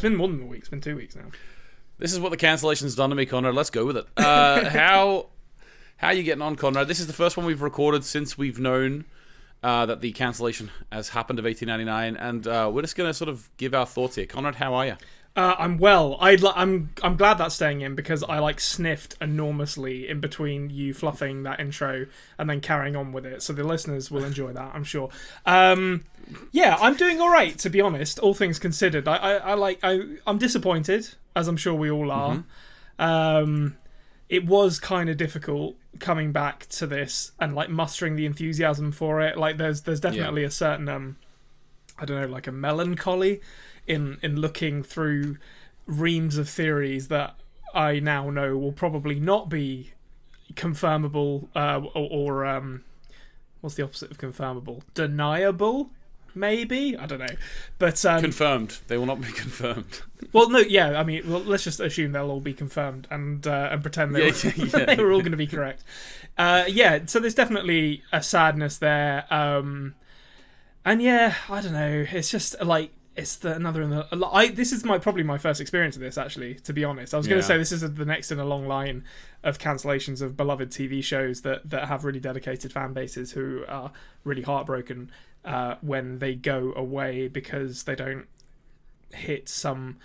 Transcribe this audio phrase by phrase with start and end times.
[0.00, 0.60] it's been more than a week.
[0.60, 1.26] It's been two weeks now.
[1.98, 3.54] This is what the cancellation's done to me, Konrad.
[3.54, 4.06] Let's go with it.
[4.16, 5.26] Uh, how
[5.98, 6.88] how are you getting on, Konrad?
[6.88, 9.04] This is the first one we've recorded since we've known
[9.62, 13.28] uh, that the cancellation has happened of 1899, and uh, we're just going to sort
[13.28, 14.24] of give our thoughts here.
[14.24, 14.96] Konrad, how are you?
[15.40, 16.18] Uh, I'm well.
[16.20, 20.68] I'd li- I'm I'm glad that's staying in because I like sniffed enormously in between
[20.68, 22.04] you fluffing that intro
[22.36, 23.42] and then carrying on with it.
[23.42, 25.08] So the listeners will enjoy that, I'm sure.
[25.46, 26.04] Um,
[26.52, 28.18] yeah, I'm doing all right to be honest.
[28.18, 32.10] All things considered, I I, I like I I'm disappointed as I'm sure we all
[32.10, 32.44] are.
[32.98, 33.78] Um,
[34.28, 39.22] it was kind of difficult coming back to this and like mustering the enthusiasm for
[39.22, 39.38] it.
[39.38, 41.16] Like there's there's definitely a certain um
[41.98, 43.40] I don't know like a melancholy
[43.90, 45.36] in in looking through
[45.86, 47.34] reams of theories that
[47.74, 49.90] I now know will probably not be
[50.54, 52.82] confirmable uh, or, or um
[53.60, 55.90] what's the opposite of confirmable deniable
[56.34, 57.36] maybe i don't know
[57.78, 58.78] but um Confirmed.
[58.88, 60.00] They will not be confirmed.
[60.32, 60.98] well, no, yeah.
[60.98, 64.26] I mean, well, let's just assume they'll all be confirmed and uh, and pretend they,
[64.26, 64.84] Yeah, were, yeah.
[64.96, 65.82] they were all going to be correct.
[66.36, 67.00] Uh, yeah.
[67.06, 69.24] So there's definitely a sadness there.
[69.32, 69.94] Um,
[70.84, 72.04] and yeah, I don't know.
[72.10, 74.06] It's just like it's the another in the.
[74.32, 76.54] I this is my probably my first experience of this actually.
[76.54, 77.48] To be honest, I was going to Yeah.
[77.48, 79.04] say this is the next in a long line
[79.42, 83.90] of cancellations of beloved TV shows that that have really dedicated fan bases who are
[84.24, 85.10] really heartbroken
[85.44, 88.26] uh, when they go away because they don't
[89.12, 89.96] hit some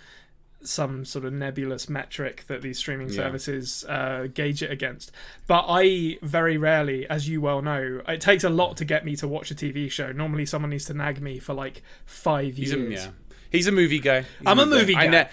[0.66, 3.14] some sort of nebulous metric that these streaming Yeah.
[3.16, 5.12] services uh, gauge it against.
[5.46, 9.16] But I very rarely, as you well know, it takes a lot to get me
[9.16, 10.12] to watch a TV show.
[10.12, 13.04] Normally, someone needs to nag me for like five He's years.
[13.04, 13.10] a, yeah.
[13.50, 14.20] He's a movie guy.
[14.22, 15.10] He's I'm a movie I, guy.
[15.10, 15.24] na-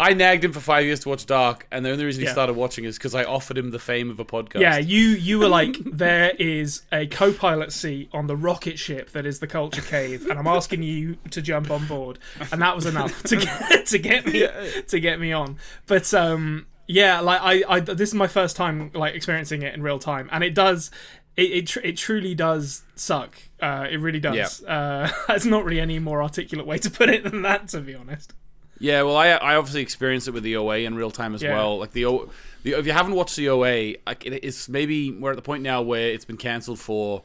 [0.00, 2.32] I nagged him for five years to watch Dark, and the only reason he Yeah.
[2.32, 4.60] started watching is because I offered him the fame of a podcast.
[4.60, 9.26] Yeah, you you were like, there is a co-pilot seat on the rocket ship that
[9.26, 12.18] is the Culture Cave, and I'm asking you to jump on board,
[12.50, 14.48] and that was enough to get to get me
[14.88, 15.58] to get me on.
[15.86, 19.82] But um, yeah, like I, I this is my first time like experiencing it in
[19.82, 20.90] real time, and it does.
[21.36, 23.36] It it, tr- it truly does suck.
[23.60, 24.62] Uh, it really does.
[24.64, 27.94] Uh, it's not really any more articulate way to put it than that, to be
[27.94, 28.34] honest.
[28.82, 31.54] Yeah, well, I I obviously experienced it with the OA in real time as Yeah.
[31.54, 31.78] well.
[31.78, 32.28] Like the O,
[32.64, 35.62] the if you haven't watched the OA, like it is maybe we're at the point
[35.62, 37.22] now where it's been cancelled for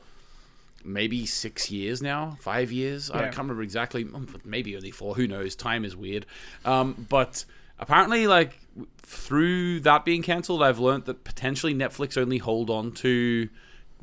[0.85, 3.09] maybe six years now, five years.
[3.11, 4.03] I can't remember exactly.
[4.03, 5.15] um, Maybe only four.
[5.15, 5.55] Who knows?
[5.55, 6.25] Time is weird.
[6.63, 7.43] Um, but
[7.79, 8.57] apparently, like
[9.01, 13.49] through that being cancelled, I've learned that potentially Netflix only hold on to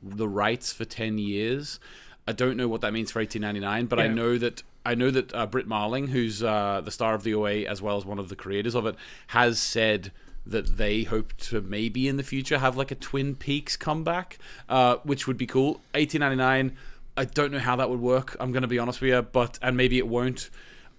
[0.03, 1.78] the rights for ten years.
[2.27, 5.35] I don't know what that means for 1899, but I know that I know that
[5.35, 8.29] uh, Brit Marling, who's uh, the star of the OA as well as one of
[8.29, 8.97] the creators of it,
[9.29, 10.11] has said
[10.47, 14.97] that they hope to maybe in the future have like a Twin Peaks comeback, uh,
[15.05, 15.81] which would be cool.
[15.95, 16.77] 1899.
[17.17, 18.37] I don't know how that would work.
[18.41, 20.51] I'm going to be honest with you, but and maybe it won't.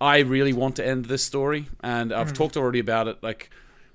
[0.02, 2.34] I really want to end this story, and I've Hmm.
[2.36, 3.18] talked already about it.
[3.22, 3.50] Like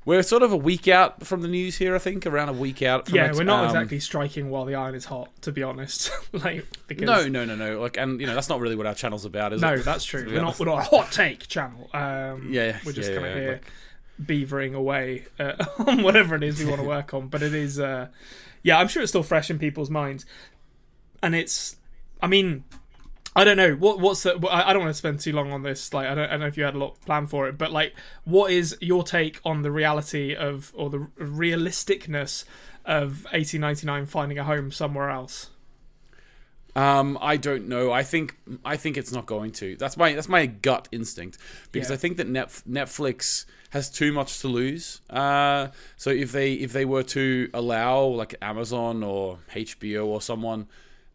[0.05, 1.94] we're sort of a week out from the news here.
[1.94, 3.06] I think around a week out.
[3.06, 3.34] From Yeah, it.
[3.37, 6.11] we're not Um, exactly striking while the iron is hot, to be honest.
[6.33, 7.81] like because No, no, no, no.
[7.81, 9.84] Like, and you know that's not really what our channel's about, is No, it?
[9.84, 10.25] that's true.
[10.27, 11.91] We're not, we're not a hot take channel.
[11.93, 13.72] Um, Yeah, yeah, we're just yeah, kind of yeah, here like-
[14.27, 15.55] beavering away uh,
[15.87, 17.28] on whatever it is we want to work on.
[17.28, 18.09] But it is, uh,
[18.62, 20.27] yeah, I'm sure it's still fresh in people's minds,
[21.22, 21.77] and it's,
[22.22, 22.65] I mean.
[23.37, 24.35] I don't know what what's the.
[24.49, 25.95] I I don't want to spend too long on this.
[25.95, 27.71] Like I don't, I don't know if you had a lot planned for it, but
[27.71, 32.45] like, what is your take on the reality of or the realisticness
[32.85, 35.51] of 1899 finding a home somewhere else?
[36.77, 37.93] Um, I don't know.
[37.93, 39.77] I think I think it's not going to.
[39.77, 41.39] That's my that's my gut instinct
[41.73, 41.95] because Yeah.
[41.95, 45.01] I think that Net, Netflix has too much to lose.
[45.11, 50.69] Uh, so if they if they were to allow like Amazon or HBO or someone,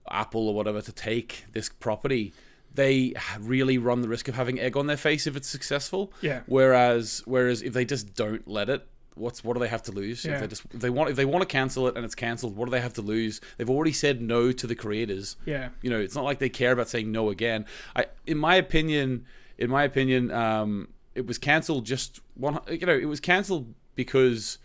[0.09, 2.33] Apple or whatever, to take this property,
[2.73, 6.11] they really run the risk of having egg on their face if it's successful.
[6.21, 6.41] Yeah.
[6.45, 10.25] Whereas whereas if they just don't let it, what's what do they have to lose?
[10.25, 10.35] Yeah.
[10.35, 12.55] If they just if they want if they want to cancel it and it's cancelled,
[12.55, 13.41] what do they have to lose?
[13.57, 15.37] They've already said no to the creators.
[15.45, 15.69] Yeah.
[15.81, 17.65] You know, it's not like they care about saying no again.
[17.95, 19.25] I, in my opinion,
[19.57, 22.59] in my opinion, um, it was cancelled just one.
[22.69, 24.57] You know, it was cancelled because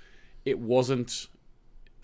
[0.45, 1.29] it wasn't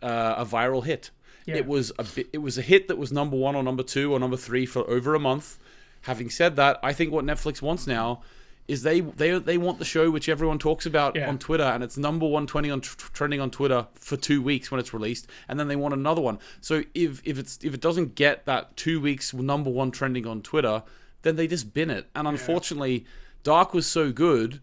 [0.02, 1.10] uh, a viral hit.
[1.46, 1.56] Yeah.
[1.56, 4.12] It was a bit, it was a hit that was number one or number two
[4.12, 5.58] or number three for over a month.
[6.02, 8.22] Having said that, I think what Netflix wants now
[8.68, 11.28] is they they they want the show which everyone talks about Yeah.
[11.28, 14.80] on Twitter and it's number one twenty on trending on Twitter for two weeks when
[14.80, 16.38] it's released, and then they want another one.
[16.60, 20.42] So if if it's if it doesn't get that two weeks number one trending on
[20.42, 20.82] Twitter,
[21.22, 22.08] then they just bin it.
[22.16, 23.06] And unfortunately,
[23.44, 24.58] Dark was so good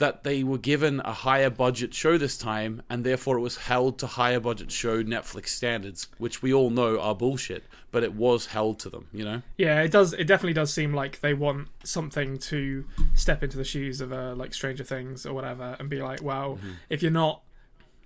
[0.00, 3.98] that they were given a higher budget show this time, and therefore it was held
[3.98, 8.46] to higher budget show Netflix standards, which we all know are bullshit, but it was
[8.46, 9.42] held to them, you know?
[9.58, 10.14] Yeah, it does.
[10.14, 14.34] It definitely does seem like they want something to step into the shoes of a
[14.34, 16.58] like Stranger Things or whatever, and be like, well,
[16.88, 17.42] if you're not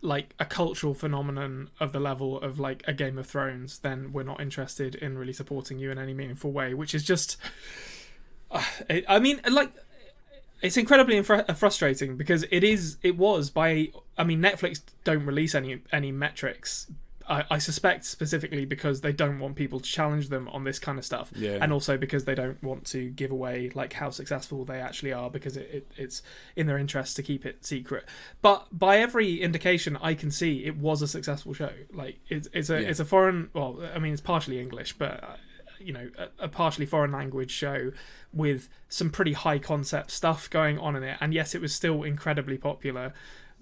[0.02, 4.25] like a cultural phenomenon of the level of like a Game of Thrones, then we're
[4.25, 6.75] not interested in really supporting you in any meaningful way.
[6.75, 7.37] Which is just,
[8.50, 8.64] uh,
[9.08, 9.73] I mean, like.
[10.62, 12.97] It's incredibly infra- frustrating because it is.
[13.03, 13.89] It was by.
[14.17, 16.91] I mean, Netflix don't release any any metrics
[17.29, 20.99] I, I suspect specifically because they don't want people to challenge them on this kind
[20.99, 21.59] of stuff, Yeah.
[21.61, 25.31] and also because they don't want to give away like how successful they actually are
[25.31, 26.23] because it, it, it's
[26.55, 28.05] in their interest to keep it secret.
[28.43, 31.71] But by every indication I can see, it was a successful show.
[31.93, 32.89] Like it's it's a Yeah.
[32.89, 33.49] it's a foreign.
[33.55, 35.39] Well, I mean it's partially English, but.
[35.84, 37.92] You know, a, a partially foreign language show
[38.32, 42.02] with some pretty high concept stuff going on in it, and yes, it was still
[42.02, 43.12] incredibly popular.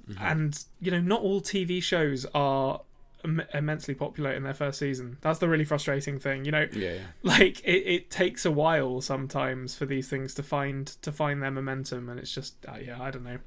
[0.09, 0.25] Mm-hmm.
[0.25, 2.83] And you know, not all TV shows are
[3.25, 5.17] Im- immensely popular in their first season.
[5.21, 6.45] That's the really frustrating thing.
[6.45, 6.99] You know, Yeah.
[7.23, 11.51] like it, it takes a while sometimes for these things to find to find their
[11.51, 13.39] momentum, and it's just uh, yeah, I don't know,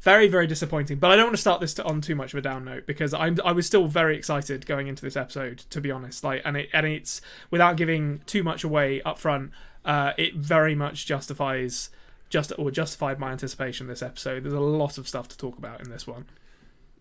[0.00, 0.98] very very disappointing.
[0.98, 2.86] But I don't want to start this to, on too much of a down note
[2.86, 6.22] because I'm I was still very excited going into this episode to be honest.
[6.24, 7.20] Like, and it and it's
[7.50, 9.50] without giving too much away up front.
[9.84, 11.90] Uh, it very much justifies
[12.28, 14.42] just or justified my anticipation this episode.
[14.44, 16.26] There's a lot of stuff to talk about in this one.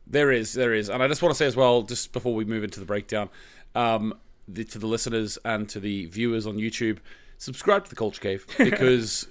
[0.08, 2.44] There is, there is, and I just want to say as well, just before we
[2.44, 3.30] move into the breakdown,
[3.76, 4.14] um,
[4.48, 6.98] the, to the listeners and to the viewers on YouTube,
[7.38, 9.28] subscribe to the Culture Cave because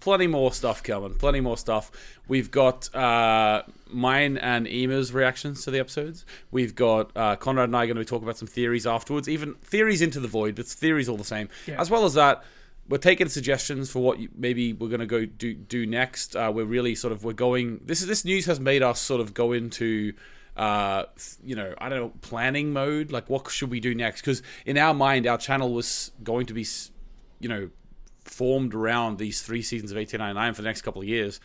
[0.00, 1.90] plenty more stuff coming, plenty more stuff.
[2.28, 6.24] We've got uh, mine and Ema's reactions to the episodes.
[6.50, 9.28] We've got uh, Konrad and I are going to be talking about some theories afterwards,
[9.28, 11.48] even theories into the void, but theories all the same.
[11.66, 11.80] Yeah.
[11.80, 12.44] As well as that,
[12.88, 16.36] we're taking suggestions for what you, maybe we're going to go do do next.
[16.36, 17.80] Uh, we're really sort of we're going.
[17.84, 20.12] This is this news has made us sort of go into.
[20.54, 21.04] Uh,
[21.42, 23.10] you know, I don't know, planning mode.
[23.10, 24.20] Like, what should we do next?
[24.20, 26.66] Because in our mind, our channel was going to be,
[27.40, 27.70] you know,
[28.24, 31.40] formed around these three seasons of 1899 for the next couple of years.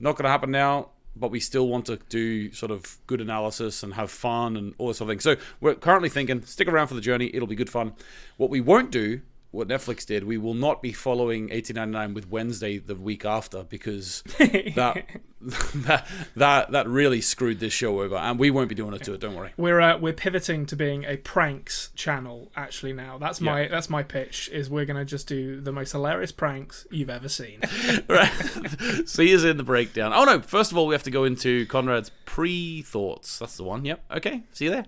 [0.00, 3.82] Not going to happen now, but we still want to do sort of good analysis
[3.82, 5.20] and have fun and all this sort of thing.
[5.20, 7.30] So we're currently thinking, stick around for the journey.
[7.32, 7.92] It'll be good fun.
[8.36, 12.76] What we won't do, what Netflix did, we will not be following 1899 with Wednesday
[12.78, 15.04] the week after because that
[15.40, 16.06] that
[16.36, 19.20] that that really screwed this show over, and we won't be doing it to it.
[19.20, 19.52] Don't worry.
[19.56, 23.16] We're uh, we're pivoting to being a pranks channel actually now.
[23.18, 23.68] That's my Yeah.
[23.68, 24.50] that's my pitch.
[24.52, 27.60] Is we're gonna just do the most hilarious pranks you've ever seen.
[28.08, 28.28] right.
[29.06, 30.12] See you in the breakdown.
[30.14, 30.40] Oh no!
[30.40, 33.38] First of all, we have to go into Konrad's pre-thoughts.
[33.38, 33.84] That's the one.
[33.84, 34.04] Yep.
[34.16, 34.42] Okay.
[34.52, 34.84] See you there.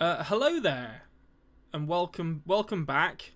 [0.00, 1.02] Uh, hello there,
[1.72, 3.32] and welcome welcome back.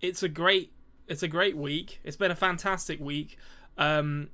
[0.00, 0.72] It's a great
[1.06, 2.00] it's a great week.
[2.04, 3.38] It's been a fantastic week.
[3.78, 4.30] Um,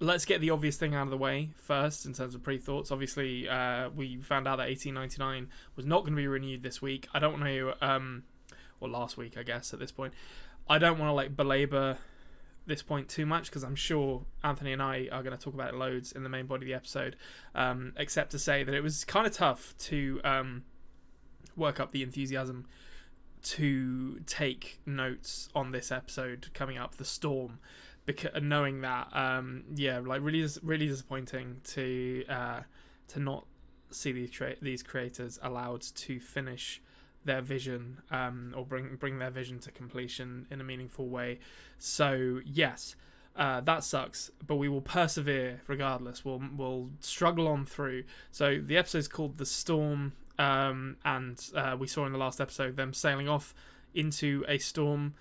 [0.00, 2.90] let's get the obvious thing out of the way first in terms of pre thoughts.
[2.90, 7.08] Obviously, uh, we found out that 1899 was not going to be renewed this week.
[7.14, 8.24] I don't to, um,
[8.80, 9.72] or last week, I guess.
[9.72, 10.12] At this point,
[10.68, 11.96] I don't want to like belabor
[12.66, 15.72] this point too much because I'm sure Anthony and I are going to talk about
[15.72, 17.16] it loads in the main body of the episode.
[17.54, 20.64] Um, except to say that it was kind of tough to um,
[21.54, 22.66] work up the enthusiasm
[23.42, 27.58] to take notes on this episode coming up, the storm,
[28.04, 32.60] because knowing that, um, yeah, like really, really disappointing to uh,
[33.08, 33.46] to not
[33.90, 36.82] see these tra- these creators allowed to finish
[37.24, 41.38] their vision um, or bring bring their vision to completion in a meaningful way.
[41.78, 42.96] So yes,
[43.36, 46.24] uh, that sucks, but we will persevere regardless.
[46.24, 48.04] We'll we'll struggle on through.
[48.30, 52.76] So the episode's called "The Storm," um, and uh, we saw in the last episode
[52.76, 53.54] them sailing off
[53.94, 55.14] into a storm.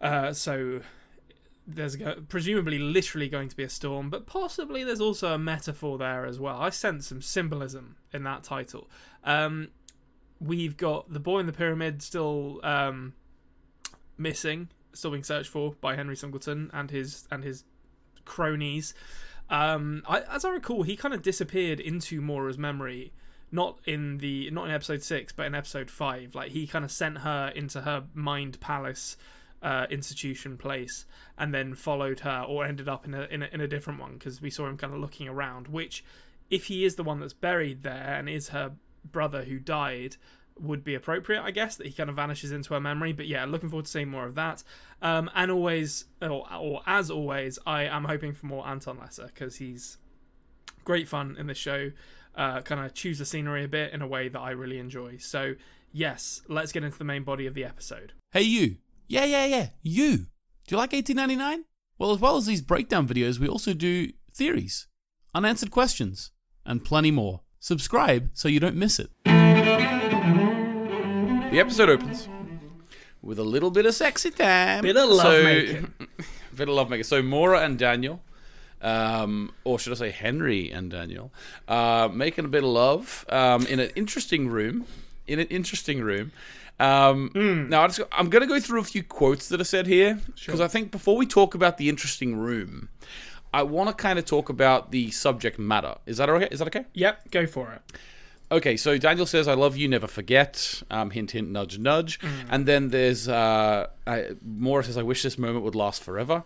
[0.00, 0.80] Uh, so
[1.66, 5.98] there's go- presumably literally going to be a storm, but possibly there's also a metaphor
[5.98, 6.60] there as well.
[6.60, 8.88] I sense some symbolism in that title.
[9.24, 9.68] Um,
[10.40, 13.14] we've got the boy in the pyramid still um,
[14.16, 17.64] missing, still being searched for by Henry Singleton and his and his
[18.24, 18.94] cronies.
[19.48, 23.12] Um, I, as I recall, he kind of disappeared into Maura's memory,
[23.50, 26.34] not in the not in episode six, but in episode five.
[26.34, 29.16] Like he kind of sent her into her mind palace
[29.62, 31.06] uh, institution place,
[31.38, 34.14] and then followed her, or ended up in a in a, in a different one
[34.14, 35.68] because we saw him kind of looking around.
[35.68, 36.04] Which,
[36.50, 38.72] if he is the one that's buried there and is her
[39.04, 40.16] brother who died,
[40.58, 43.12] would be appropriate, I guess, that he kind of vanishes into her memory.
[43.12, 44.62] But yeah, looking forward to seeing more of that.
[45.02, 49.56] Um, and always, or, or as always, I am hoping for more Anton Lesser because
[49.56, 49.98] he's
[50.84, 51.92] great fun in the show.
[52.36, 55.16] Uh, kind of choose the scenery a bit in a way that I really enjoy.
[55.18, 55.54] So
[55.90, 58.12] yes, let's get into the main body of the episode.
[58.32, 58.76] Hey, you.
[59.08, 59.68] Yeah, yeah, yeah.
[59.82, 60.26] You.
[60.66, 61.64] Do you like 1899?
[61.98, 64.86] Well, as well as these breakdown videos, we also do theories,
[65.34, 66.30] unanswered questions,
[66.66, 67.40] and plenty more.
[67.58, 69.10] Subscribe so you don't miss it.
[69.24, 69.32] The
[71.60, 72.28] episode opens
[73.22, 74.82] with a little bit of sexy time.
[74.82, 75.94] Bit of lovemaking.
[76.54, 77.04] bit of lovemaking.
[77.04, 78.20] So Maura and Daniel,
[78.82, 81.32] um, or should I say Henry and Daniel,
[81.68, 84.86] uh, making a bit of love um, in an interesting room.
[85.26, 86.32] In an interesting room.
[86.78, 87.68] Um, Hmm.
[87.68, 90.20] Now, I just, I'm going to go through a few quotes that are said here
[90.34, 92.90] because I think before we talk about the interesting room,
[93.52, 95.96] I want to kind of talk about the subject matter.
[96.04, 96.48] Is that okay?
[96.50, 96.84] Is that okay?
[96.92, 97.98] Yep, go for it.
[98.52, 102.20] Okay, so Daniel says, "I love you, never forget." Um, hint, hint, nudge, nudge.
[102.48, 104.34] And then there's uh, I,
[104.82, 106.44] says, "I wish this moment would last forever."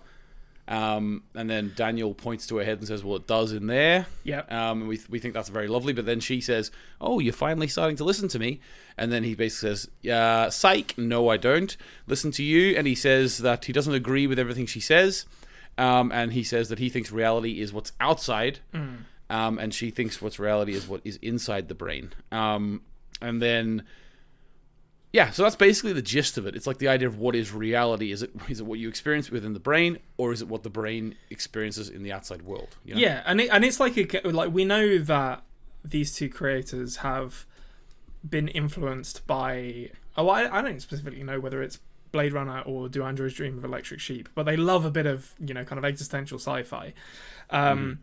[0.71, 4.07] Um, and then Daniel points to her head and says, "Well, it does in there."
[4.23, 4.53] Yep.
[4.53, 5.93] Um, and we we think that's very lovely.
[5.93, 8.61] But then she says, "Oh, you're finally starting to listen to me."
[8.97, 10.97] And then he basically says, "Yeah, psych.
[10.97, 14.67] No, I don't listen to you." And he says that he doesn't agree with everything
[14.67, 15.27] she says.
[15.77, 18.59] Um, and he says that he thinks reality is what's outside,
[19.31, 22.13] um, and she thinks what's reality is what is inside the brain.
[22.31, 22.83] Um,
[23.23, 23.85] and then,
[25.13, 26.55] yeah, so that's basically the gist of it.
[26.55, 28.13] It's like the idea of what is reality.
[28.13, 30.71] Is it is it what you experience within the brain, or is it what the
[30.71, 32.77] brain experiences in the outside world?
[32.85, 33.01] You know?
[33.01, 35.43] Yeah, and it, and it's like a, like we know that
[35.85, 37.45] these two creators have
[38.29, 39.91] been influenced by.
[40.17, 41.81] Oh, I, I don't specifically know whether it's
[42.13, 45.35] Blade Runner or Do Androids Dream of Electric Sheep, but they love a bit of
[45.41, 46.93] you know kind of existential sci-fi.
[47.51, 47.99] Um,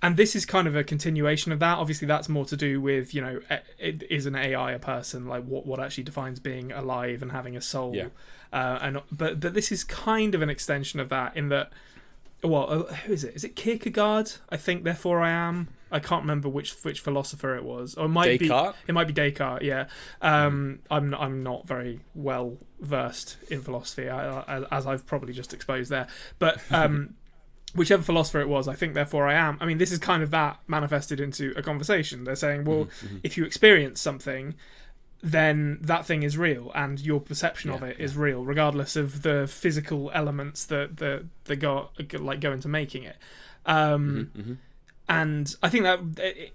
[0.00, 1.78] And this is kind of a continuation of that.
[1.78, 3.40] Obviously, that's more to do with you know,
[3.78, 5.26] it is an AI a person?
[5.26, 7.94] Like what what actually defines being alive and having a soul?
[7.94, 8.08] Yeah.
[8.52, 11.72] Uh, and but but this is kind of an extension of that in that
[12.42, 13.34] well, uh, who is it?
[13.34, 14.32] Is it Kierkegaard?
[14.48, 14.84] I think.
[14.84, 15.68] Therefore, I am.
[15.90, 17.94] I can't remember which which philosopher it was.
[17.96, 18.74] Or it might Descartes?
[18.74, 18.90] be.
[18.90, 19.64] It might be Descartes.
[19.64, 19.86] Yeah.
[20.22, 25.52] Um, I'm I'm not very well versed in philosophy, I, I, as I've probably just
[25.52, 26.06] exposed there.
[26.38, 27.14] But um,
[27.74, 28.94] whichever philosopher it was, I think.
[28.94, 29.58] Therefore, I am.
[29.60, 32.24] I mean, this is kind of that manifested into a conversation.
[32.24, 32.88] They're saying, well,
[33.22, 34.54] if you experience something.
[35.20, 39.22] Then that thing is real, and your perception of Yeah, it is real, regardless of
[39.22, 43.16] the physical elements that that that go like go into making it.
[43.66, 44.52] Um, Mm-hmm.
[45.08, 46.52] and I think that it,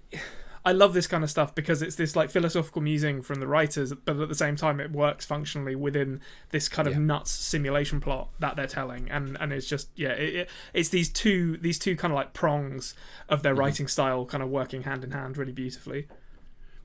[0.66, 3.92] I love this kind of stuff because it's this like philosophical musing from the writers,
[3.92, 7.00] but at the same time it works functionally within this kind of Yeah.
[7.00, 11.10] nuts simulation plot that they're telling, and and it's just yeah, it, it, it's these
[11.10, 12.94] two these two kind of like prongs
[13.28, 13.42] of Mm-hmm.
[13.42, 16.08] their writing style kind of working hand in hand really beautifully.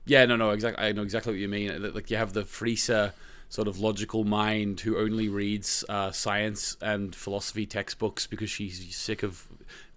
[0.04, 0.84] Yeah, no, no, exactly.
[0.84, 1.92] I know exactly what you mean.
[1.94, 2.90] Like you have the Friese
[3.48, 9.22] sort of logical mind who only reads uh, science and philosophy textbooks because she's sick
[9.22, 9.46] of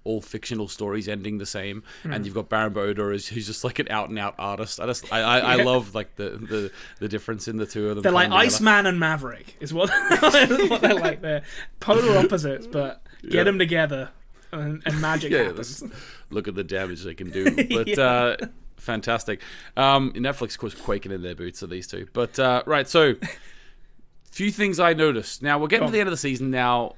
[0.06, 1.84] all fictional stories ending the same.
[2.04, 2.14] Hmm.
[2.14, 4.80] And you've got Baran bo Odar who's, who's just like an out and out artist.
[4.80, 7.96] I just, I, I, I love like the, the the difference in the two of
[7.96, 8.04] them.
[8.04, 8.44] They're like together.
[8.46, 11.22] Iceman and Maverick is what what they're like.
[11.22, 11.44] They're
[11.80, 13.44] polar opposites, but get Yeah.
[13.44, 14.10] them together
[14.52, 15.84] and, and magic Yeah, happens.
[16.30, 17.50] look at the damage they can do.
[17.70, 18.04] But Yeah.
[18.04, 18.38] uh,
[18.78, 19.42] fantastic.
[19.78, 22.08] Um, Netflix, of course, quaking in their boots at these two.
[22.14, 23.16] But uh, right, so
[24.32, 25.42] few things I noticed.
[25.42, 26.52] Now we're getting to the end of the season.
[26.52, 26.96] Now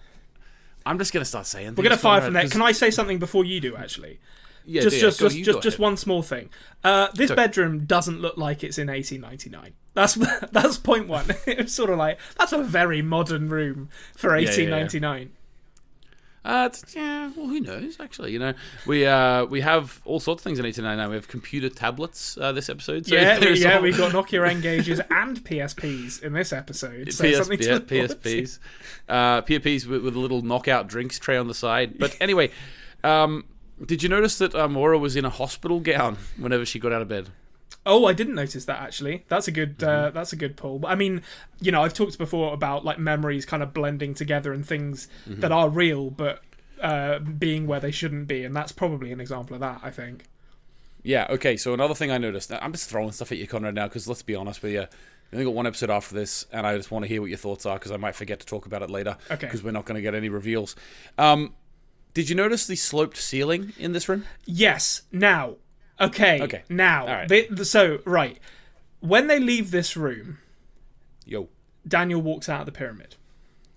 [0.85, 1.75] I'm just gonna start saying.
[1.75, 2.47] We're gonna fire from there.
[2.47, 3.75] Can I say something before you do?
[3.75, 4.19] Actually,
[4.65, 6.49] Yeah, just just just just, just one small thing.
[6.83, 7.35] Uh, this Sorry.
[7.35, 9.73] bedroom doesn't look like it's in 1899.
[9.93, 10.15] That's
[10.51, 11.25] that's point one.
[11.47, 14.45] it's sort of like that's a very modern room for yeah,
[15.03, 15.19] yeah.
[16.45, 16.55] 1899.
[16.55, 17.99] Uh, yeah, well, who knows?
[17.99, 18.53] Actually, you know,
[18.85, 21.09] we uh, we have all sorts of things in 1899.
[21.09, 23.07] We have computer tablets uh, this episode.
[23.07, 27.11] So Yeah, there's yeah, all- we've got Nokia N-Gages and PSPs in this episode.
[27.13, 27.85] So PS, something to yeah, to.
[28.15, 28.59] PSPs,
[29.09, 31.97] uh, PSPs with, with a little knockout drinks tray on the side.
[31.97, 32.51] But anyway,
[33.03, 33.45] um,
[33.85, 37.01] did you notice that uh, Maura was in a hospital gown whenever she got out
[37.01, 37.29] of bed?
[37.85, 39.25] Oh, I didn't notice that actually.
[39.27, 39.83] That's a good.
[39.83, 40.15] Uh, Mm-hmm.
[40.15, 40.79] that's a good pull.
[40.79, 41.21] But I mean,
[41.61, 45.41] you know, I've talked before about like memories kind of blending together and things Mm-hmm.
[45.41, 46.41] that are real, but
[46.81, 49.79] uh, being where they shouldn't be, and that's probably an example of that.
[49.83, 50.25] I think.
[51.03, 51.27] Yeah.
[51.29, 51.57] Okay.
[51.57, 52.51] So another thing I noticed.
[52.51, 54.85] I'm just throwing stuff at you, Konrad, now because let's be honest with you.
[55.31, 57.37] We only got one episode after this, and I just want to hear what your
[57.37, 59.17] thoughts are because I might forget to talk about it later.
[59.29, 59.45] Okay.
[59.47, 60.75] Because we're not going to get any reveals.
[61.17, 61.53] Um,
[62.13, 64.25] did you notice the sloped ceiling in this room?
[64.45, 65.01] Yes.
[65.11, 65.55] Now.
[65.99, 66.41] Okay.
[66.41, 66.63] Okay.
[66.69, 67.05] Now.
[67.07, 67.27] Right.
[67.27, 68.37] They, so right,
[68.99, 70.39] when they leave this room,
[71.25, 71.49] Yo.
[71.87, 73.15] Daniel walks out of the pyramid,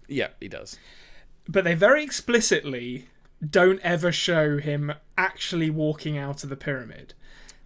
[0.08, 0.78] Yeah, he does.
[1.48, 3.08] but they very explicitly
[3.48, 7.14] don't ever show him actually walking out of the pyramid.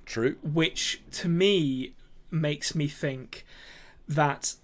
[0.04, 0.37] True.
[0.42, 1.94] which to me
[2.30, 3.47] makes me think
[4.09, 4.54] that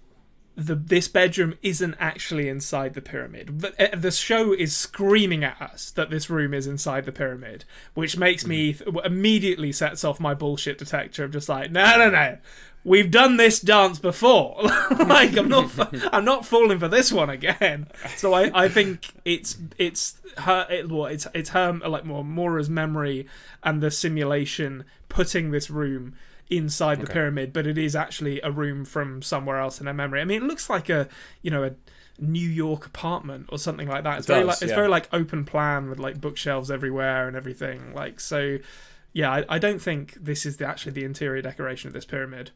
[0.59, 3.61] the this bedroom isn't actually inside the pyramid.
[3.61, 7.63] The, uh, the show is screaming at us that this room is inside the pyramid,
[7.93, 12.09] which makes me th- immediately sets off my bullshit detector of just like, no, no,
[12.09, 12.37] no.
[12.83, 14.61] We've done this dance before.
[15.07, 15.71] like I'm not,
[16.13, 17.87] I'm not falling for this one again.
[18.17, 22.69] So I, I think it's it's her, it, well, it's it's her like more Maura's
[22.69, 23.27] memory
[23.63, 26.15] and the simulation putting this room
[26.49, 30.21] inside the pyramid, but it is actually a room from somewhere else in her memory.
[30.21, 31.07] I mean, it looks like a
[31.41, 31.75] you know a
[32.19, 34.19] New York apartment or something like that.
[34.19, 34.75] It's very does, like it's yeah.
[34.75, 37.93] very like open plan with like bookshelves everywhere and everything.
[37.93, 38.57] Like so,
[39.13, 39.31] yeah.
[39.31, 42.51] I, I don't think this is the, actually the interior decoration of this pyramid.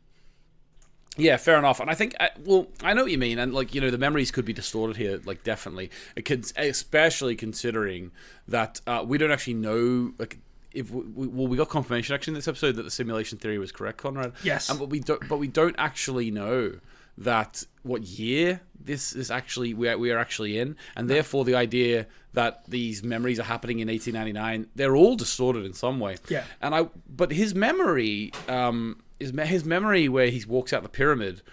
[1.16, 1.80] Yeah, fair enough.
[1.80, 4.00] And I think, uh, well, I know what you mean, and like you know, the
[4.00, 8.12] memories could be distorted here, like definitely, it could, especially considering
[8.48, 10.40] that uh, we don't actually know, like.
[10.74, 13.58] If we, we- well, we got confirmation actually in this episode that the simulation theory
[13.60, 14.34] was correct, Konrad.
[14.44, 14.70] Yes.
[14.70, 16.80] and but we don't, but we don't actually know
[17.16, 21.54] that what year this is actually we are, we are actually in, and therefore the
[21.56, 26.18] idea that these memories are happening in 1899, they're all distorted in some way.
[26.28, 26.44] Yeah.
[26.60, 31.44] And I, but his memory, um, his his memory where he walks out the pyramid,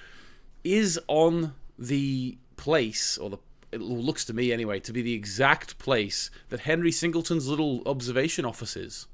[0.64, 3.38] is on the place or the.
[3.72, 8.44] It looks to me anyway to be the exact place that Henry Singleton's little observation
[8.44, 9.06] office is.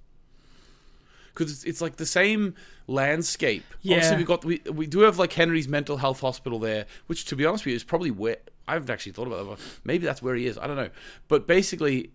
[1.34, 2.54] Because it's, it's like the same
[2.86, 3.64] landscape.
[3.82, 3.96] Yeah.
[3.96, 7.36] Obviously, we got we we do have like Henry's mental health hospital there, which to
[7.36, 9.64] be honest with you is probably where I haven't actually thought about that.
[9.84, 10.56] Maybe that's where he is.
[10.56, 10.90] I don't know.
[11.28, 12.10] But basically,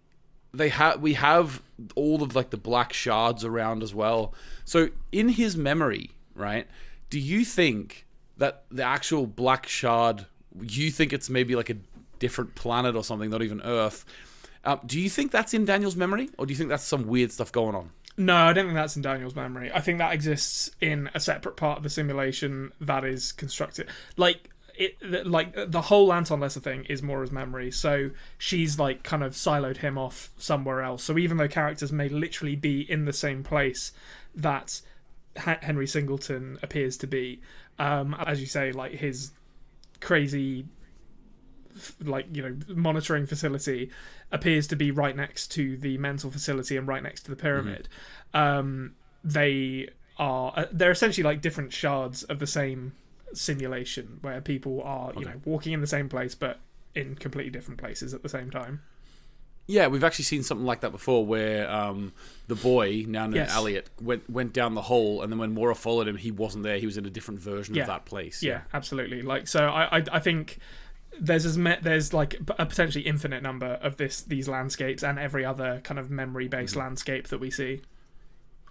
[0.54, 1.62] they have we have
[1.96, 4.34] all of like the black shards around as well.
[4.66, 6.68] So in his memory, right?
[7.10, 8.06] Do you think
[8.38, 10.26] that the actual black shard?
[10.60, 11.76] You think it's maybe like a
[12.22, 14.06] different planet or something, not even Earth?
[14.64, 17.32] Um, do you think that's in Daniel's memory, or do you think that's some weird
[17.32, 17.90] stuff going on?
[18.16, 19.72] No, I don't think that's in Daniel's memory.
[19.74, 23.90] I think that exists in a separate part of the simulation that is constructed.
[24.16, 27.72] Like it, like the whole Anton Lesser thing is Maura's memory.
[27.72, 31.04] So she's like kind of siloed him off somewhere else.
[31.04, 33.92] So even though characters may literally be in the same place
[34.36, 34.82] that
[35.36, 37.42] Henry Singleton appears to be,
[37.80, 39.32] um, as you say, like his
[40.00, 40.66] crazy
[42.04, 43.90] like you know monitoring facility
[44.32, 47.88] appears to be right next to the mental facility and right next to the pyramid
[48.34, 52.94] um they are uh, they're essentially like different shards of the same
[53.34, 56.60] simulation where people are you know walking in the same place but
[56.96, 58.82] in completely different places at the same time
[59.68, 62.12] Yeah, we've actually seen something like that before, where um,
[62.48, 63.52] the boy, now known Yes.
[63.52, 66.64] as Elliot, went went down the hole, and then when Maura followed him, he wasn't
[66.66, 66.78] there.
[66.78, 67.84] He was in a different version Yeah.
[67.84, 68.44] of that place.
[68.44, 70.58] yeah absolutely like so i i, I think
[71.20, 75.44] there's as me- there's like a potentially infinite number of this these landscapes and every
[75.46, 77.82] other kind of memory based landscape that we see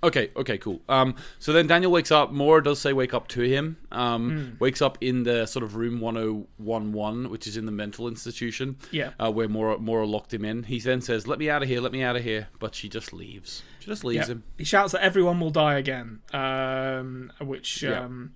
[0.03, 0.31] Okay.
[0.35, 0.57] Okay.
[0.57, 0.81] Cool.
[0.88, 2.33] Um, so then Daniel wakes up.
[2.33, 3.76] Maura does say wake up to him.
[3.92, 8.79] Um, Wakes up in the sort of room 1011, which is in the mental institution.
[8.90, 9.11] Yeah.
[9.20, 10.62] Uh, where Maura Maura locked him in.
[10.62, 11.83] He then says, "Let me out of here.
[11.83, 13.62] Let me out of here." But she just leaves.
[13.81, 14.37] She just leaves Yeah.
[14.37, 14.44] him.
[14.57, 18.00] He shouts that everyone will die again, um, which Yeah.
[18.05, 18.33] um,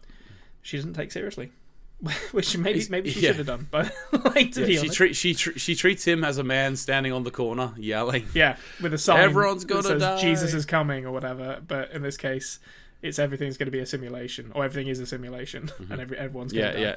[0.61, 1.51] she doesn't take seriously.
[2.33, 3.28] which maybe maybe she yeah.
[3.28, 3.92] should have done, but
[4.35, 6.76] like to Yeah, be she honest, tre- she tr- she treats him as a man
[6.76, 8.26] standing on the corner yelling.
[8.35, 10.20] yeah, with a sign Everyone's that gonna says die.
[10.20, 11.62] Jesus is coming or whatever.
[11.66, 12.59] But in this case,
[13.00, 16.52] it's everything's going to be a simulation, or everything is a simulation, and every everyone's
[16.52, 16.78] going Mm-hmm.
[16.78, 16.96] Yeah, to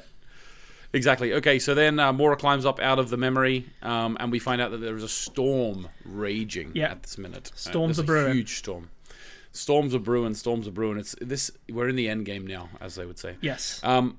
[0.94, 1.34] Exactly.
[1.34, 4.60] Okay, so then uh, Maura climbs up out of the memory, um, and we find
[4.62, 6.92] out that there is a storm raging Yeah.
[6.92, 7.50] at this minute.
[7.52, 8.34] Uh, Storms there's are brewing.
[8.36, 8.90] Huge storm.
[9.52, 10.34] Storms are brewing.
[10.34, 10.98] Storms are brewing.
[10.98, 11.50] It's this.
[11.70, 13.36] We're in the end game now, as they would say.
[13.42, 14.16] Yes, Um,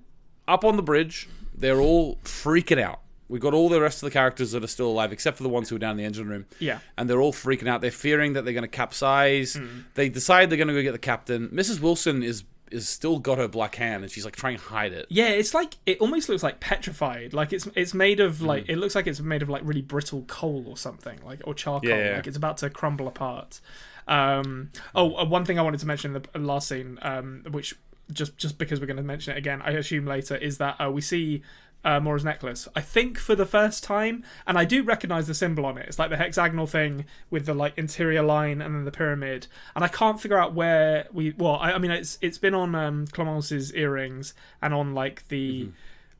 [0.50, 3.02] up on the bridge, they're all freaking out.
[3.28, 5.50] We've got all the rest of the characters that are still alive, except for the
[5.50, 6.46] ones who are down in the engine room.
[6.58, 7.80] yeah, And they're all freaking out.
[7.80, 9.54] They're fearing that they're going to capsize.
[9.54, 9.82] Hmm.
[9.94, 11.48] They decide they're going to go get the captain.
[11.50, 11.80] Mrs.
[11.80, 15.08] Wilson is is still got her black hand, and she's like trying to hide it.
[15.10, 15.30] yeah.
[15.30, 17.34] It's like it almost looks like petrified.
[17.34, 18.26] Like it's it's made Mm.
[18.26, 21.42] of like it looks like it's made of like really brittle coal or something, like
[21.46, 21.90] or charcoal.
[21.90, 22.16] Yeah, yeah.
[22.18, 23.60] Like it's about to crumble apart.
[24.08, 27.76] Um, oh, uh, one thing I wanted to mention in the last scene, um, which
[28.12, 30.90] just just because we're going to mention it again, I assume later, is that uh,
[30.92, 31.42] we see
[31.86, 32.68] uh, Maura's necklace.
[32.76, 35.86] I think for the first time, and I do recognize the symbol on it.
[35.88, 39.48] It's like the hexagonal thing with the like interior line and then the pyramid.
[39.76, 41.34] And I can't figure out where we.
[41.38, 45.70] Well, I, I mean, it's it's been on um, Clemence's earrings and on like the.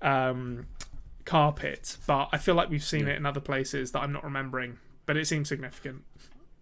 [0.02, 0.68] Um,
[1.26, 4.80] carpet but i feel like we've seen it in other places that i'm not remembering
[5.06, 6.02] but it seems significant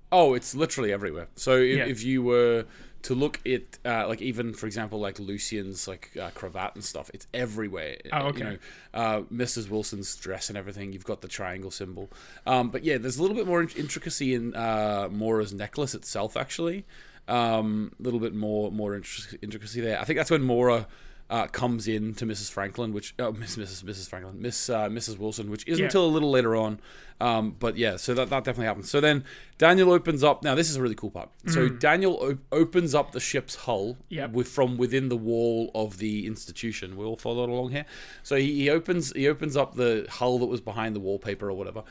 [0.09, 1.27] Oh, it's literally everywhere.
[1.35, 1.85] So if, Yeah.
[1.85, 2.65] if you were
[3.03, 7.09] to look at, uh, like even for example, like Lucien's like uh, cravat and stuff,
[7.13, 7.97] it's everywhere.
[8.11, 8.43] Oh, You okay.
[8.43, 8.57] know,
[8.93, 9.69] uh, Mrs.
[9.69, 10.93] Wilson's dress and everything.
[10.93, 12.09] You've got the triangle symbol.
[12.45, 16.85] Um, but yeah, there's a little bit more intricacy in uh, Maura's necklace itself, actually.
[17.27, 19.99] Um, a little bit more more intric- intricacy there.
[19.99, 20.87] I think that's when Mora
[21.29, 22.49] uh, comes in to Mrs.
[22.49, 23.83] Franklin, which oh, Miss Mrs.
[23.83, 24.07] Mrs.
[24.09, 25.17] Franklin, Miss uh, Mrs.
[25.17, 25.85] Wilson, which isn't Yeah.
[25.87, 26.79] until a little later on.
[27.19, 28.89] Um, but yeah, so that, that definitely happens.
[28.91, 29.23] So then
[29.57, 30.43] Daniel opens up.
[30.43, 31.29] Now this is a really cool part.
[31.47, 34.31] So Daniel o- opens up the ship's hull Yep.
[34.33, 36.95] with from within the wall of the institution.
[36.95, 37.85] We all followed along here.
[38.23, 41.53] So he, he opens he opens up the hull that was behind the wallpaper or
[41.53, 41.83] whatever,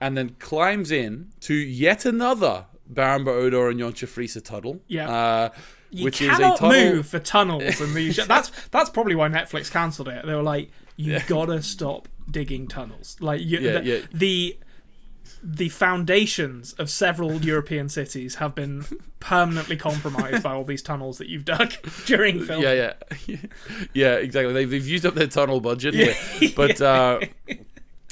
[0.00, 4.80] and then climbs in to yet another Baran bo Odar and Jantje Friese tunnel.
[4.88, 5.08] Yeah.
[5.10, 5.48] Uh,
[5.94, 6.94] You which is a cannot tunnel.
[6.94, 8.16] move for tunnels and these.
[8.26, 10.24] that's that's probably why Netflix cancelled it.
[10.26, 13.16] They were like, you gotta stop digging tunnels.
[13.20, 13.98] Like you, Yeah, the, yeah.
[14.12, 14.56] the
[15.44, 18.84] the foundations of several European cities have been
[19.20, 21.72] permanently compromised by all these tunnels that you've dug
[22.06, 22.62] during film.
[22.62, 22.92] Yeah,
[23.26, 23.36] yeah,
[23.92, 24.52] yeah, exactly.
[24.54, 26.14] They've, they've used up their tunnel budget here,
[26.56, 27.20] but uh,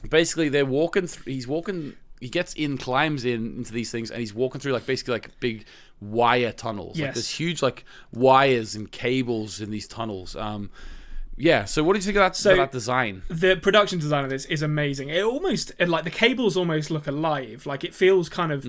[0.09, 1.07] basically they're walking.
[1.07, 1.95] Th- he's walking.
[2.21, 5.39] He gets in, climbs in into these things, and he's walking through like basically like
[5.41, 5.65] big
[6.01, 6.97] wire tunnels.
[6.97, 7.15] Like Yes.
[7.15, 10.35] there's huge like wires and cables in these tunnels.
[10.37, 10.71] Um,
[11.37, 11.65] yeah.
[11.65, 13.23] So what do you think of that, So- that design?
[13.29, 15.09] the production design of this is amazing.
[15.11, 17.67] It almost like the cables almost look alive.
[17.67, 18.67] Like it feels kind of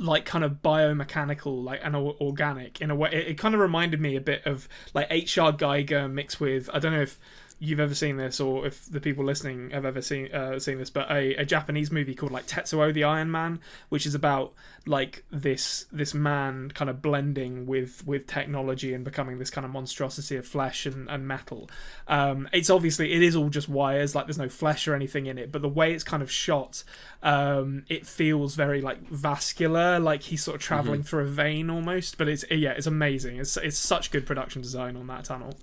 [0.00, 3.10] like kind of biomechanical, like and organic in a way.
[3.12, 5.52] It, it kind of reminded me a bit of like H.R.
[5.52, 7.18] Giger mixed with I don't know if
[7.60, 10.90] you've ever seen this or if the people listening have ever seen uh, seen this,
[10.90, 14.52] but a, a Japanese movie called like Tetsuo the Iron Man, which is about
[14.86, 19.70] like this this man kind of blending with with technology and becoming this kind of
[19.72, 21.68] monstrosity of flesh and, and metal.
[22.06, 25.36] Um, it's obviously it is all just wires, like there's no flesh or anything in
[25.36, 26.84] it, but the way it's kind of shot,
[27.22, 32.18] um, it feels very like vascular, like he's sort of traveling through a vein almost.
[32.18, 33.38] But it's yeah, it's amazing.
[33.38, 35.54] It's it's such good production design on that tunnel.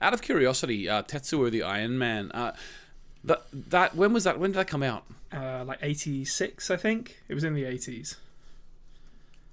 [0.00, 2.30] Out of curiosity, uh, Tetsuo the Iron Man.
[2.32, 2.52] Uh,
[3.24, 4.38] that that when was that?
[4.38, 5.04] When did that come out?
[5.32, 8.16] Uh, like 86, I think it was in the 80s.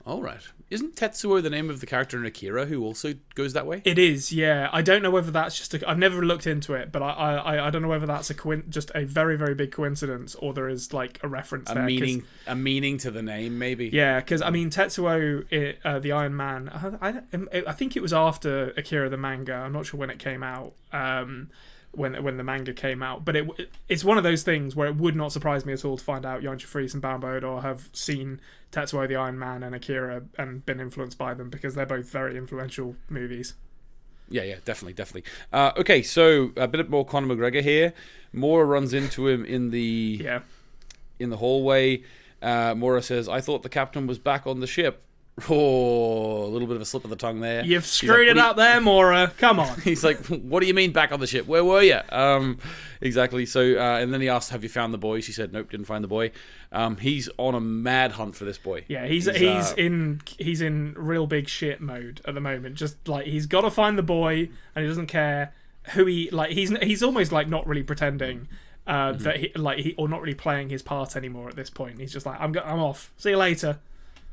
[0.08, 0.39] All right.
[0.70, 3.82] Isn't Tetsuo the name of the character in Akira who also goes that way?
[3.86, 4.70] It is, yeah.
[4.74, 5.74] I don't know whether that's just.
[5.74, 8.34] A, I've never looked into it, but I, I, I don't know whether that's a
[8.34, 11.84] coin, just a very, very big coincidence, or there is like a reference a there.
[11.84, 13.89] meaning, a meaning to the name, maybe.
[13.93, 16.70] Yeah, because I mean Tetsuo, i- uh, the Iron Man.
[17.02, 19.54] I, I, I think it was after Akira the manga.
[19.54, 20.74] I'm not sure when it came out.
[20.91, 21.50] Um,
[21.91, 23.47] when when the manga came out, but it
[23.89, 26.26] it's one of those things where it would not surprise me at all to find
[26.26, 28.39] out Jantje Friese and Baran bo Odar have seen
[28.71, 32.38] Tetsuo the Iron Man and Akira and been influenced by them because they're both very
[32.38, 33.56] influential movies.
[34.30, 35.32] Yeah, yeah, definitely, definitely.
[35.54, 37.93] Uh, okay, so a bit more Conor McGregor here.
[38.34, 40.41] Maura runs into him in the Yeah,
[41.19, 42.04] in the hallway.
[42.41, 45.04] Uh, Maura says, "I thought the captain was back on the ship."
[45.50, 47.63] Oh, a little bit of a slip of the tongue there.
[47.63, 49.32] you've screwed like, it "What up there, Maura.
[49.38, 49.80] Come on.
[49.82, 51.45] He's like, "What do you mean back on the ship?
[51.45, 52.58] Where were you?" Um,
[53.02, 53.45] exactly.
[53.45, 55.86] So, uh, and then he asked, "Have you found the boy?" She said, "Nope, didn't
[55.86, 56.32] find the boy."
[56.71, 58.86] Um, he's on a mad hunt for this boy.
[58.88, 62.76] Yeah, he's He's, he's, uh, in he's in real big shit mode at the moment.
[62.76, 65.54] Just like he's got to find the boy, and he doesn't care
[65.93, 66.52] who he like.
[66.52, 68.47] He's he's almost like not really pretending
[68.88, 69.23] uh, Mm-hmm.
[69.23, 72.00] that he like he or not really playing his part anymore at this point.
[72.00, 73.12] He's just like I'm go- I'm off.
[73.17, 73.78] See you later.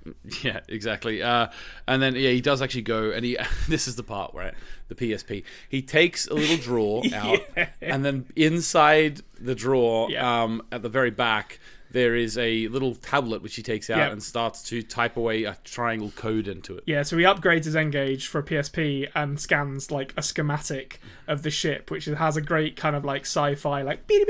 [0.43, 1.23] Yeah, exactly.
[1.23, 1.49] Uh,
[1.89, 3.37] and then yeah, he does actually go, and he.
[3.69, 4.55] this is the part where
[4.89, 5.45] the PSP.
[5.69, 7.41] He takes a little drawer out,
[7.81, 10.43] and then inside the drawer, Yeah.
[10.45, 11.59] um, at the very back,
[11.95, 14.11] there is a little tablet which he takes out Yeah.
[14.11, 16.83] and starts to type away a triangle code into it.
[16.87, 21.43] Yeah, so he upgrades his N-Gage for a PSP and scans like a schematic of
[21.43, 24.27] the ship, which has a great kind of like sci-fi like beep,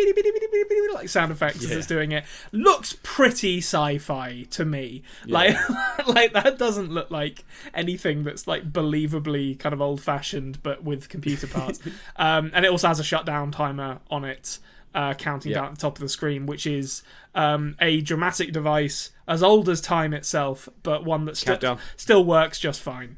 [0.95, 1.77] like sound effects as Yeah.
[1.79, 2.25] it's doing it.
[2.53, 5.03] Looks pretty sci-fi to me.
[5.27, 5.57] Like
[6.07, 11.47] like that doesn't look like anything that's like believably kind of old-fashioned but with computer
[11.47, 11.81] parts.
[12.17, 14.59] um, and it also has a shutdown timer on it.
[14.95, 15.59] Uh, counting Yeah.
[15.59, 17.03] down at the top of the screen, which is
[17.35, 22.61] um, a dramatic device as old as time itself, but one that still still works
[22.61, 23.17] just fine.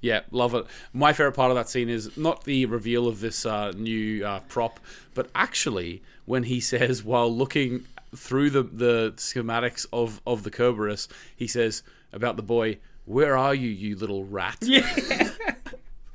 [0.00, 0.66] Yeah, love it.
[0.92, 4.40] My favorite part of that scene is not the reveal of this uh, new uh,
[4.48, 4.78] prop,
[5.14, 11.08] but actually when he says, while looking through the, the schematics of, of the Kerberos,
[11.34, 14.58] he says about the boy, Where are you, you little rat?
[14.62, 15.32] Yeah.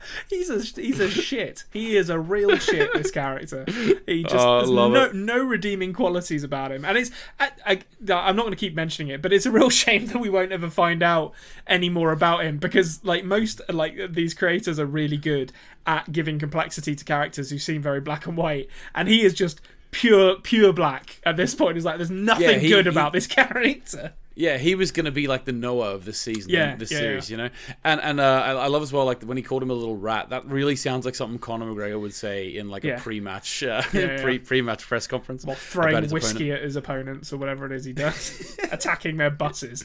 [0.29, 1.65] He's a he's a shit.
[1.71, 2.93] He is a real shit.
[2.93, 3.65] This character.
[4.05, 5.15] He oh, just Oh, there's love no it.
[5.15, 7.73] no redeeming qualities about him, and it's I, I,
[8.13, 10.51] I'm not going to keep mentioning it, but it's a real shame that we won't
[10.51, 11.33] ever find out
[11.67, 15.51] any more about him because like most like these creators are really good
[15.85, 19.59] at giving complexity to characters who seem very black and white, and he is just
[19.91, 21.75] pure pure black at this point.
[21.75, 24.13] He's like there's nothing Yeah, he- good he- about this character.
[24.39, 26.97] Yeah, he was going to be like the Noah of this season, Yeah, this yeah,
[26.97, 27.35] series, yeah.
[27.35, 27.49] you know.
[27.83, 29.97] And and uh, I, I love as well like when he called him a little
[29.97, 30.29] rat.
[30.29, 34.39] That really sounds like something Conor McGregor would say in like a pre-match uh, pre
[34.39, 35.43] pre-match press conference.
[35.43, 36.59] About throwing his whiskey opponent.
[36.59, 39.83] at his opponents or whatever it is he does, attacking their buses.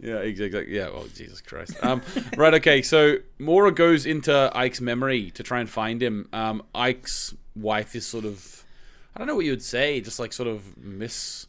[0.00, 0.74] Yeah, exactly.
[0.74, 1.76] Yeah, well, Jesus Christ.
[1.82, 2.00] Um,
[2.38, 2.80] right, okay.
[2.80, 6.28] So Maura goes into Eyk's memory to try and find him.
[6.32, 8.64] Um, Eyk's wife is sort of,
[9.14, 11.47] I don't know what you would say, just like sort of miss,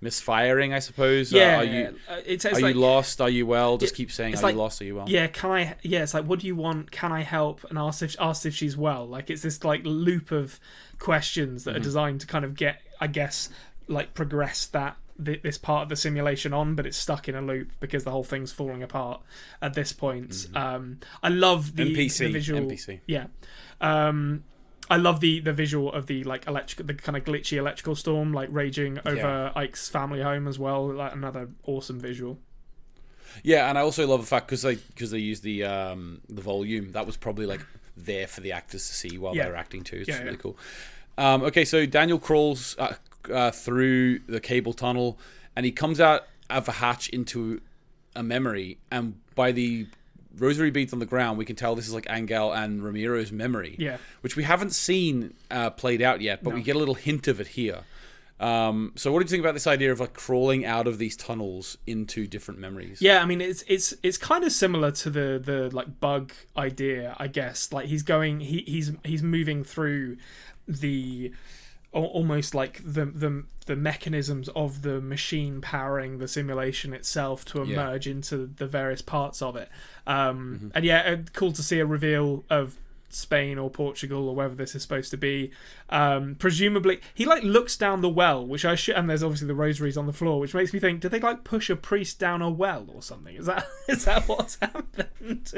[0.00, 1.32] misfiring, I suppose.
[1.32, 3.20] Uh, Yeah, are you uh, it's, it's are like, you lost?
[3.20, 3.78] Are you well?
[3.78, 4.80] Just It- keep saying, are like- you lost?
[4.80, 5.08] Are you well?
[5.08, 5.76] Yeah, can I?
[5.82, 6.90] Yeah, it's like, what do you want?
[6.90, 7.64] Can I help?
[7.68, 9.06] And ask if ask if she's well.
[9.06, 10.58] Like it's this like loop of
[10.98, 11.70] questions Mm-hmm.
[11.70, 13.48] that are designed to kind of get, I guess,
[13.88, 17.42] like progress that th- this part of the simulation on, but it's stuck in a
[17.42, 19.20] loop because the whole thing's falling apart
[19.60, 20.46] at this point.
[20.54, 22.60] Um, I love the, NPC, the visual.
[22.62, 23.00] NPC.
[23.06, 23.26] Yeah.
[23.80, 24.44] Um,
[24.90, 28.32] I love the the visual of the like electric, the kind of glitchy electrical storm
[28.34, 29.52] like raging over Yeah.
[29.54, 30.92] Eyk's family home as well.
[30.92, 32.38] Like another awesome visual.
[33.44, 36.42] Yeah, and I also love the fact because they because they use the um, the
[36.42, 37.64] volume that was probably like
[37.96, 39.44] there for the actors to see while Yeah.
[39.44, 39.98] they were acting too.
[39.98, 40.58] It's Yeah, really cool.
[41.16, 42.94] Um, okay, so Daniel crawls uh,
[43.32, 45.18] uh, through the cable tunnel,
[45.54, 47.60] and he comes out of a hatch into
[48.16, 49.86] a memory, and by the
[50.40, 53.76] rosary beads on the ground, we can tell this is like Angel and Ramiro's memory.
[53.78, 53.98] Yeah.
[54.22, 57.40] which we haven't seen uh, played out yet, but we get a little hint of
[57.40, 57.80] it here.
[58.40, 61.14] Um, so, what do you think about this idea of like crawling out of these
[61.14, 63.02] tunnels into different memories?
[63.02, 67.14] Yeah, I mean it's it's it's kind of similar to the the like bug idea,
[67.18, 67.70] I guess.
[67.70, 70.16] Like he's going he he's he's moving through
[70.66, 71.32] the
[71.92, 77.74] almost like the the the mechanisms of the machine powering the simulation itself to Yeah.
[77.74, 79.68] emerge into the various parts of it.
[80.06, 82.76] Um and yeah, uh, cool to see a reveal of
[83.10, 85.50] Spain or Portugal or wherever this is supposed to be.
[85.88, 89.54] Um, presumably, he like looks down the well, which I should, and there's obviously the
[89.54, 92.40] rosaries on the floor, which makes me think: did they like push a priest down
[92.42, 93.34] a well or something?
[93.36, 95.52] Is that is that what's happened?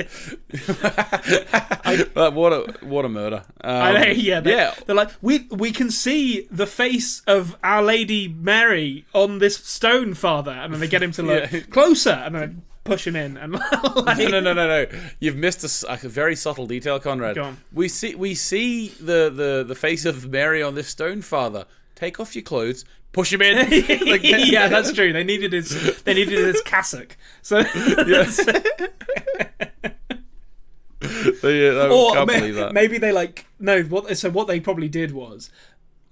[2.15, 3.45] But what a what a murder!
[3.62, 4.75] Um, I know, yeah, they, yeah.
[4.87, 10.15] They're like, we we can see the face of Our Lady Mary on this stone,
[10.15, 11.61] Father, and then they get him to look Yeah.
[11.71, 14.87] closer, and then push him in, and like, No, no, no, no, no!
[15.21, 17.35] You've missed a very subtle detail, Konrad.
[17.37, 17.59] Go on.
[17.73, 21.66] We see we see the, the the face of Mary on this stone father.
[21.95, 23.57] Take off your clothes, push him in.
[24.09, 25.12] Like, yeah, that's true.
[25.12, 27.16] They needed his they needed his cassock.
[27.42, 28.40] So yes.
[31.42, 32.73] yeah, I or can't may- believe that.
[32.73, 33.83] maybe they like no.
[33.83, 35.51] What so what they probably did was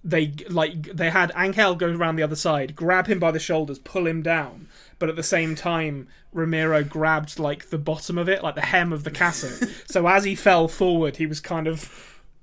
[0.02, 3.78] they like they had Angel go around the other side, grab him by the shoulders,
[3.78, 4.68] pull him down,
[5.00, 8.92] but at the same time Ramiro grabbed like the bottom of it, like the hem
[8.92, 9.68] of the cassock.
[9.88, 11.90] so as he fell forward, he was kind of.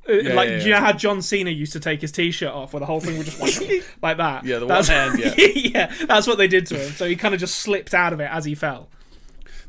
[0.10, 2.74] uh, like, yeah, do you know how John Cena used to take his T-shirt off,
[2.74, 3.40] where the whole thing would just
[4.02, 4.44] like that?
[4.44, 5.46] Yeah, the one That's- hand, yeah.
[5.56, 6.92] yeah, that's what they did to him.
[6.92, 8.90] So he kind of just slipped out of it as he fell.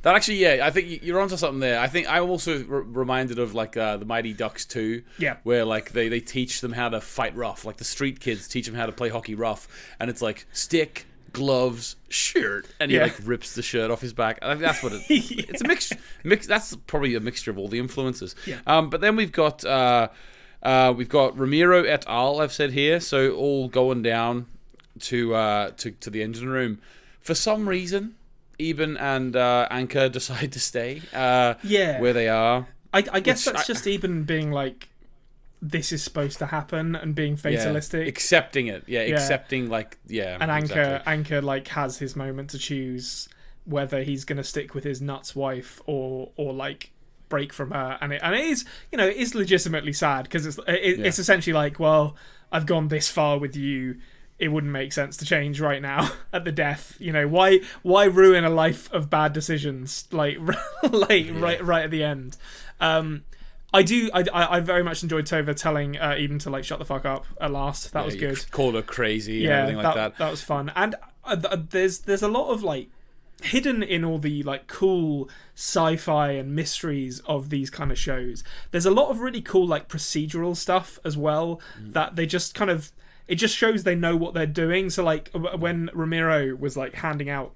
[0.02, 1.80] That actually, yeah, I think you're onto something there.
[1.80, 5.38] I think I'm also r- reminded of like uh, the Mighty Ducks 2, Yeah.
[5.42, 8.66] where like they, they teach them how to fight rough, like the street kids teach
[8.66, 9.66] them how to play hockey rough,
[9.98, 13.04] and it's like stick, gloves, shirt, and he Yeah.
[13.04, 14.38] like rips the shirt off his back.
[14.42, 15.02] I think that's what it.
[15.08, 15.92] It's a mix.
[16.24, 16.46] Mix.
[16.46, 18.34] That's probably a mixture of all the influences.
[18.46, 18.58] Yeah.
[18.66, 20.08] Um, but then we've got uh,
[20.62, 22.40] uh, we've got Ramiro et al.
[22.40, 24.46] I've said here, so all going down
[25.00, 26.80] to uh, to to the engine room.
[27.20, 28.14] For some reason,
[28.58, 31.02] Iben and uh, Anker decide to stay.
[31.14, 32.00] Uh, Yeah.
[32.00, 32.68] where they are.
[32.92, 34.87] I, I guess that's I- just even being like,
[35.60, 37.58] this is supposed to happen and being Yeah.
[37.58, 38.06] fatalistic.
[38.06, 38.84] accepting it.
[38.86, 40.36] Yeah, accepting like yeah.
[40.40, 41.12] and Anker, exactly.
[41.12, 43.28] Anker like has his moment to choose
[43.64, 46.92] whether he's gonna stick with his nuts wife or or like
[47.28, 47.98] break from her.
[48.00, 51.18] And it and it is you know it is legitimately sad because it's it, it's
[51.18, 52.16] essentially like well
[52.52, 53.96] I've gone this far with you.
[54.38, 56.96] It wouldn't make sense to change right now at the death.
[57.00, 57.60] You know why?
[57.82, 60.06] Why ruin a life of bad decisions?
[60.12, 60.38] Like,
[60.90, 62.36] like right, right at the end.
[62.80, 63.24] Um,
[63.72, 64.10] I do.
[64.14, 67.04] I, I, I very much enjoyed Tove telling uh, Iben to like shut the fuck
[67.04, 67.92] up at last.
[67.92, 70.18] That was good Called her crazy yeah, and everything like that.
[70.18, 70.72] that was fun.
[70.74, 72.88] And uh, th- there's there's a lot of like
[73.42, 78.42] hidden in all the like cool sci-fi and mysteries of these kind of shows.
[78.70, 81.92] There's a lot of really cool like procedural stuff as well Mm.
[81.92, 82.90] that they just kind of
[83.26, 84.88] it just shows they know what they're doing.
[84.88, 87.54] So like when Ramiro was like handing out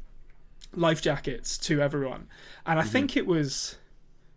[0.75, 2.29] life jackets to everyone,
[2.67, 3.77] and I think it was.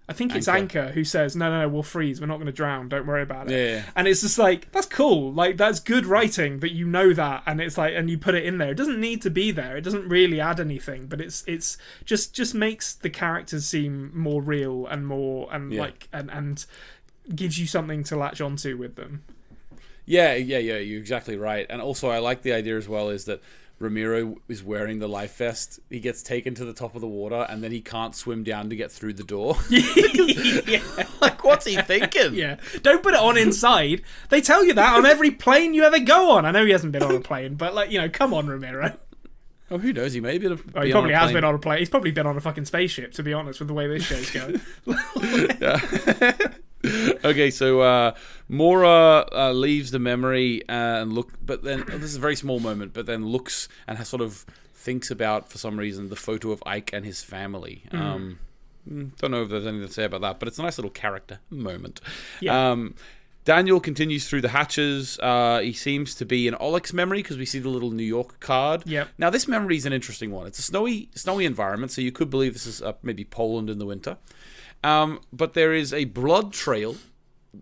[0.07, 0.47] I think it's.
[0.47, 0.89] Anker.
[0.89, 2.21] Who says, "No, no, no, we'll freeze.
[2.21, 2.89] We're not going to drown.
[2.89, 3.83] Don't worry about it." Yeah, yeah.
[3.95, 5.33] And it's just like that's cool.
[5.33, 8.45] Like that's good writing that you know that, and it's like, and you put it
[8.45, 8.71] in there.
[8.71, 9.77] It doesn't need to be there.
[9.77, 14.41] It doesn't really add anything, but it's it's just just makes the characters seem more
[14.43, 15.81] real and more and Yeah.
[15.81, 16.63] like and and
[17.33, 19.23] gives you something to latch onto with them.
[20.05, 20.77] Yeah, yeah, yeah.
[20.77, 21.65] You're exactly right.
[21.67, 23.41] And also, I like the idea as well is that
[23.79, 25.79] Ramiro is wearing the life vest.
[25.89, 28.69] He gets taken to the top of the water, and then he can't swim down
[28.69, 29.57] to get through the door.
[29.69, 30.83] yeah,
[31.21, 32.35] like, what's he thinking?
[32.35, 32.57] yeah.
[32.83, 34.01] Don't put it on inside.
[34.29, 36.45] They tell you that on every plane you ever go on.
[36.45, 38.97] I know he hasn't been on a plane, but like you know, come on, Ramiro.
[39.71, 40.13] Oh, who knows?
[40.13, 40.47] He may be.
[40.47, 41.79] Oh, he probably has been on a plane.
[41.79, 44.29] He's probably been on a fucking spaceship, to be honest, with the way this show's
[44.29, 44.61] going.
[47.25, 48.13] okay, so uh,
[48.47, 52.59] Maura uh, leaves the memory and look, but then oh, this is a very small
[52.59, 56.51] moment, but then looks and has sort of thinks about for some reason the photo
[56.51, 57.83] of Eyk and his family.
[57.91, 58.39] Um,
[58.89, 60.91] mm, don't know if there's anything to say about that, but it's a nice little
[60.91, 62.01] character moment.
[62.39, 62.71] Yeah.
[62.71, 62.95] Um,
[63.45, 65.19] Daniel continues through the hatches.
[65.19, 68.39] Uh, he seems to be in Olek's memory because we see the little New York
[68.39, 68.83] card.
[68.87, 69.09] Yep.
[69.19, 70.47] Now this memory is an interesting one.
[70.47, 73.77] It's a snowy, snowy environment, so you could believe this is uh, maybe Poland in
[73.77, 74.17] the winter.
[74.85, 76.95] Um, but there is a blood trail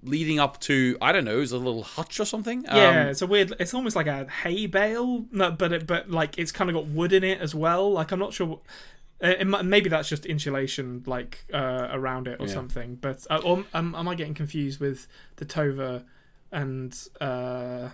[0.01, 2.59] leading up to I don't know, is a little hutch or something.
[2.69, 3.53] Um, Yeah, it's a weird.
[3.59, 6.87] It's almost like a hay bale, no, but it, but like it's kind of got
[6.87, 7.91] wood in it as well.
[7.91, 8.59] Like I'm not sure.
[9.23, 12.53] uh, It, maybe that's just insulation, like uh, around it or Yeah.
[12.53, 12.95] something.
[12.95, 15.07] But uh, or, um, am I getting confused with
[15.37, 16.03] the Tove
[16.51, 17.89] and uh,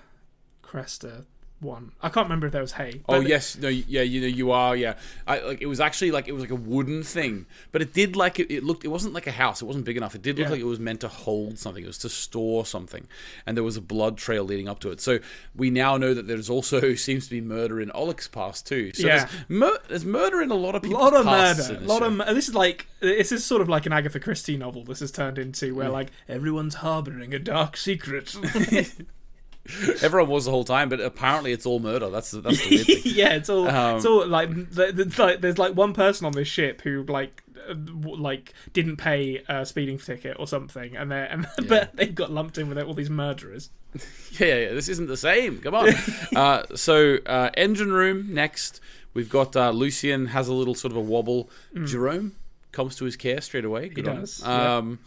[0.64, 1.26] Krester
[1.62, 1.92] one?
[2.02, 3.02] I can't remember if that was hay.
[3.10, 4.96] Oh yes, no, yeah, you know, you are, yeah.
[5.28, 8.16] I like it was actually like it was like a wooden thing, but it did
[8.16, 8.86] like it, it looked.
[8.86, 9.62] It wasn't like a house.
[9.62, 10.16] It wasn't big enough.
[10.16, 10.52] It did look Yeah.
[10.52, 11.84] like it was meant to hold something.
[11.84, 13.08] It was to store something,
[13.46, 15.02] and there was a blood trail leading up to it.
[15.02, 15.20] So
[15.56, 18.94] we now know that there's also seems to be murder in Olek's past too.
[18.94, 19.26] So Yeah.
[19.26, 20.98] there's, mur- there's murder in a lot of people.
[20.98, 22.06] A lot of murder, a lot show.
[22.22, 22.36] of.
[22.36, 24.84] This is like this is sort of like an Agatha Christie novel.
[24.84, 28.36] This has turned into where like everyone's harboring a dark secret.
[30.02, 32.10] Everyone was the whole time, but apparently it's all murder.
[32.10, 33.02] That's that's the weird thing.
[33.16, 36.32] yeah, it's all Um, it's all like, th- th- like there's like one person on
[36.34, 41.28] this ship who like uh, like didn't pay a speeding ticket or something, and they
[41.30, 43.70] and but they got lumped in with all these murderers.
[44.34, 45.60] Yeah, yeah, yeah, this isn't the same.
[45.62, 45.90] Come on.
[46.36, 48.82] uh, so, uh, engine room next.
[49.16, 51.50] We've got uh, Lucien has a little sort of a wobble.
[51.86, 52.36] Jerome
[52.72, 53.90] comes to his care straight away.
[53.90, 54.18] Good him.
[54.18, 54.78] does, yeah.
[54.78, 55.00] Um,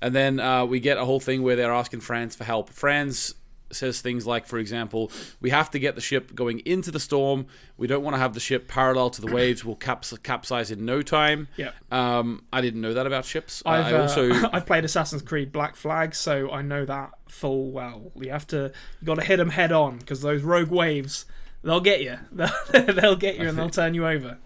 [0.00, 2.70] and then uh, we get a whole thing where they're asking Franz for help.
[2.70, 3.34] Franz
[3.74, 7.46] says things like, for example, we have to get the ship going into the storm.
[7.76, 9.64] We don't want to have the ship parallel to the waves.
[9.64, 11.48] We'll caps- capsize in no time.
[11.56, 11.72] Yeah.
[11.90, 13.62] Um, I didn't know that about ships.
[13.64, 17.10] Uh, I've I also uh, I've played Assassin's Creed Black Flag, so I know that
[17.28, 18.12] full well.
[18.20, 21.24] You have to you got to hit them head on because those rogue waves
[21.64, 22.18] they'll get you.
[22.32, 24.38] They'll, they'll get you and they'll turn you over.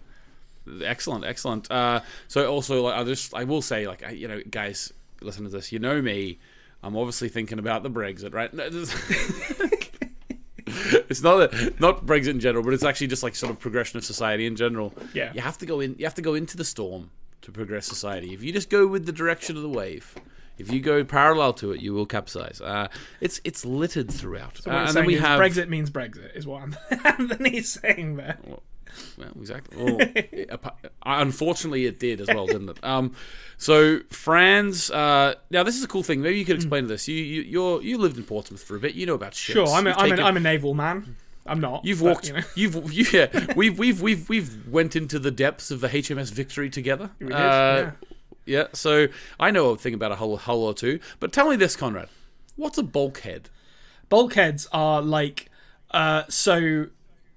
[0.84, 4.40] excellent excellent uh so also like i just i will say like I, you know
[4.50, 6.40] guys listen to this you know me
[6.82, 8.50] i'm obviously thinking about the brexit right
[10.66, 13.98] it's not a, not brexit in general but it's actually just like sort of progression
[13.98, 15.32] of society in general Yeah.
[15.32, 17.10] you have to go in you have to go into the storm
[17.42, 20.14] to progress society if you just go with the direction of the wave
[20.58, 22.62] if you go parallel to it, you will capsize.
[22.62, 22.88] Uh,
[23.20, 26.62] it's it's littered throughout, So Uh, and then we have Brexit means Brexit is what
[26.62, 28.38] I'm Anthony's saying there.
[28.42, 28.62] Well,
[29.38, 29.82] exactly.
[29.82, 30.50] Well, it-
[31.04, 32.84] unfortunately, it did as well, didn't it?
[32.84, 33.14] Um,
[33.58, 34.90] so Franz.
[34.90, 36.20] Uh, now, this is a cool thing.
[36.22, 37.08] Maybe you could explain this.
[37.08, 38.94] You you you're, you lived in Portsmouth for a bit.
[38.94, 39.54] You know about ships.
[39.54, 41.16] Sure, I'm I'm, taken- a, I'm a naval man.
[41.48, 41.84] I'm not.
[41.84, 42.28] You've but, walked.
[42.28, 42.40] You know.
[42.56, 43.46] You've you, yeah.
[43.54, 47.10] We've we've we've we've went into the depths of the HMS Victory together.
[47.20, 47.38] We did, Uh,
[47.76, 47.90] yeah.
[48.46, 48.66] yeah.
[48.72, 49.06] So
[49.38, 50.98] I know a thing about a hull, hull or two.
[51.20, 52.08] But tell me this, Konrad.
[52.56, 53.50] What's a bulkhead?
[54.08, 55.50] bulkheads are like
[55.90, 56.86] uh so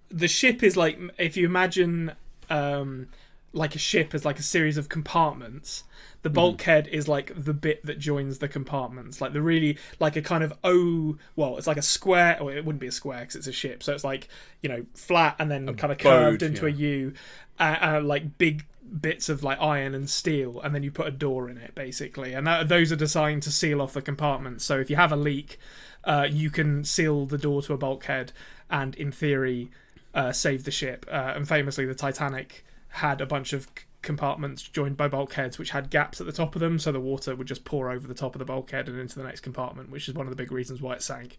[0.09, 2.13] the ship is like if you imagine
[2.49, 3.07] um
[3.53, 5.83] like a ship as like a series of compartments
[6.21, 9.21] the bulkhead is like the bit that joins the compartments.
[9.21, 12.65] Like the really like a kind of o well it's like a square or it
[12.65, 14.27] wouldn't be a square because it's a ship so it's like
[14.61, 16.87] you know flat and then kind of curved into a yeah.
[16.87, 17.13] u
[17.59, 18.65] uh, uh, like big
[18.99, 22.33] bits of like iron and steel and then you put a door in it basically.
[22.33, 25.17] And that, those are designed to seal off the compartments so if you have a
[25.17, 25.57] leak
[26.03, 28.31] uh, you can seal the door to a bulkhead
[28.69, 29.69] and in theory
[30.13, 34.63] uh, save the ship uh, and famously the titanic had a bunch of c- compartments
[34.63, 37.47] joined by bulkheads which had gaps at the top of them so the water would
[37.47, 40.13] just pour over the top of the bulkhead and into the next compartment which is
[40.15, 41.37] one of the big reasons why it sank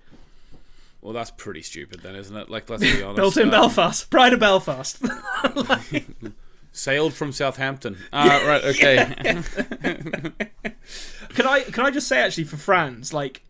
[1.00, 2.50] Well, that's pretty stupid, then, isn't it?
[2.50, 3.16] Like, let's be honest.
[3.16, 5.02] built in Um, belfast pride of belfast
[6.72, 7.96] Sailed from Southampton.
[8.12, 8.62] Uh, right.
[8.64, 9.42] Okay.
[11.34, 13.42] Can I can I just say actually for Franz, like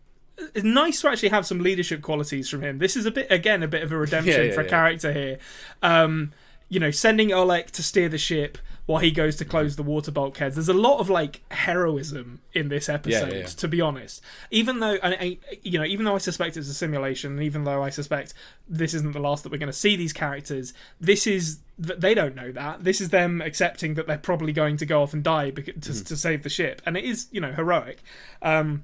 [0.55, 2.77] it's nice to actually have some leadership qualities from him.
[2.79, 4.69] This is a bit again a bit of a redemption Yeah, yeah, for a yeah.
[4.69, 5.39] character here.
[5.81, 6.33] Um,
[6.69, 10.09] you know, sending Olek to steer the ship while he goes to close the water
[10.11, 10.55] bulkheads.
[10.55, 13.45] There's a lot of like heroism in this episode, yeah.
[13.45, 14.21] to be honest.
[14.51, 17.63] Even though, and I, you know, even though I suspect it's a simulation, and even
[17.65, 18.33] though I suspect
[18.67, 22.13] this isn't the last that we're going to see these characters, this is th- they
[22.13, 22.83] don't know that.
[22.85, 26.03] This is them accepting that they're probably going to go off and die to, Mm-hmm.
[26.05, 28.01] to save the ship, and it is you know heroic.
[28.41, 28.83] Um,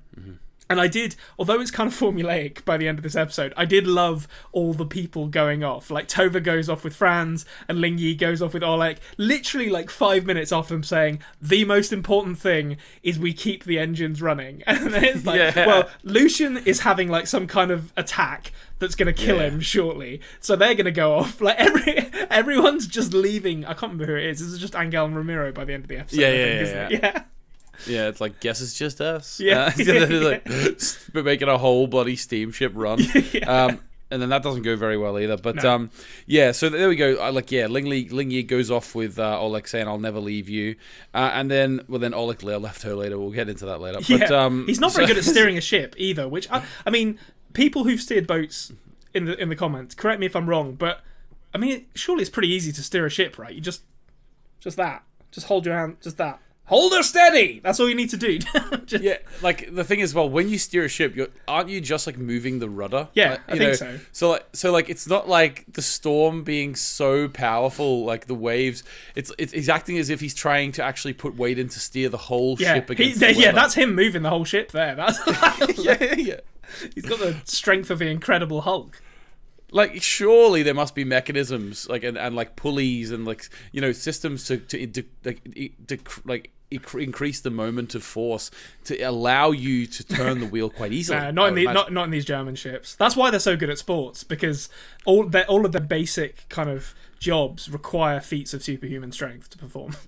[0.70, 3.65] And I did, although it's kind of formulaic by the end of this episode, I
[3.65, 5.89] did love all the people going off.
[5.89, 8.97] Like Tove goes off with Franz, and Ling Yi goes off with Olek.
[9.18, 13.80] Literally, like five minutes off them saying the most important thing is we keep the
[13.80, 15.65] engines running, and then it's like, Yeah.
[15.68, 19.43] well, Lucien is having like some kind of attack that's going to kill Yeah.
[19.47, 21.39] him shortly, so they're going to go off.
[21.47, 21.97] Like every
[22.30, 23.63] everyone's just leaving.
[23.63, 24.39] I can't remember who it is.
[24.39, 26.20] This is just Angel and Ramiro by the end of the episode.
[26.20, 26.91] Yeah, think, yeah, isn't it?
[27.03, 27.24] yeah.
[27.86, 29.39] Yeah, it's like guess it's just us.
[29.39, 29.71] Yeah.
[29.78, 30.47] Uh, like,
[31.13, 32.99] making a whole bloody steamship run.
[33.47, 35.36] Um, and then that doesn't go very well either.
[35.36, 35.69] But No.
[35.75, 35.91] um,
[36.25, 37.15] yeah, so there we go.
[37.17, 40.19] I like yeah, Ling Li, Ling Yi goes off with uh, Olek saying I'll never
[40.21, 40.78] leave you,
[41.13, 43.19] uh, and then well then Olek left her later.
[43.19, 43.99] We'll get into that later.
[44.03, 46.25] Yeah, But um, he's not very so- good at steering a ship either.
[46.28, 47.19] Which I, I mean,
[47.51, 48.71] people who've steered boats
[49.13, 51.01] in the in the comments, correct me if I'm wrong, but
[51.53, 53.53] I mean, surely it's pretty easy to steer a ship, right?
[53.53, 53.82] You just,
[54.61, 57.59] just that, just hold your hand, just that, hold her steady.
[57.63, 58.39] That's all you need to do.
[58.86, 61.82] Just- Yeah, like the thing is, well, when you steer a ship, you're, aren't you
[61.82, 63.07] just like moving the rudder?
[63.13, 63.99] Yeah, Like, I think know, so.
[64.11, 68.84] So, like, so like, it's not like the storm being so powerful, like the waves.
[69.15, 72.09] It's it's he's acting as if he's trying to actually put weight in to steer
[72.09, 74.95] the whole yeah, ship he, the yeah, that's him moving the whole ship there.
[74.95, 75.20] That's
[75.78, 76.39] yeah, yeah, yeah.
[76.93, 79.01] he's got the strength of the Incredible Hulk.
[79.70, 83.91] Like, surely there must be mechanisms, like and, and like pulleys and like you know
[83.91, 85.74] systems to to, to like e-
[86.24, 88.51] like increase the moment of force
[88.86, 91.18] to allow you to turn the wheel quite easily.
[91.28, 92.95] Uh, not in the not not in these German ships.
[92.95, 94.70] That's why they're so good at sports because
[95.05, 99.57] all their all of their basic kind of jobs require feats of superhuman strength to
[99.57, 99.95] perform.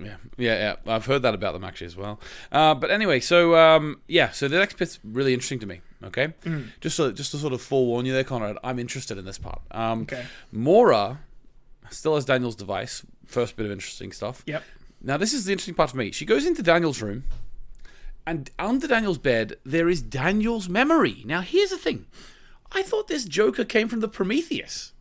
[0.00, 0.94] Yeah, yeah, yeah.
[0.94, 2.20] I've heard that about them actually as well.
[2.52, 5.80] Uh, but anyway, so um, yeah, so the next bit's really interesting to me.
[6.04, 6.66] Okay, Mm.
[6.80, 9.60] just so, just to sort of forewarn you there, Konrad, I'm interested in this part.
[9.72, 10.24] Um, Okay.
[10.52, 11.18] Maura
[11.90, 13.04] still has Daniel's device.
[13.26, 14.44] First bit of interesting stuff.
[14.46, 14.62] Yep.
[15.00, 16.10] Now this is the interesting part for me.
[16.10, 17.24] She goes into Daniel's room,
[18.26, 21.22] and under Daniel's bed there is Daniel's memory.
[21.24, 22.06] Now here's the thing:
[22.72, 24.92] I thought this Joker came from the Prometheus.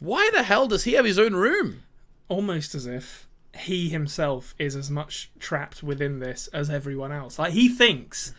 [0.00, 1.82] Why the hell does he have his own room?
[2.28, 7.38] almost as if he himself is as much trapped within this as everyone else.
[7.38, 8.32] Like he thinks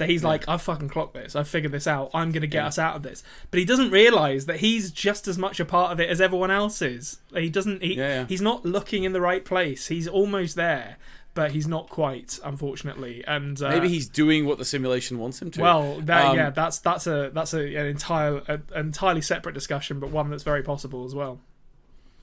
[0.00, 2.78] that he's like, I've fucking clocked this, I've figured this out, I'm gonna get us
[2.78, 3.22] out of this.
[3.50, 6.50] But he doesn't realise that he's just as much a part of it as everyone
[6.50, 7.20] else is.
[7.32, 8.26] He doesn't he, Yeah, yeah.
[8.26, 9.86] he's not looking in the right place.
[9.86, 10.96] He's almost there,
[11.34, 13.22] but he's not quite, unfortunately.
[13.26, 15.60] And uh, Maybe he's doing what the simulation wants him to.
[15.60, 19.52] well, that, Um, yeah, that's that's a that's a, an entire a, an entirely separate
[19.54, 21.40] discussion, but one that's very possible as well.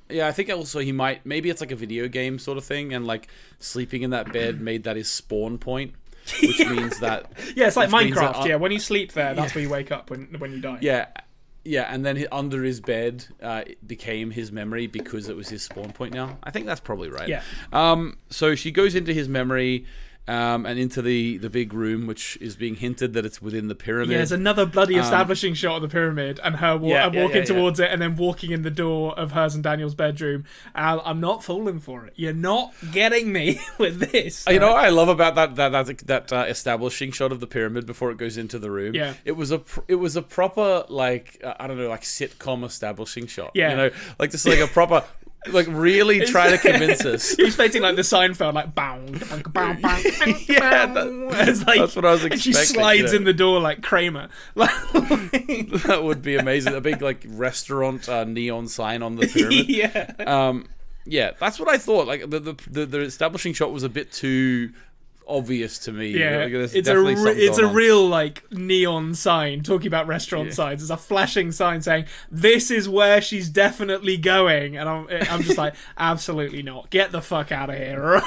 [0.10, 1.26] Yeah, I think also he might.
[1.26, 3.28] Maybe it's like a video game sort of thing, and like
[3.60, 5.94] sleeping in that bed made that his spawn point,
[6.42, 8.46] which means that Yeah, it's like Minecraft.
[8.48, 9.56] Yeah, when you sleep there, that's Yeah.
[9.56, 10.80] where you wake up when when you die.
[10.82, 11.08] yeah,
[11.64, 15.50] yeah, and then he, under his bed uh, it became his memory because it was
[15.50, 16.14] his spawn point.
[16.14, 17.28] Now I think that's probably right.
[17.28, 17.42] Yeah.
[17.74, 18.18] Um.
[18.30, 19.86] So she goes into his memory.
[20.30, 23.76] Um, and into the, the big room, which is being hinted that it's within the
[23.76, 24.10] pyramid.
[24.10, 27.14] Yeah, there's another bloody establishing shot of the pyramid and her wa- Um, Yeah, and
[27.16, 27.56] yeah, walking yeah, yeah.
[27.56, 30.44] towards it and then walking in the door of hers and Daniel's bedroom.
[30.76, 32.14] And I'm not falling for it.
[32.18, 34.44] You're not getting me with this.
[34.50, 37.48] You know what I love about that that that, that uh, establishing shot of the
[37.48, 38.96] pyramid before it goes into the room.
[38.96, 39.14] Yeah.
[39.24, 42.66] it was a pr- it was a proper like uh, I don't know like sitcom
[42.66, 43.52] establishing shot.
[43.54, 43.70] Yeah.
[43.72, 45.06] you know, like just like a proper
[45.52, 47.38] like really try to convince us.
[47.38, 52.06] You're expecting like the Seinfeld, like bang, bang, bang, bang, Yeah, that- like, that's what
[52.06, 53.14] I was And she slides you know.
[53.16, 54.30] in the door like Kramer.
[54.56, 56.74] Like, that would be amazing.
[56.74, 59.70] A big like restaurant uh, neon sign on the pyramid.
[59.70, 60.12] yeah.
[60.26, 60.66] Um,
[61.06, 62.08] yeah, that's what I thought.
[62.08, 64.72] Like the the, the the establishing shot was a bit too
[65.28, 66.10] obvious to me.
[66.18, 67.74] Yeah, Like, there's it's a re- it's a on.
[67.74, 70.54] real like neon sign talking about restaurant Yeah.
[70.54, 70.82] signs.
[70.82, 75.58] It's a flashing sign saying this is where she's definitely going, and I'm I'm just
[75.58, 76.90] like absolutely not.
[76.90, 78.02] Get the fuck out of here,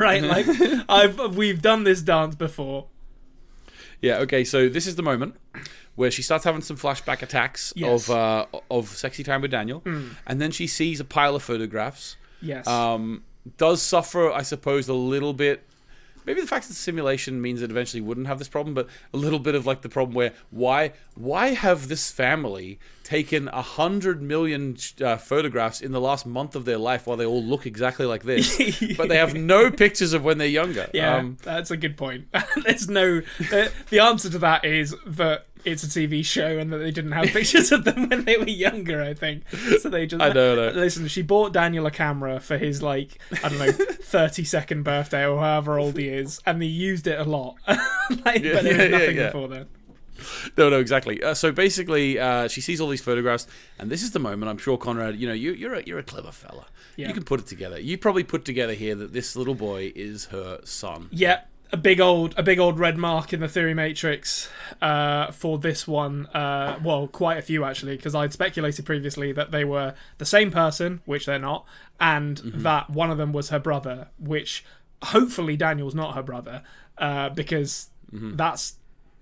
[0.00, 0.22] right?
[0.22, 0.46] Like
[0.88, 2.86] I've we've done this dance before.
[4.00, 4.18] Yeah.
[4.18, 4.44] Okay.
[4.44, 5.34] So this is the moment
[5.94, 8.08] where she starts having some flashback attacks Yes.
[8.08, 12.16] of uh, of sexy time with Daniel, and then she sees a pile of photographs.
[12.42, 12.66] Yes.
[12.66, 13.22] Um,
[13.56, 15.62] does suffer, I suppose, a little bit.
[16.26, 19.16] Maybe the fact that the simulation means it eventually wouldn't have this problem, but a
[19.16, 24.20] little bit of like the problem where why why have this family taken a hundred
[24.20, 28.04] million uh, photographs in the last month of their life while they all look exactly
[28.04, 28.56] like this,
[28.96, 30.90] but they have no pictures of when they're younger.
[30.92, 32.26] yeah, Um, that's a good point.
[32.64, 33.22] There's no
[33.90, 37.26] the answer to that is that it's a TV show and that they didn't have
[37.26, 39.02] pictures of them when they were younger.
[39.02, 39.42] I think
[39.80, 39.88] so.
[39.88, 40.68] They just I know, know.
[40.70, 45.26] Listen, she bought Daniel a camera for his like I don't know thirty second birthday
[45.26, 47.56] or however old he is, and they used it a lot.
[47.68, 49.26] like, Yeah, but there was yeah, nothing yeah.
[49.26, 49.66] before then.
[50.56, 51.22] No, no, exactly.
[51.22, 53.46] Uh, so basically, uh, she sees all these photographs,
[53.78, 54.48] and this is the moment.
[54.48, 56.66] I'm sure Konrad, you know, you, you're a, you're a clever fella.
[56.96, 57.08] Yeah.
[57.08, 57.78] You can put it together.
[57.78, 61.08] You probably put together here that this little boy is her son.
[61.12, 61.42] Yeah,
[61.72, 64.48] a big old a big old red mark in the theory matrix
[64.80, 66.26] uh, for this one.
[66.26, 70.50] Uh, well, quite a few actually, because I'd speculated previously that they were the same
[70.50, 71.64] person, which they're not,
[72.00, 74.64] and that one of them was her brother, which
[75.02, 76.62] hopefully Daniel's not her brother,
[76.98, 78.76] uh, because that's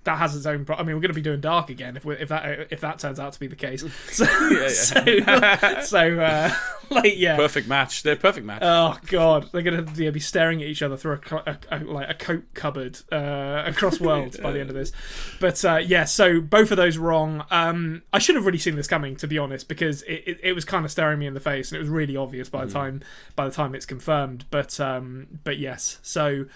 [0.05, 0.65] that has its own.
[0.65, 2.81] Pro- I mean, we're going to be doing dark again if we if that if
[2.81, 3.83] that turns out to be the case.
[4.11, 4.25] So
[4.69, 6.55] so, so uh,
[6.91, 7.37] like yeah.
[7.37, 8.03] Perfect match.
[8.03, 8.63] They're perfect match.
[8.63, 12.11] Oh god, they're gonna yeah, be staring at each other through a, a, a like
[12.11, 14.93] a coat cupboard uh, across worlds by the end of this.
[15.41, 17.45] But uh, yeah, so both of those wrong.
[17.51, 20.53] Um, I should have really seen this coming, to be honest, because it, it, it
[20.53, 22.73] was kind of staring me in the face, and it was really obvious by the
[22.73, 23.03] time
[23.37, 24.45] by the time it's confirmed.
[24.51, 26.47] But um, but yes, so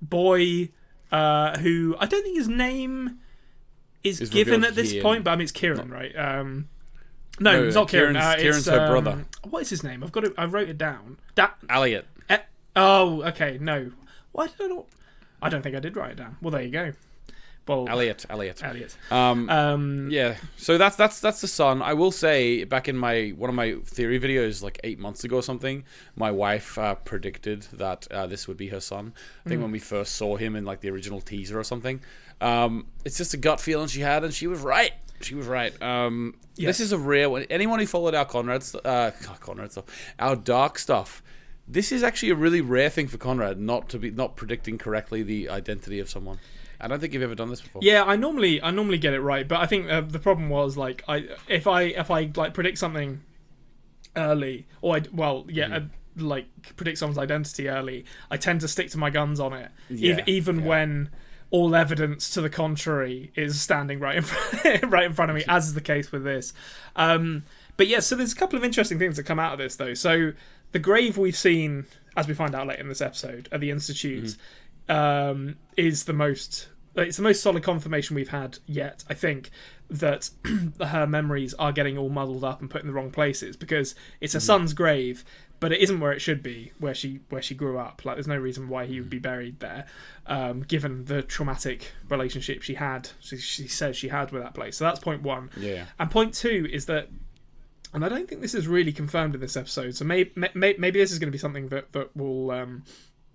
[0.00, 0.70] boy,
[1.10, 3.18] uh, who I don't think his name
[4.04, 5.02] is Is given at this here.
[5.02, 6.16] point, but I mean it's Ciaran, right?
[6.16, 6.68] Um,
[7.40, 8.14] no, No, it's not Ciaran.
[8.14, 9.24] Ciaran's- Uh, Ciaran's it's, her um, brother.
[9.48, 10.02] What is his name?
[10.04, 10.32] I've got it.
[10.38, 11.18] I wrote it down.
[11.34, 12.06] Da- Elliot.
[12.28, 12.38] Eh,
[12.76, 13.58] oh, okay.
[13.60, 13.90] No.
[14.32, 14.86] Why did I not?
[15.40, 16.36] I don't think I did write it down.
[16.42, 16.92] Well, there you go.
[17.66, 18.24] Well, Elliot.
[18.30, 18.62] Elliot.
[18.64, 18.96] Elliot.
[19.10, 21.82] Um, Um, Yeah, so that's that's that's the son.
[21.82, 25.36] I will say, back in my one of my theory videos, like eight months ago
[25.36, 25.84] or something,
[26.16, 29.12] my wife uh, predicted that uh, this would be her son.
[29.44, 32.00] I think when we first saw him in like the original teaser or something.
[32.40, 34.92] Um, it's just a gut feeling she had, and she was right.
[35.20, 35.80] She was right.
[35.82, 36.78] Um, Yes.
[36.78, 37.42] This is a rare one.
[37.50, 39.84] Anyone who followed our Konrad, uh, Konrad stuff,
[40.18, 41.22] our dark stuff.
[41.68, 45.22] This is actually a really rare thing for Konrad not to be not predicting correctly
[45.22, 46.40] the identity of someone.
[46.80, 47.80] I don't think you've ever done this before.
[47.84, 50.76] Yeah, I normally I normally get it right, but I think uh, the problem was
[50.76, 53.20] like I if I if I like predict something
[54.16, 55.80] early or I well yeah uh,
[56.16, 56.46] like
[56.76, 60.24] predict someone's identity early, I tend to stick to my guns on it, Yeah, even,
[60.28, 60.66] even yeah.
[60.66, 61.10] when
[61.50, 65.44] all evidence to the contrary is standing right in front, right in front of me,
[65.48, 66.52] as is the case with this.
[66.96, 67.44] Um,
[67.76, 69.94] but yeah, so there's a couple of interesting things that come out of this though.
[69.94, 70.32] So
[70.72, 71.86] the grave we've seen,
[72.16, 74.36] as we find out later in this episode, at the institute,
[74.88, 76.68] um, is the most.
[76.96, 79.04] It's the most solid confirmation we've had yet.
[79.08, 79.50] I think
[79.88, 80.30] that
[80.84, 84.32] her memories are getting all muddled up and put in the wrong places because it's
[84.32, 85.24] her son's grave,
[85.60, 88.04] but it isn't where it should be, where she where she grew up.
[88.04, 89.86] Like, there's no reason why he would be buried there,
[90.26, 93.10] um, given the traumatic relationship she had.
[93.20, 94.76] She, she says she had with that place.
[94.76, 95.50] So that's point one.
[95.56, 95.86] Yeah.
[95.98, 97.08] And point two is that,
[97.92, 99.96] and I don't think this is really confirmed in this episode.
[99.96, 102.84] So maybe maybe this is going to be something that that will um,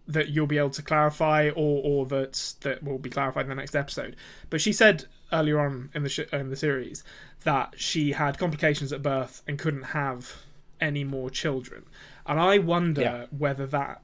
[0.07, 3.55] that you'll be able to clarify, or or that that will be clarified in the
[3.55, 4.15] next episode.
[4.49, 7.03] But she said earlier on in the sh- in the series
[7.43, 10.43] that she had complications at birth and couldn't have
[10.79, 11.83] any more children.
[12.25, 13.25] And I wonder Yeah.
[13.37, 14.01] whether that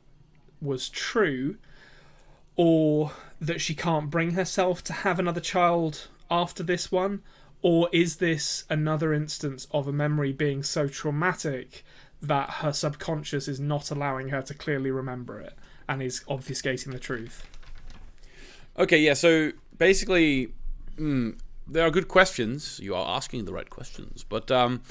[0.61, 1.57] was true
[2.55, 7.21] or that she can't bring herself to have another child after this one
[7.61, 11.83] or is this another instance of a memory being so traumatic
[12.21, 15.53] that her subconscious is not allowing her to clearly remember it
[15.87, 17.45] and is obfuscating the truth
[18.77, 19.13] Okay, yeah.
[19.13, 20.53] So basically,
[20.97, 22.79] mm, there are good questions.
[22.81, 24.81] You are asking the right questions, but um,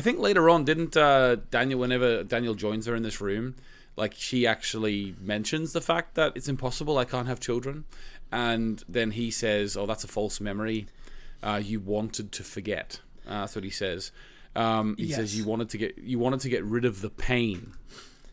[0.00, 3.56] I think later on, didn't uh, Daniel, whenever Daniel joins her in this room,
[3.96, 6.96] like she actually mentions the fact that it's impossible.
[6.96, 7.84] I can't have children,
[8.32, 10.86] and then he says, "Oh, that's a false memory.
[11.42, 14.10] Uh, you wanted to forget." Uh, that's what he says.
[14.56, 17.74] Um, he says you wanted to get you wanted to get rid of the pain.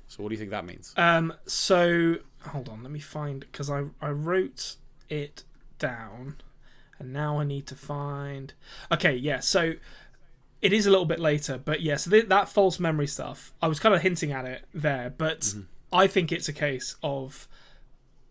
[0.07, 0.93] So what do you think that means?
[0.95, 4.77] Um, so hold on, let me find because I I wrote
[5.09, 5.43] it
[5.79, 6.37] down,
[6.97, 8.53] and now I need to find.
[8.89, 9.41] Okay, yeah.
[9.41, 9.73] So
[10.61, 13.53] it is a little bit later, but yes, yeah, so th- that false memory stuff.
[13.61, 15.53] I was kind of hinting at it there, but
[15.91, 17.47] I think it's a case of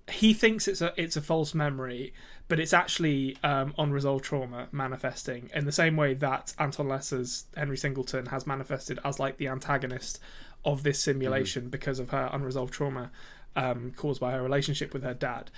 [0.09, 2.13] he thinks it's a it's a false memory,
[2.49, 7.77] but it's actually um, unresolved trauma manifesting in the same way that Anton Lesser's Henry
[7.77, 10.21] Singleton has manifested as like the antagonist
[10.65, 13.11] of this simulation because of her unresolved trauma
[13.55, 15.51] um, caused by her relationship with her dad.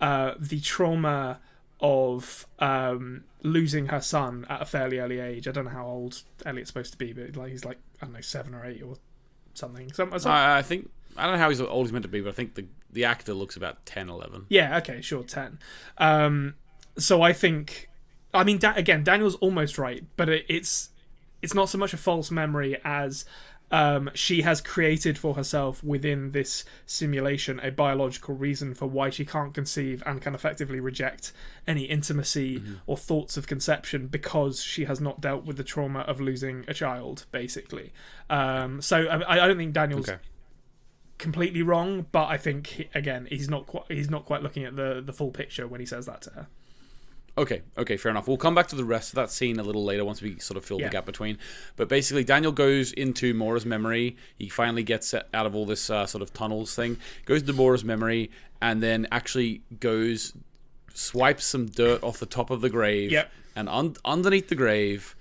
[0.00, 1.40] Uh, the trauma
[1.80, 5.46] of um, losing her son at a fairly early age.
[5.46, 8.14] I don't know how old Elliot's supposed to be, but like he's like I don't
[8.14, 8.96] know seven or eight or
[9.54, 9.92] something.
[9.92, 12.20] Some, some, I, I think I don't know how he's old he's meant to be,
[12.20, 14.46] but I think the the actor looks about 10, 11.
[14.48, 15.58] Yeah, okay, sure, 10.
[15.98, 16.54] Um,
[16.96, 17.90] so I think,
[18.32, 20.88] I mean, da- again, Daniel's almost right, but it, it's
[21.42, 23.26] it's not so much a false memory as
[23.70, 29.24] um, she has created for herself within this simulation a biological reason for why she
[29.24, 31.32] can't conceive and can effectively reject
[31.66, 36.20] any intimacy or thoughts of conception because she has not dealt with the trauma of
[36.20, 37.92] losing a child, basically.
[38.30, 40.18] Um, so I, I don't think Daniel's Okay.
[41.18, 44.76] completely wrong, but I think he, again he's not quite he's not quite looking at
[44.76, 46.46] the the full picture when he says that to her.
[47.38, 48.26] Okay, okay, fair enough.
[48.26, 50.56] We'll come back to the rest of that scene a little later once we sort
[50.56, 50.86] of fill Yeah.
[50.86, 51.36] the gap between.
[51.76, 54.16] But basically, Daniel goes into Maura's memory.
[54.38, 57.84] He finally gets out of all this uh, sort of tunnels thing, goes to Maura's
[57.84, 58.30] memory,
[58.62, 60.32] and then actually goes,
[60.94, 63.12] swipes some dirt off the top of the grave.
[63.12, 63.30] Yep.
[63.54, 65.14] And un- underneath the grave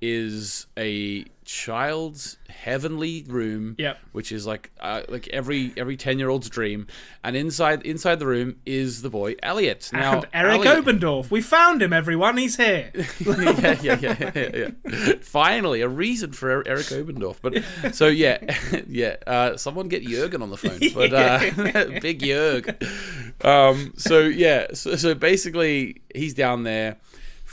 [0.00, 3.98] is a child's heavenly room Yep.
[4.12, 6.86] which is like uh, like every every 10 year old's dream
[7.24, 11.30] and inside inside the room is the boy elliot now and Erik Elliot- Obendorf.
[11.30, 12.36] We found him, everyone.
[12.36, 12.92] He's here.
[13.20, 15.12] yeah, yeah, yeah, yeah, yeah.
[15.22, 17.38] Finally, a reason for Er- Erik Obendorf.
[17.42, 18.38] But so yeah,
[18.88, 19.16] yeah.
[19.26, 20.78] Uh, someone get Jurgen on the phone.
[20.94, 22.64] But uh, big Jurg.
[23.44, 26.96] Um, so yeah, so, so basically, he's down there.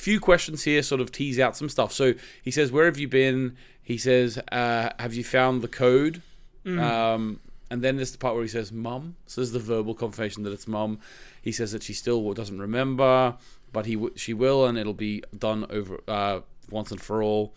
[0.07, 1.91] Few questions here, sort of tease out some stuff.
[1.91, 6.21] So he says, "Where have you been?" He says, uh, "Have you found the code?"
[6.65, 10.43] Um, and then there's the part where he says, "Mum." So there's the verbal confirmation
[10.43, 10.99] that it's mum.
[11.41, 13.35] He says that she still doesn't remember,
[13.73, 16.39] but he w- she will, and it'll be done over uh,
[16.69, 17.53] once and for all.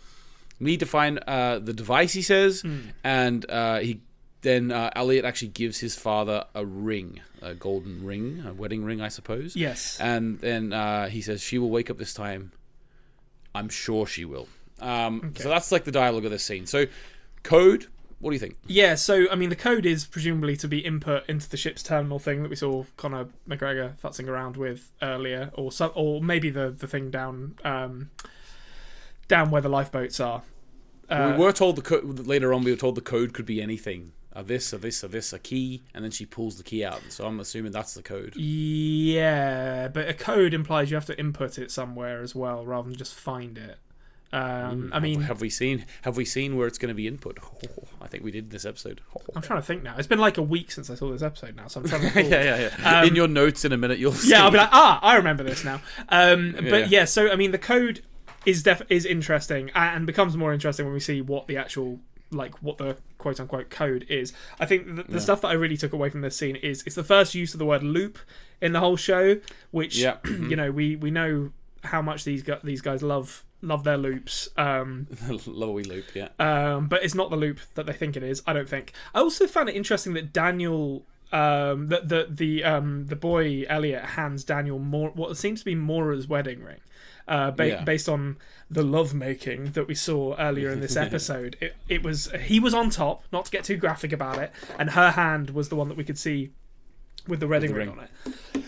[0.59, 2.13] We need to find uh, the device.
[2.15, 2.65] He says,
[3.05, 4.01] and uh, he
[4.43, 9.01] then uh, Elliot actually gives his father a ring, a golden ring, a wedding ring,
[9.01, 9.55] I suppose.
[9.55, 9.99] Yes.
[10.01, 12.53] And then uh, he says, "She will wake up this time.
[13.55, 14.49] I'm sure she will."
[14.81, 16.67] Um, So that's like the dialogue of this scene.
[16.67, 16.87] So,
[17.43, 17.87] code.
[18.19, 18.57] What do you think?
[18.67, 22.19] Yeah, so I mean, the code is presumably to be input into the ship's terminal
[22.19, 26.71] thing that we saw Conor McGregor futzing around with earlier, or some, or maybe the
[26.71, 28.11] the thing down um,
[29.27, 30.43] down where the lifeboats are.
[31.09, 32.63] Uh, we were told the co- later on.
[32.63, 34.13] We were told the code could be anything.
[34.33, 37.01] A this, a this, a this, a key, and then she pulls the key out.
[37.09, 38.37] So I'm assuming that's the code.
[38.37, 42.97] Yeah, but a code implies you have to input it somewhere as well, rather than
[42.97, 43.79] just find it.
[44.33, 47.39] Um, I mean, have we seen have we seen where it's going to be input?
[48.01, 49.01] I think we did this episode.
[49.35, 49.97] I'm trying to think now.
[49.99, 52.23] It's been like a week since I saw this episode now, so I'm trying to.
[52.29, 53.01] yeah, yeah, yeah.
[53.01, 54.31] Um, in your notes in a minute, you'll see.
[54.31, 55.81] yeah, I'll be like, ah, I remember this now.
[56.09, 57.01] Um, but yeah.
[57.01, 57.05] yeah.
[57.07, 58.03] so I mean, the code
[58.47, 61.99] is def- is interesting and becomes more interesting when we see what the actual
[62.31, 64.33] like what the quote unquote code is.
[64.59, 66.95] I think the, the stuff that I really took away from this scene is it's
[66.97, 68.19] the first use of the word loop
[68.61, 70.19] in the whole show, which Yeah.
[70.25, 71.51] you know we we know
[71.85, 74.49] how much these gu- these guys love love their loops.
[74.57, 76.07] Um, Lowy loop.
[76.15, 76.29] Yeah.
[76.39, 78.43] um, but it's not the loop that they think it is.
[78.47, 78.93] I don't think.
[79.15, 84.03] I also found it interesting that Daniel, um, that the the um, the boy Elliot
[84.05, 86.81] hands Daniel more what seems to be Maura's wedding ring,
[87.31, 87.85] uh, ba- Yeah.
[87.85, 88.37] based on
[88.71, 91.57] the lovemaking that we saw earlier in this episode.
[91.61, 94.91] It it was he was on top, not to get too graphic about it, and
[94.91, 96.51] her hand was the one that we could see
[97.27, 97.99] with the wedding ring, ring.
[98.55, 98.63] on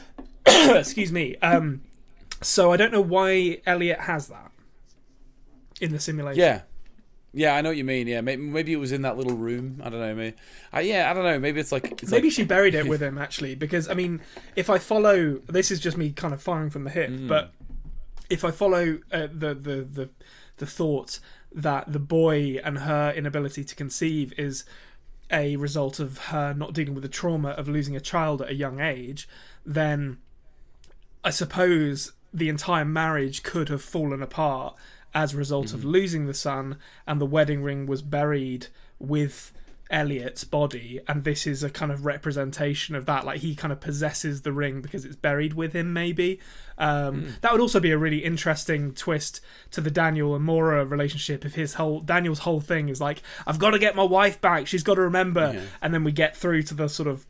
[0.47, 0.77] it.
[0.79, 1.37] Excuse me.
[1.43, 1.83] Um,
[2.41, 4.51] so I don't know why Elliot has that
[5.81, 6.41] in the simulation.
[6.41, 6.63] Yeah.
[7.35, 8.09] Yeah, I know what you mean.
[8.09, 9.81] Yeah, maybe, maybe it was in that little room.
[9.83, 10.15] I don't know.
[10.15, 10.37] Maybe,
[10.83, 11.39] yeah, I don't know.
[11.39, 14.21] Maybe it's like it's Maybe like, she buried it with him actually, because I mean,
[14.55, 17.29] if I follow, this is just me kind of firing from the hip, Mm.
[17.29, 17.53] but
[18.33, 20.09] if I follow uh, the the the
[20.57, 21.21] the thought
[21.55, 24.65] that the boy and her inability to conceive is
[25.31, 28.55] a result of her not dealing with the trauma of losing a child at a
[28.55, 29.29] young age,
[29.67, 30.17] then
[31.23, 34.77] I suppose the entire marriage could have fallen apart
[35.15, 38.69] as a result of losing the son, and the wedding ring was buried
[38.99, 39.53] with
[39.93, 43.25] Elliot's body, and this is a kind of representation of that.
[43.27, 46.41] Like he kind of possesses the ring because it's buried with him, maybe.
[46.79, 49.41] Um, That would also be a really interesting twist
[49.73, 53.59] to the Daniel and Maura relationship if his whole Daniel's whole thing is like, I've
[53.59, 54.67] got to get my wife back.
[54.67, 55.63] She's got to remember, Yeah.
[55.83, 57.27] and then we get through to the sort of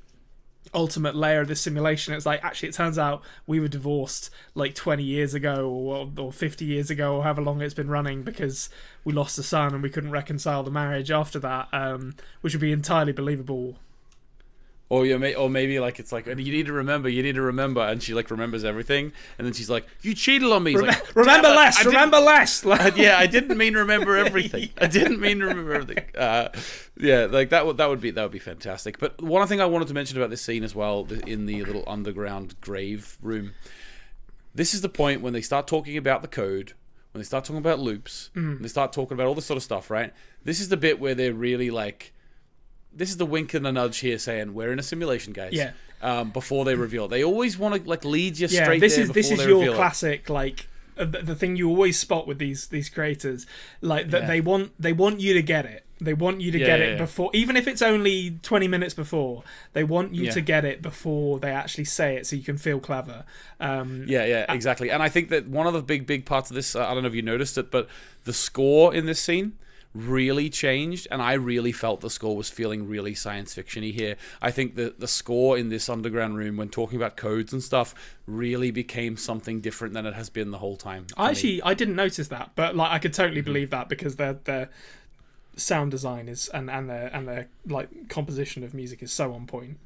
[0.75, 2.15] ultimate layer of this simulation.
[2.15, 6.33] It's like actually, it turns out we were divorced like 20 years ago or, or
[6.33, 8.69] 50 years ago or however long it's been running because
[9.05, 12.61] we lost a son and we couldn't reconcile the marriage after that, um, which would
[12.61, 13.77] be entirely believable.
[14.93, 17.41] Or you may, or maybe like it's like you need to remember, you need to
[17.41, 20.83] remember, and she like remembers everything, and then she's like, "You cheated on me." He's
[20.83, 22.63] like, remember "Damn less, I remember less.
[22.73, 24.69] Like, yeah, I didn't mean remember everything.
[24.79, 26.05] I didn't mean to remember everything.
[26.15, 26.51] Uh,
[26.99, 28.99] yeah, like that would that would be that would be fantastic.
[28.99, 31.85] But one thing I wanted to mention about this scene as well, in the little
[31.87, 33.55] underground grave room,
[34.55, 36.75] this is the point when they start talking about the code,
[37.13, 39.63] when they start talking about loops, when they start talking about all this sort of
[39.63, 39.91] stuff.
[39.91, 40.13] Right?
[40.45, 42.13] This is the bit where they're really like.
[42.95, 45.53] This is the wink and the nudge here, saying we're in a simulation, guys.
[45.53, 45.73] Yeah.
[46.03, 48.59] Um, before they reveal, they always want to like lead you straight.
[48.59, 49.77] yeah, straight this is this is your reveal it.
[49.77, 50.67] classic like
[50.99, 53.47] uh, the, the thing you always spot with these these creators,
[53.81, 54.27] like that Yeah.
[54.27, 55.85] they want they want you to get it.
[56.01, 59.45] They want you to Yeah, get it before, even if it's only twenty minutes before.
[59.75, 62.81] They want you to get it before they actually say it, so you can feel
[62.81, 63.23] clever.
[63.61, 64.91] Um, Yeah, yeah, exactly.
[64.91, 67.05] And I think that one of the big, big parts of this, uh, I don't
[67.05, 67.87] know if you noticed it, but
[68.25, 69.53] the score in this scene
[69.95, 74.17] really changed, and I really felt the score was feeling really science fictiony here.
[74.41, 77.95] I think the the score in this underground room, when talking about codes and stuff,
[78.27, 81.07] really became something different than it has been the whole time.
[81.17, 81.31] I me.
[81.31, 83.45] actually I didn't notice that, but like I could totally Mm-hmm.
[83.45, 84.71] believe that because their their
[85.57, 89.47] sound design is and and their and their like composition of music is so on
[89.47, 89.79] point.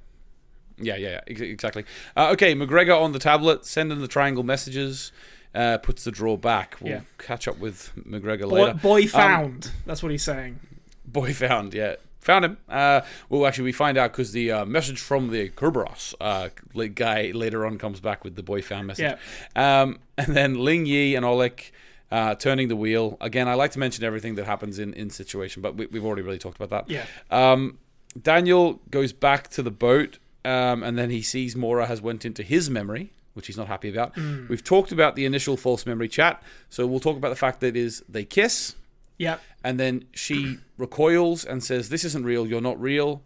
[0.79, 1.85] Yeah, yeah, yeah, exactly.
[2.17, 5.11] Uh, okay, McGregor on the tablet, sending the triangle messages,
[5.57, 6.77] uh, puts the draw back.
[6.81, 7.01] We'll Yeah.
[7.19, 8.75] catch up with McGregor Boy, later.
[8.75, 9.71] boy found.
[9.87, 10.61] That's what he's saying.
[11.05, 11.97] Boy found, yeah.
[12.21, 12.57] Found him.
[12.69, 16.49] Uh, well, actually, we find out because the uh, message from the Kerberos uh,
[16.95, 19.17] guy later on comes back with the boy found message.
[19.55, 21.71] Um, and then Ling Yi and Olek
[22.11, 23.17] uh, turning the wheel.
[23.21, 26.23] Again, I like to mention everything that happens in, in situation, but we, we've already
[26.23, 26.91] really talked about that.
[26.91, 27.05] Yeah.
[27.31, 27.79] Um,
[28.21, 32.43] Daniel goes back to the boat, um, and then he sees Maura has went into
[32.43, 34.16] his memory, which he's not happy about.
[34.49, 37.76] We've talked about the initial false memory chat, so we'll talk about the fact that
[37.76, 38.74] is they kiss,
[39.18, 39.37] Yeah.
[39.62, 42.47] and then she recoils and says, "This isn't real.
[42.47, 43.22] You're not real."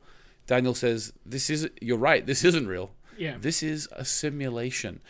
[0.47, 1.69] Daniel says, "This is.
[1.81, 2.27] You're right.
[2.27, 2.91] This isn't real.
[3.17, 3.37] Yeah.
[3.41, 5.01] This is a simulation."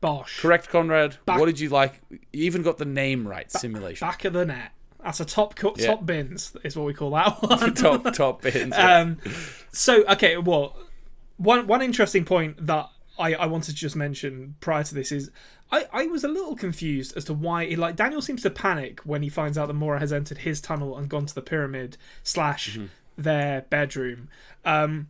[0.00, 0.40] Bosh.
[0.40, 1.16] Correct, Konrad.
[1.24, 2.02] Back- what did you like?
[2.10, 3.50] You even got the name right.
[3.50, 4.06] Simulation.
[4.06, 4.72] Back of the net.
[5.02, 5.86] That's a top cut, Yeah.
[5.88, 7.74] top bins is what we call that one.
[7.74, 8.74] top top bins.
[8.76, 8.98] yeah.
[9.00, 9.18] Um,
[9.72, 10.76] so okay, well,
[11.38, 12.88] one one interesting point that
[13.18, 15.30] I, I wanted to just mention prior to this is
[15.70, 19.22] I, I was a little confused as to why like Daniel seems to panic when
[19.22, 22.78] he finds out that Maura has entered his tunnel and gone to the pyramid slash
[23.16, 24.28] their bedroom.
[24.64, 25.08] Um,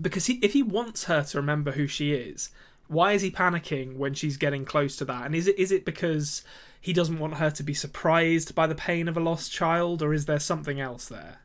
[0.00, 2.50] because he, if he wants her to remember who she is,
[2.88, 5.26] why is he panicking when she's getting close to that?
[5.26, 6.42] And is it is it because
[6.80, 10.12] he doesn't want her to be surprised by the pain of a lost child, or
[10.12, 11.38] is there something else there?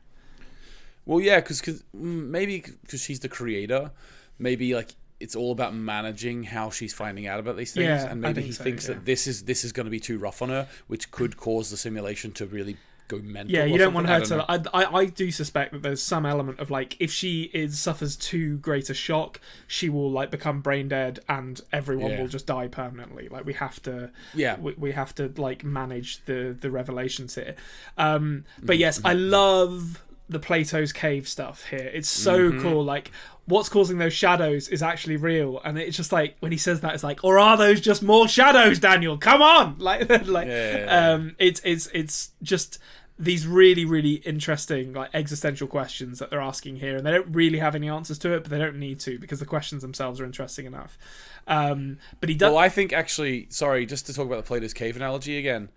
[1.06, 3.90] Well, yeah, because maybe because she's the creator,
[4.38, 8.20] maybe like it's all about managing how she's finding out about these things, Yeah, and
[8.20, 8.94] maybe think he so, thinks yeah.
[8.94, 11.70] that this is this is going to be too rough on her, which could cause
[11.70, 12.76] the simulation to really
[13.08, 13.52] go mental.
[13.52, 14.28] Yeah, you don't want her I don't
[14.62, 14.72] to.
[14.72, 18.14] I, I I do suspect that there's some element of like if she is suffers
[18.16, 22.20] too great a shock, she will like become brain dead and everyone Yeah.
[22.20, 23.28] will just die permanently.
[23.28, 24.10] Like we have to.
[24.32, 24.58] Yeah.
[24.60, 27.56] we, we have to like manage the the revelations here.
[27.98, 28.80] Um, but Mm-hmm.
[28.80, 31.90] yes, I love the Plato's cave stuff here.
[31.92, 32.62] It's so Mm-hmm.
[32.62, 32.84] cool.
[32.84, 33.10] Like
[33.46, 36.94] what's causing those shadows is actually real, and it's just like when he says that,
[36.94, 39.18] it's like, or are those just more shadows, Daniel?
[39.18, 41.12] Come on, like like Yeah, yeah, yeah.
[41.12, 42.78] um, it's it's it's just
[43.18, 47.58] these really really interesting like existential questions that they're asking here, and they don't really
[47.58, 50.24] have any answers to it, but they don't need to because the questions themselves are
[50.24, 50.96] interesting enough.
[51.48, 52.50] Um, but he does.
[52.52, 55.70] Well, I think actually, sorry, just to talk about the Plato's cave analogy again,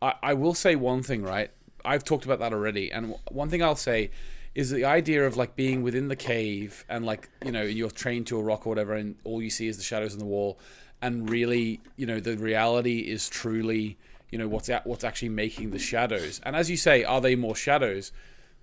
[0.00, 1.50] I, I will say one thing, right?
[1.84, 4.10] I've talked about that already, and one thing I'll say
[4.54, 8.26] is the idea of like being within the cave and like you know you're trained
[8.28, 10.58] to a rock or whatever, and all you see is the shadows in the wall,
[11.00, 13.96] and really you know the reality is truly
[14.30, 17.36] you know what's at, what's actually making the shadows, and as you say, are they
[17.36, 18.12] more shadows?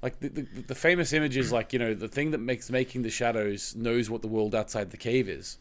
[0.02, 3.02] Like the, the, the famous image is like you know the thing that makes making
[3.02, 5.58] the shadows knows what the world outside the cave is,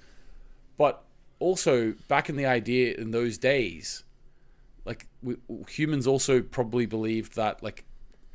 [0.77, 1.03] but
[1.39, 4.05] also back in the idea in those days
[4.87, 5.37] like we,
[5.69, 7.85] humans also probably believed that like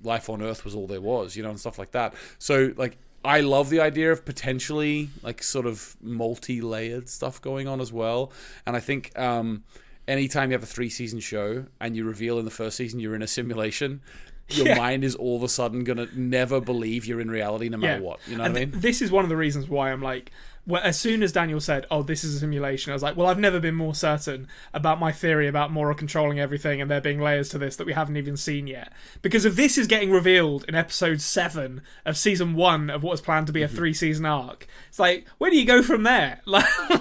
[0.03, 2.13] life on earth was all there was you know and stuff like that.
[2.37, 7.79] So like i love the idea of potentially like sort of multi-layered stuff going on
[7.81, 8.31] as well.
[8.65, 9.63] And i think um
[10.07, 13.15] anytime you have a three season show and you reveal in the first season you're
[13.15, 14.01] in a simulation
[14.49, 14.75] your Yeah.
[14.75, 18.19] mind is all of a sudden gonna never believe you're in reality no matter what
[18.27, 18.79] you know and what i mean?
[18.81, 20.31] this is one of the reasons why I'm like,
[20.67, 23.27] well, as soon as Daniel said, "Oh, this is a simulation," I was like, "Well,
[23.27, 27.19] I've never been more certain about my theory about Maura controlling everything and there being
[27.19, 30.65] layers to this that we haven't even seen yet." Because if this is getting revealed
[30.67, 33.75] in episode seven of season one of what was planned to be a mhm.
[33.75, 36.41] three-season arc, it's like, where do you go from there?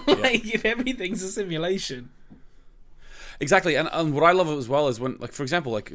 [0.06, 2.10] Like, if everything's a simulation.
[3.40, 5.92] Exactly, and, and what I love as well is when, like, for example, like,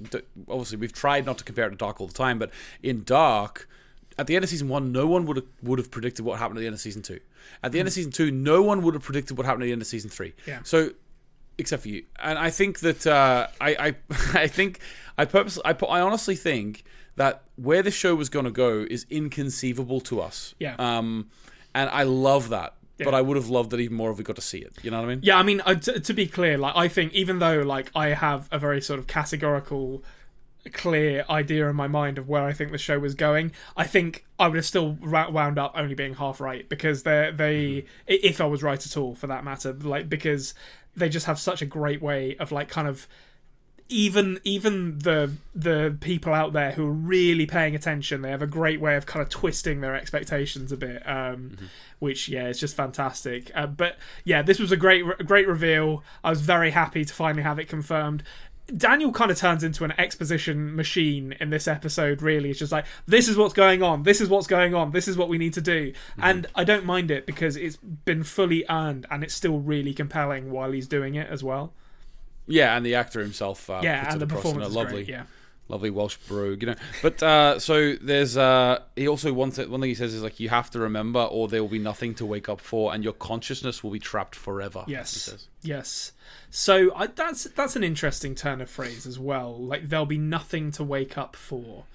[0.48, 2.52] obviously we've tried not to compare it to Dark all the time, but
[2.82, 3.68] in Dark,
[4.18, 6.58] at the end of season one, no one would have would have predicted what happened
[6.58, 7.20] at the end of season two.
[7.64, 9.72] At the end of season two, no one would have predicted what happened at the
[9.72, 10.34] end of season three.
[10.46, 10.60] Yeah.
[10.64, 10.92] So,
[11.58, 13.96] except for you, and I think that uh, I, I
[14.44, 14.80] I think
[15.18, 16.84] I purposely I, I honestly think
[17.16, 20.56] that where the show was going to go is inconceivable to us.
[20.60, 20.76] Yeah.
[20.80, 21.30] Um,
[21.74, 22.76] and I love that.
[22.98, 24.74] But I would have loved that even more if we got to see it.
[24.82, 25.20] You know what I mean?
[25.22, 28.10] Yeah, I mean, uh, t- to be clear, like I think even though like I
[28.10, 30.02] have a very sort of categorical,
[30.70, 34.26] clear idea in my mind of where I think the show was going, I think
[34.40, 38.46] I would have still wound up only being half right because they they if I
[38.46, 40.54] was right at all for that matter, like because
[40.96, 43.08] they just have such a great way of like kind of
[43.88, 48.48] even even the the people out there who are really paying attention they have a
[48.48, 51.56] great way of kind of twisting their expectations a bit um
[52.00, 53.52] which yeah it's just fantastic.
[53.56, 56.04] Uh, but yeah this was a great great reveal.
[56.24, 58.24] I was very happy to finally have it confirmed
[58.76, 62.22] Daniel kind of turns into an exposition machine in this episode.
[62.22, 65.08] Really, it's just like this is what's going on, this is what's going on, this
[65.08, 68.66] is what we need to do, and I don't mind it because it's been fully
[68.70, 71.74] earned and it's still really compelling while he's doing it as well.
[72.48, 73.70] Yeah, and the actor himself.
[73.70, 75.10] Uh, Yeah, puts and the a performance is lovely, great.
[75.10, 75.24] Yeah,
[75.68, 76.76] lovely Welsh brogue, you know.
[77.02, 79.70] But uh, so there's uh, he also wants it.
[79.70, 82.16] One thing he says is like you have to remember, or there will be nothing
[82.16, 84.84] to wake up for, and your consciousness will be trapped forever.
[84.88, 86.12] Yes, yes.
[86.50, 89.58] So I, that's that's an interesting turn of phrase as well.
[89.58, 91.86] Like there'll be nothing to wake up for.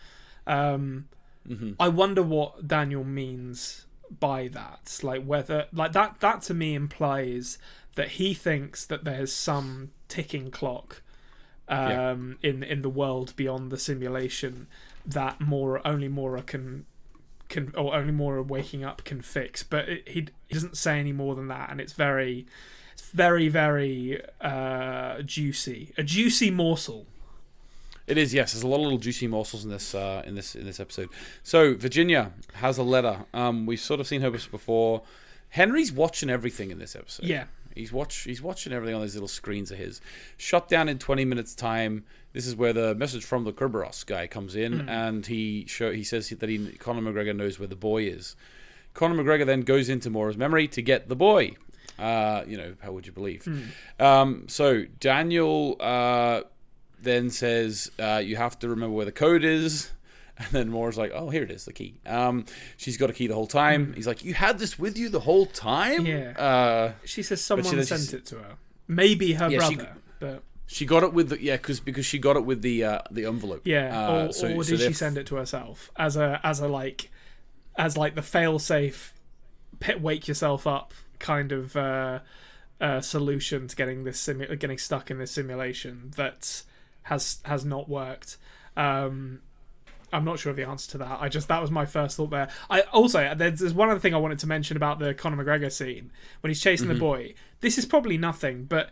[0.46, 1.08] Um,
[1.48, 1.72] Mm-hmm.
[1.80, 3.86] I wonder what Daniel means
[4.18, 5.00] by that.
[5.02, 7.58] Like whether like that that to me implies
[7.94, 11.02] that he thinks that there's some ticking clock
[11.70, 14.66] um, in in the world beyond the simulation
[15.06, 16.86] that Maura only Maura can
[17.48, 19.62] can or only Maura waking up can fix.
[19.62, 22.46] But it, he he doesn't say any more than that, and it's very
[22.92, 27.06] it's very very uh, juicy, a juicy morsel.
[28.06, 28.52] It is yes.
[28.52, 31.10] There's a lot of little juicy morsels in this uh, in this in this episode.
[31.42, 33.26] So Virginia has a letter.
[33.32, 35.02] Um, we've sort of seen her before.
[35.50, 37.26] Henry's watching everything in this episode.
[37.26, 37.44] Yeah.
[37.74, 40.00] He's watch he's watching everything on these little screens of his.
[40.36, 42.04] Shut down in 20 minutes time.
[42.32, 46.04] This is where the message from the Kerberos guy comes in, and he show he
[46.04, 48.36] says that he Conor McGregor knows where the boy is.
[48.94, 51.56] Conor McGregor then goes into Maura's memory to get the boy.
[51.98, 53.46] Uh, you know, how would you believe?
[53.98, 56.42] Um, so Daniel uh,
[57.02, 59.90] then says uh, you have to remember where the code is.
[60.43, 62.47] And then Maura's like, "Oh, here it is, the key." Um,
[62.78, 63.93] she's got a key the whole time.
[63.93, 66.30] He's like, "You had this with you the whole time?" Yeah.
[66.30, 68.57] Uh, She says someone then sent she's- it to her.
[68.88, 72.18] Maybe her Yeah, she- brother, but She got it with the yeah, because because she
[72.18, 73.62] got it with the uh, the envelope.
[73.64, 74.09] yeah.
[74.09, 76.68] Uh, or so- or so did she send it to herself as a as a
[76.68, 77.11] like
[77.76, 79.11] as like the failsafe
[79.78, 82.20] pit wake yourself up kind of uh,
[82.80, 86.62] uh, solution to getting this simu- getting stuck in this simulation that
[87.03, 88.38] has has not worked.
[88.76, 89.41] Um,
[90.12, 91.18] I'm not sure of the answer to that.
[91.20, 92.48] I just that was my first thought there.
[92.68, 95.70] I also there's, there's one other thing I wanted to mention about the Conor McGregor
[95.72, 96.94] scene when he's chasing Mm-hmm.
[96.94, 97.34] the boy.
[97.61, 98.90] This is probably nothing, but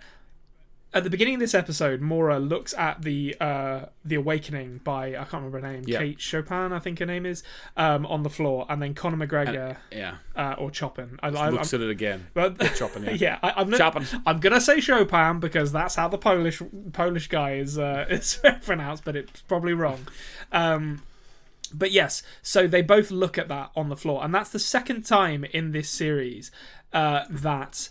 [0.94, 5.24] at the beginning of this episode, Maura looks at the uh, the awakening by I
[5.24, 5.98] can't remember her name, Yeah.
[5.98, 7.42] Kate Chopin, I think her name is,
[7.76, 11.18] um, on the floor, and then Conor McGregor Yeah, uh, or Chopin.
[11.22, 12.28] I, I, looks I'm, at it again.
[12.34, 13.20] but Chopping it.
[13.20, 14.06] yeah, I, I'm not, Chopin.
[14.24, 16.62] I'm gonna say Chopin because that's how the Polish
[16.94, 20.06] Polish guy is uh, is pronounced, but it's probably wrong.
[20.52, 21.02] Um,
[21.74, 25.04] but yes, so they both look at that on the floor, and that's the second
[25.04, 26.50] time in this series
[26.92, 27.88] uh, that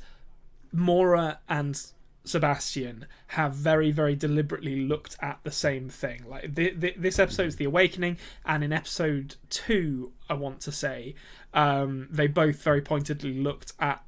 [0.71, 1.81] Maura and
[2.23, 6.23] Sebastian have very, very deliberately looked at the same thing.
[6.27, 7.17] Like th- th- this
[7.55, 11.15] the awakening, and in episode two, I want to say,
[11.53, 14.03] um, they both very pointedly looked at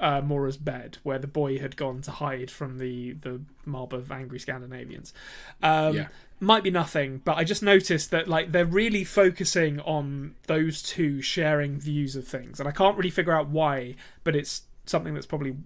[0.00, 4.12] uh, Maura's bed, where the boy had gone to hide from the the mob of
[4.12, 5.14] angry Scandinavians.
[5.62, 6.08] Um, Yeah.
[6.40, 11.22] Might be nothing, but I just noticed that like they're really focusing on those two
[11.22, 15.26] sharing views of things, and I can't really figure out why, but it's something that's
[15.26, 15.56] probably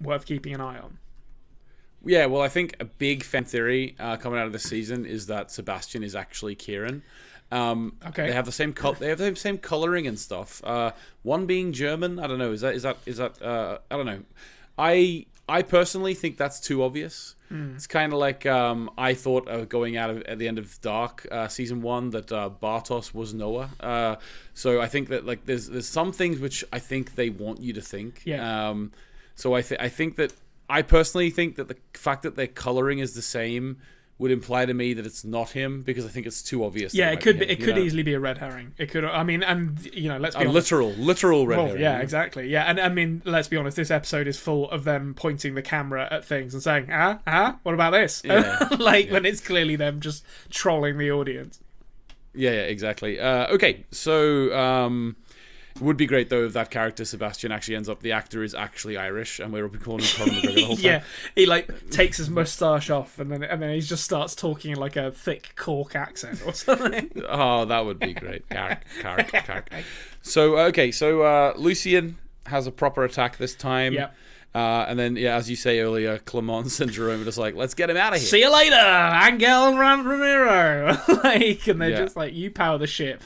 [0.00, 0.98] worth keeping an eye on.
[2.04, 5.26] Yeah, well, I think a big fan theory uh, coming out of the season is
[5.26, 7.02] that Sebastian is actually Ciaran.
[7.50, 8.26] Um, Okay.
[8.26, 10.60] They have the same col- They have the same coloring and stuff.
[10.64, 10.90] Uh,
[11.22, 12.18] one being German.
[12.18, 12.52] I don't know.
[12.52, 13.40] Is that is that is that?
[13.40, 14.22] Uh, I don't know.
[14.76, 17.36] I I personally think that's too obvious.
[17.76, 20.80] It's kind of like um, I thought of going out of, at the end of
[20.80, 23.70] Dark uh, season one that uh, Bartosz was Noah.
[23.78, 24.16] Uh,
[24.54, 27.72] so I think that like there's there's some things which I think they want you
[27.74, 28.22] to think.
[28.24, 28.70] Yeah.
[28.70, 28.92] Um,
[29.36, 30.32] so I th- I think that
[30.68, 33.78] I personally think that the fact that their coloring is the same
[34.18, 36.94] would imply to me that it's not him because I think it's too obvious.
[36.94, 37.44] Yeah, it could be.
[37.44, 37.82] him, It could know?
[37.82, 38.72] easily be a red herring.
[38.78, 39.04] It could.
[39.04, 40.70] I mean, and you know, let's be a honest.
[40.72, 41.82] literal, literal red Well, herring.
[41.82, 42.48] yeah, exactly.
[42.48, 43.76] Yeah, and I mean, let's be honest.
[43.76, 47.58] This episode is full of them pointing the camera at things and saying, "Ah, ah,
[47.62, 48.68] what about this?" Yeah.
[48.78, 51.60] like when it's clearly them just trolling the audience.
[52.34, 53.20] Yeah, yeah, exactly.
[53.20, 55.16] Uh, okay, so um,
[55.76, 58.54] it would be great though if that character Sebastian actually ends up the actor is
[58.54, 60.84] actually Irish and we're calling him Conor McGregor the whole time.
[60.84, 61.02] yeah,
[61.34, 64.78] he like takes his mustache off and then and then he just starts talking in
[64.78, 67.10] like a thick Cork accent or something.
[67.28, 68.48] Oh, that would be great.
[68.48, 69.70] Carrick, Carrick, Carrick.
[70.22, 73.92] So okay, so uh, Lucien has a proper attack this time.
[73.94, 74.14] Yep.
[74.54, 77.74] Uh, and then, yeah, as you say earlier, Clemence and Jerome are just like, let's
[77.74, 78.26] get him out of here.
[78.28, 80.96] See you later, Angel and Ram- Ramiro.
[81.22, 82.00] like, and they're Yeah.
[82.04, 83.22] just like, you power the ship.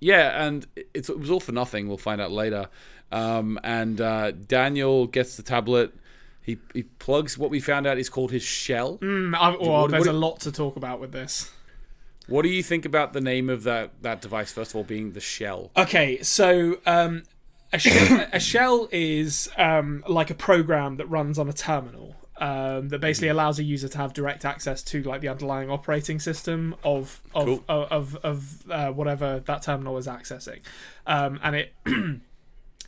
[0.00, 1.86] Yeah, and it's, it was all for nothing.
[1.88, 2.68] We'll find out later.
[3.12, 5.94] Um, and uh, Daniel gets the tablet.
[6.42, 8.98] He, he plugs what we found out is called his shell.
[8.98, 11.50] Mm, I, well, what- there's what- a lot to talk about with this.
[12.26, 15.12] What do you think about the name of that, that device, first of all, being
[15.12, 15.72] the shell?
[15.76, 17.24] Okay, so um,
[17.72, 22.14] a, shell, a shell is um, like a program that runs on a terminal.
[22.40, 26.18] Um, that basically allows a user to have direct access to like the underlying operating
[26.18, 27.64] system of of Cool.
[27.68, 30.60] of of, of uh, whatever that terminal is accessing,
[31.06, 31.74] um, and it.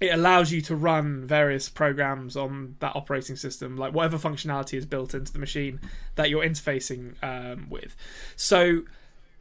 [0.00, 4.84] It allows you to run various programs on that operating system, like whatever functionality is
[4.84, 5.78] built into the machine
[6.16, 7.94] that you're interfacing um, with.
[8.34, 8.82] So,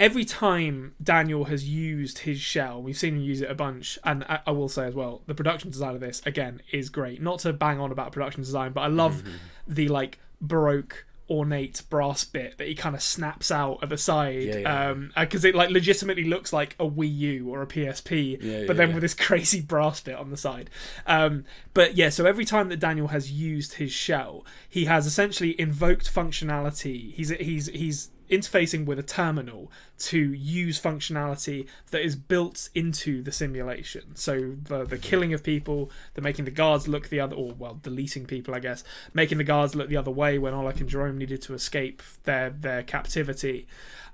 [0.01, 4.23] every time Daniel has used his shell, we've seen him use it a bunch, and
[4.23, 7.21] I, I will say as well, the production design of this again is great.
[7.21, 9.37] Not to bang on about production design, but I love Mm-hmm.
[9.67, 14.43] the like baroque ornate brass bit that he kind of snaps out at the side
[14.43, 18.37] Yeah, yeah, um because it like legitimately looks like a Wii U or a PSP
[18.41, 20.69] Yeah, but then with this crazy brass bit on the side
[21.07, 25.59] um but yeah so every time that Daniel has used his shell he has essentially
[25.59, 32.69] invoked functionality he's he's he's interfacing with a terminal to use functionality that is built
[32.73, 34.15] into the simulation.
[34.15, 37.79] So the the killing of people, the making the guards look the other, or well,
[37.83, 41.17] deleting people, I guess, making the guards look the other way when Olek and Jerome
[41.17, 43.67] needed to escape their their captivity.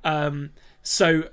[0.03, 0.51] Um,
[0.82, 1.30] so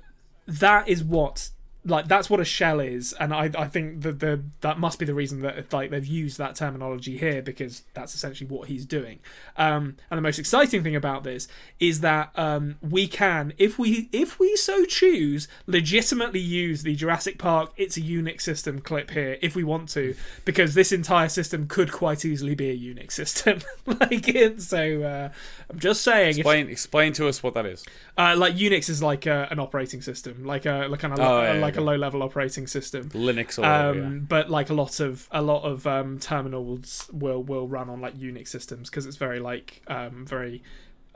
[0.47, 1.49] that is what
[1.87, 5.05] like that's what a shell is and i i think that the that must be
[5.05, 9.19] the reason that like they've used that terminology here because that's essentially what he's doing
[9.57, 11.47] um and the most exciting thing about this
[11.79, 17.37] is that um we can if we if we so choose legitimately use the jurassic
[17.37, 20.15] park it's a unix system clip here if we want to
[20.45, 25.29] because this entire system could quite easily be a unix system like it so uh
[25.69, 27.83] i'm just saying if- Explain explain to us what that is.
[28.17, 31.41] uh, like Unix is like a, an operating system, like a like kind of Oh,
[31.41, 33.09] yeah, like a low level operating system.
[33.11, 34.19] Linux or Um, yeah.
[34.27, 38.17] but like a lot of a lot of um, terminals will will run on like
[38.17, 40.63] Unix systems because it's very like um, very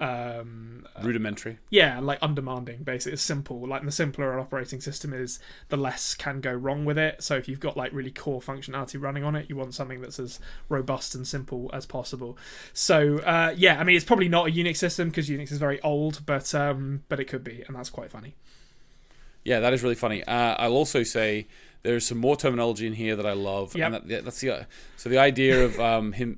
[0.02, 1.60] um, rudimentary.
[1.70, 2.84] yeah like undemanding.
[2.84, 3.68] Basically, it's simple.
[3.68, 7.22] Like the simpler an operating system is, the less can go wrong with it.
[7.22, 10.20] So if you've got like really core functionality running on it, you want something that's
[10.20, 10.40] as
[10.70, 12.38] robust and simple as possible.
[12.72, 15.82] So uh, yeah, I mean it's probably not a Unix system because Unix is very
[15.82, 18.36] old, but um, but it could be, and that's quite funny.
[19.44, 20.24] Yeah, that is really funny.
[20.24, 21.48] Uh, I'll also say
[21.84, 23.86] there's some more terminology in here that I love, Yep.
[23.86, 24.68] and that, yeah, that's the
[24.98, 26.38] so the idea of um, him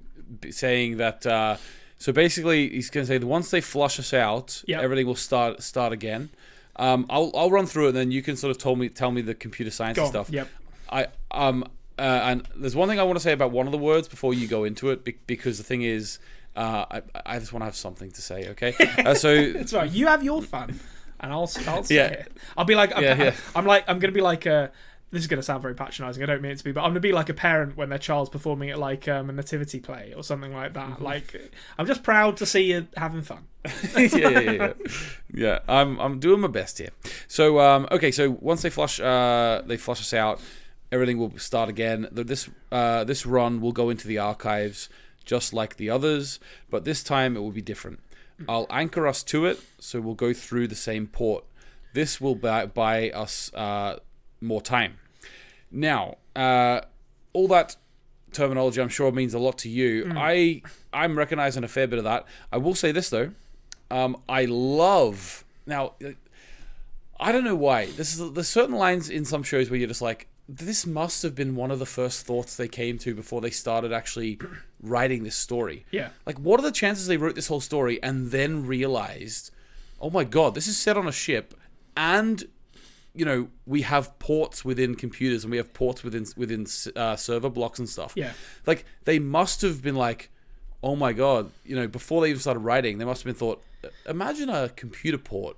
[0.50, 1.26] saying that.
[1.26, 1.58] Uh,
[1.98, 4.82] so basically, he's going to say that once they flush us out, Yep.
[4.82, 6.30] everything will start start again.
[6.78, 9.12] Um, I'll I'll run through it, and then you can sort of tell me tell
[9.12, 10.26] me the computer science Go and on.
[10.26, 10.34] stuff.
[10.34, 10.48] Yep.
[10.90, 11.64] I um
[12.00, 14.34] uh, and there's one thing I want to say about one of the words before
[14.34, 16.18] you go into it, be- because the thing is,
[16.56, 18.50] uh, I I just want to have something to say.
[18.50, 18.74] Okay,
[19.06, 19.92] uh, so It's right.
[19.92, 20.80] You have your fun,
[21.22, 22.08] and I'll I'll say Yeah.
[22.08, 22.32] it.
[22.58, 23.36] I'll be like I'm, Yeah, yeah.
[23.56, 24.72] I'm like I'm gonna be like a.
[25.12, 26.24] This is gonna sound very patronising.
[26.24, 28.00] I don't mean it to be, but I'm gonna be like a parent when their
[28.00, 30.92] child's performing at like um, a nativity play or something like that.
[30.92, 31.04] Mm-hmm.
[31.04, 33.46] Like I'm just proud to see you having fun.
[33.96, 34.74] yeah, yeah, yeah, yeah.
[35.34, 35.60] yeah.
[35.68, 36.92] I'm I'm doing my best here.
[37.28, 40.40] So um, okay, so once they flush uh, they flush us out,
[40.94, 42.08] everything will start again.
[42.12, 44.88] This uh, this run will go into the archives
[45.26, 48.00] just like the others, but this time it will be different.
[48.48, 51.46] I'll anchor us to it, so we'll go through the same port.
[51.94, 54.00] This will buy, buy us uh,
[54.40, 54.98] more time.
[55.72, 56.82] Now, uh,
[57.34, 57.76] all that
[58.32, 60.12] terminology, I'm sure, means a lot to you.
[60.16, 60.62] I
[60.94, 62.26] I'm recognizing a fair bit of that.
[62.52, 63.32] I will say this though,
[63.90, 65.94] um, I love now.
[67.20, 67.86] I don't know why.
[67.86, 71.36] This is there's certain lines in some shows where you're just like, this must have
[71.36, 74.40] been one of the first thoughts they came to before they started actually
[74.82, 75.86] writing this story.
[75.92, 76.10] Yeah.
[76.26, 79.52] Like, what are the chances they wrote this whole story and then realized,
[80.00, 81.54] oh my god, this is set on a ship,
[81.96, 82.44] and
[83.14, 86.66] you know we have ports within computers and we have ports within within
[86.96, 88.14] uh, server blocks and stuff.
[88.16, 88.34] Yeah.
[88.66, 90.30] Like they must have been like,
[90.84, 93.62] oh my god, you know, before they even started writing, they must have been thought,
[94.08, 95.58] imagine a computer port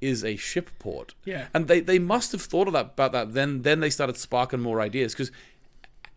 [0.00, 1.14] is a ship port.
[1.24, 1.46] Yeah.
[1.54, 3.34] And they, they must have thought of that about that.
[3.34, 5.30] Then then they started sparking more ideas because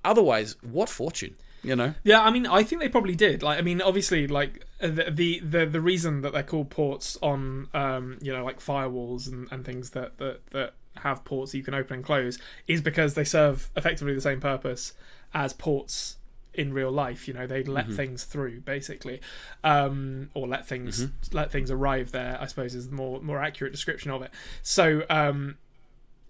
[0.03, 1.93] otherwise, what fortune, you know?
[2.03, 3.43] Yeah, I mean, I think they probably did.
[3.43, 7.17] Like, I mean, obviously, like uh, the the the, the reason that they're called ports
[7.21, 11.57] on, um, you know, like firewalls and, and things that, that that have ports that
[11.57, 12.37] you can open and close
[12.67, 14.93] is because they serve effectively the same purpose
[15.33, 16.17] as ports
[16.53, 17.27] in real life.
[17.27, 19.21] You know, they let things through basically,
[19.63, 22.37] um, or let things let things arrive there.
[22.39, 24.31] I suppose is the more more accurate description of it.
[24.61, 25.03] So.
[25.09, 25.57] Um,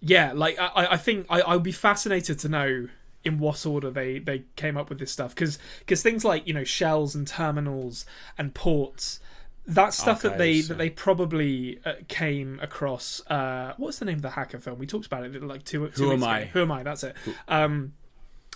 [0.02, 2.88] yeah, like I, I think I, I would be fascinated to know
[3.24, 5.34] in what order they, they came up with this stuff.
[5.34, 8.06] Because because things like you know shells and terminals
[8.38, 9.20] and ports
[9.66, 14.22] that stuff that they that they probably uh, came across uh what's the name of
[14.22, 14.78] the hacker film?
[14.78, 16.26] We talked about it like two, two Who Am ago.
[16.30, 16.44] I?
[16.46, 16.82] who am i?
[16.82, 17.14] That's it.
[17.46, 17.92] Um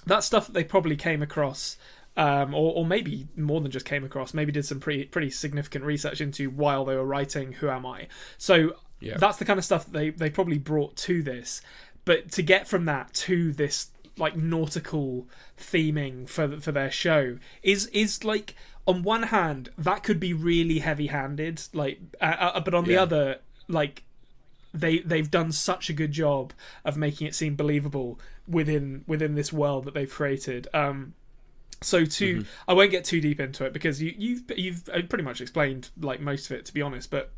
[0.06, 1.76] that stuff that they probably came across
[2.16, 5.84] um, or, or maybe more than just came across maybe did some pretty pretty significant
[5.84, 8.08] research into while they were writing who am i?
[8.38, 9.18] So Yeah.
[9.18, 11.60] that's the kind of stuff that they they probably brought to this.
[12.06, 15.26] But to get from that to this like nautical
[15.58, 18.54] theming for for their show is is like
[18.86, 23.38] on one hand, that could be really heavy-handed, like, uh, uh, but on the other,
[23.66, 24.02] like,
[24.74, 26.52] they they've done such a good job
[26.84, 30.66] of making it seem believable within within this world that they've created.
[30.74, 31.14] Um,
[31.80, 35.40] so to I won't get too deep into it because you you've you've pretty much
[35.40, 37.30] explained like most of it to be honest, but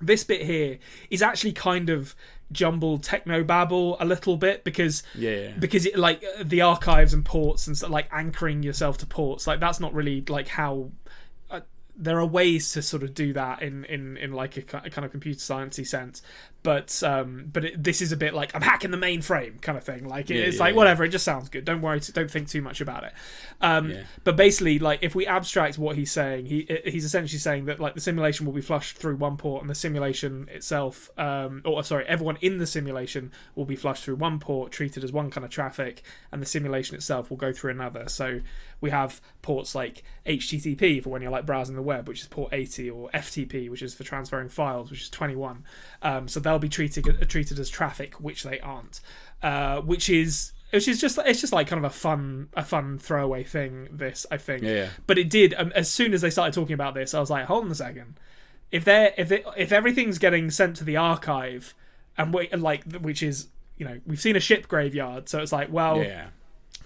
[0.00, 0.78] this bit here
[1.10, 2.14] is actually kind of
[2.50, 7.66] jumbled techno babble a little bit because Yeah, because it like the archives and ports
[7.66, 10.90] and stuff like anchoring yourself to ports like that's not really like how
[11.50, 11.60] uh,
[11.96, 15.04] there are ways to sort of do that in in in like a, a kind
[15.04, 16.22] of computer sciencey sense
[16.62, 19.84] but um but it, this is a bit like i'm hacking the mainframe kind of
[19.84, 20.06] thing.
[20.06, 20.76] Like it, Yeah, it's yeah, like yeah.
[20.76, 21.64] whatever it just sounds good.
[21.64, 23.12] Don't worry don't think too much about it.
[23.60, 23.94] Um
[24.24, 27.94] but basically like if we abstract what he's saying he he's essentially saying that like
[27.94, 32.04] the simulation will be flushed through one port and the simulation itself um or sorry
[32.06, 35.50] everyone in the simulation will be flushed through one port treated as one kind of
[35.50, 36.02] traffic
[36.32, 38.08] and the simulation itself will go through another.
[38.08, 38.40] So
[38.80, 42.52] we have ports like http for when you're like browsing the web which is port
[42.52, 45.64] 80 or ftp which is for transferring files which is 21
[46.02, 49.00] um, so they'll be treated uh, treated as traffic which they aren't.
[49.42, 52.98] Uh, which is which is just it's just like kind of a fun a fun
[52.98, 54.62] throwaway thing this i think.
[54.62, 54.88] Yeah, yeah.
[55.06, 57.44] but it did um, as soon as they started talking about this i was like
[57.46, 58.18] hold on a second.
[58.70, 61.74] If they're if it, if everything's getting sent to the archive
[62.18, 65.72] and wait like which is you know we've seen a ship graveyard so it's like
[65.72, 66.28] well Yeah.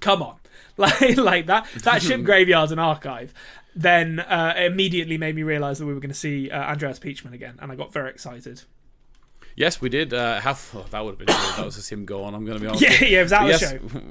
[0.00, 0.36] come on.
[0.78, 3.34] Like like that that ship graveyard's an archive.
[3.74, 6.98] Then uh, it immediately made me realize that we were going to see uh, Andreas
[6.98, 8.62] Pietschmann again and i got very excited
[9.56, 10.12] Yes, we did.
[10.14, 11.26] Uh, oh, that would have been.
[11.26, 12.34] That was just him going.
[12.34, 12.82] I'm going to be honest.
[12.82, 13.60] yeah yeah it was out of Yes.
[13.72, 14.02] the show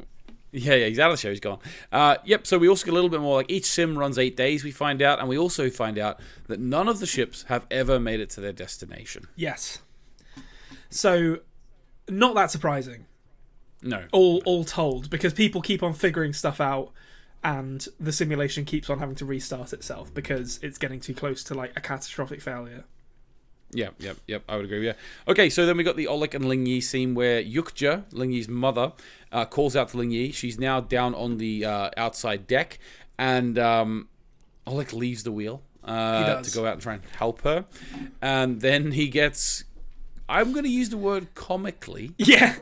[0.54, 1.30] Yeah, yeah, he's out of the show.
[1.30, 1.60] He's gone.
[1.94, 2.46] Uh, yep.
[2.46, 4.64] So we also get a little bit more like each sim runs eight days.
[4.66, 8.00] We find out, and we also find out that none of the ships have ever
[8.02, 9.28] made it to their destination.
[9.36, 9.80] yes
[10.90, 11.38] so
[12.10, 13.06] not that surprising
[13.82, 14.04] No.
[14.12, 16.92] all all told because people keep on figuring stuff out
[17.44, 21.54] and the simulation keeps on having to restart itself because it's getting too close to
[21.54, 22.84] like a catastrophic failure
[23.74, 24.44] Yep, yep, yep.
[24.50, 24.86] I would agree.
[24.86, 24.94] Yeah.
[25.28, 28.32] Okay, so then we got the Olek and Ling Yi scene where Yuk Je, Ling
[28.32, 28.94] Yi's mother,
[29.32, 30.32] uh, calls out to Ling Yi.
[30.32, 32.80] She's now down on the uh, outside deck,
[33.18, 34.10] and um,
[34.68, 37.66] Olek leaves the wheel uh, to go out and try and help her,
[38.22, 39.64] and then he gets.
[40.28, 42.56] I'm going to use the word comically yeah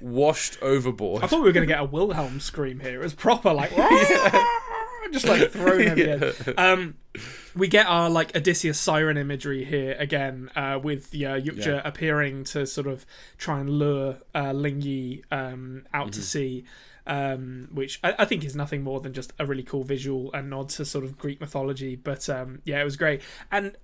[0.00, 1.22] washed overboard.
[1.22, 3.70] i thought we were going to get a wilhelm scream here it was proper like
[5.12, 6.54] just like thrown over the edge.
[6.58, 6.94] um
[7.56, 11.82] we get our like Odysseus siren imagery here again, uh, with yeah, Yuk Je Yeah.
[11.84, 13.04] appearing to sort of
[13.38, 16.64] try and lure uh, Ling Yi um, out to sea,
[17.08, 20.48] um, which I, I think is nothing more than just a really cool visual and
[20.50, 21.96] nod to sort of Greek mythology.
[21.96, 23.20] But um, yeah, it was great.
[23.50, 23.76] And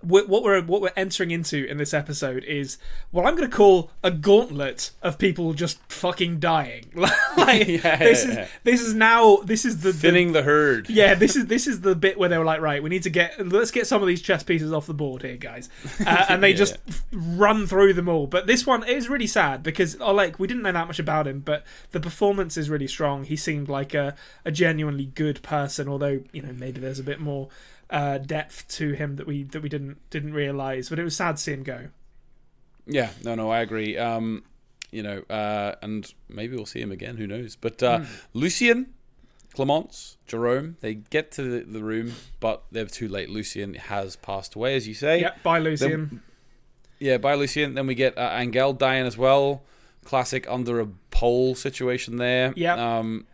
[0.00, 2.78] what we're what we're entering into in this episode is
[3.10, 6.84] what I'm going to call a gauntlet of people just fucking dying.
[7.36, 7.96] like Yeah.
[7.96, 10.88] this is this is now this is the, the Thinning the herd.
[10.90, 13.10] yeah, this is this is the bit where they were like, right, we need to
[13.10, 15.68] get let's get some of these chess pieces off the board here, guys,
[16.06, 16.76] uh, and they Yeah, just
[17.12, 18.26] run through them all.
[18.26, 21.26] But this one is really sad because oh, like we didn't know that much about
[21.26, 23.24] him, but the performance is really strong.
[23.24, 27.20] He seemed like a, a genuinely good person, although you know maybe there's a bit
[27.20, 27.48] more
[27.90, 30.88] uh, depth to him that we that we didn't didn't realize.
[30.88, 31.88] But it was sad to see him go.
[32.86, 33.98] Yeah, no, no, I agree.
[33.98, 34.44] Um,
[34.90, 37.16] you know, uh, and maybe we'll see him again.
[37.18, 37.54] Who knows?
[37.54, 38.94] But uh, Lucien,
[39.52, 43.28] Clemence, Jerome, they get to the, the room, but they're too late.
[43.28, 45.20] Lucien has passed away, as you say.
[45.20, 46.22] Yep, bye, Lucien.
[46.98, 47.74] Yeah, by Lucien.
[47.74, 49.62] Then we get uh, Angel dying as well.
[50.04, 52.54] Classic under a pole situation there.
[52.56, 52.98] Yeah.
[52.98, 53.26] Um,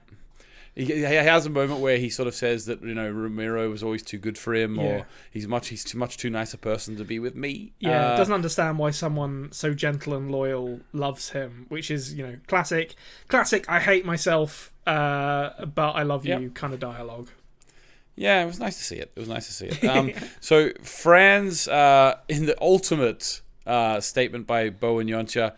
[0.76, 3.82] he, he has a moment where he sort of says that you know Ramiro was
[3.82, 4.82] always too good for him, Yeah.
[4.82, 7.72] or he's much he's too much too nice a person to be with me.
[7.78, 12.26] Yeah, Uh, doesn't understand why someone so gentle and loyal loves him, which is you
[12.26, 12.94] know classic,
[13.28, 13.64] classic.
[13.68, 16.54] I hate myself, uh, but I love you Yep.
[16.54, 17.28] kind of dialogue.
[18.16, 19.10] Yeah, it was nice to see it.
[19.16, 19.84] It was nice to see it.
[19.88, 25.52] Um, so Franz, uh, in the ultimate uh, statement by Bo and Jantje,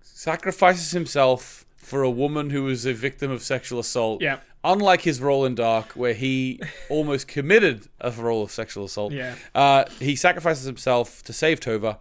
[0.00, 4.22] sacrifices himself for a woman who was a victim of sexual assault.
[4.22, 6.58] Yeah, Unlike his role in Dark, where he
[6.88, 11.98] almost committed a role of sexual assault, yeah, uh, he sacrifices himself to save Tove,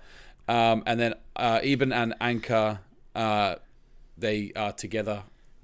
[0.47, 2.79] um, and then uh, Iben and Anker,
[3.15, 3.55] uh,
[4.17, 5.23] they are together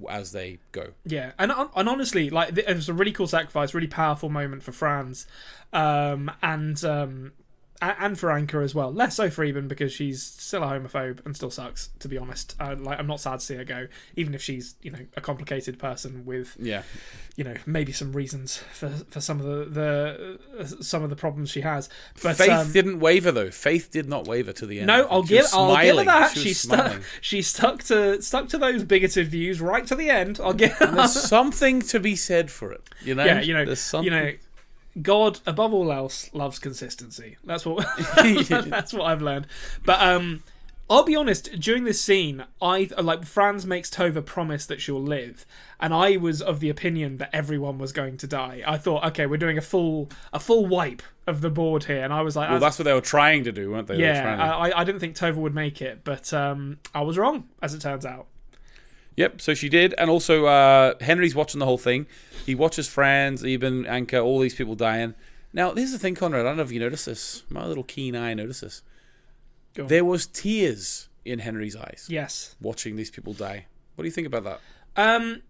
[0.10, 0.88] as they go.
[1.06, 1.32] yeah.
[1.40, 5.26] And and honestly, like it was a really cool sacrifice, really powerful moment for Franz,
[5.72, 7.32] um, and um,
[7.82, 8.92] and for Anker as well.
[8.92, 11.90] Less so for Iben because she's still a homophobe and still sucks.
[12.00, 14.76] To be honest, uh, like I'm not sad to see her go, even if she's
[14.82, 16.84] you know a complicated person with Yeah.
[17.38, 21.16] you know maybe some reasons for for some of the the uh, some of the
[21.16, 21.88] problems she has.
[22.22, 23.50] But Faith um, didn't waver though.
[23.52, 24.88] Faith did not waver to the end.
[24.88, 26.32] no, I'll She give I'll give her that.
[26.34, 30.40] She, She, stuck she stuck to stuck to those bigoted views right to the end.
[30.44, 32.82] I'll give There's something to be said for it.
[33.04, 33.24] You know.
[33.26, 34.12] yeah, you know, There's something.
[34.14, 34.32] you know,
[35.02, 37.38] God above all else loves consistency.
[37.44, 37.86] That's what
[38.50, 39.48] that's what I've learned.
[39.86, 40.44] But um,
[40.90, 41.60] I'll be honest.
[41.60, 45.46] During this scene, I like Franz makes Tove promise that she'll live,
[45.80, 48.64] and I was of the opinion that everyone was going to die.
[48.66, 52.12] I thought, okay, we're doing a full a full wipe of the board here, and
[52.12, 53.98] I was like, Well, that's what they were trying to do, weren't they?
[53.98, 57.02] They were yeah, to- I, I didn't think Tove would make it, but um, I
[57.02, 58.26] was wrong, as it turns out.
[59.16, 59.94] Yep, so she did.
[59.98, 62.08] And also, uh, Henry's watching the whole thing.
[62.46, 65.14] He watches Franz, Iben, Anker, all these people dying.
[65.52, 66.42] Now, here's the thing, Konrad.
[66.42, 67.44] I don't know if you noticed this.
[67.50, 68.82] My little keen eye noticed this.
[69.74, 69.86] Go.
[69.88, 72.56] There was tears in Henry's eyes Yes.
[72.62, 73.66] watching these people die.
[73.96, 74.62] What do you think about that?
[74.96, 75.42] Um.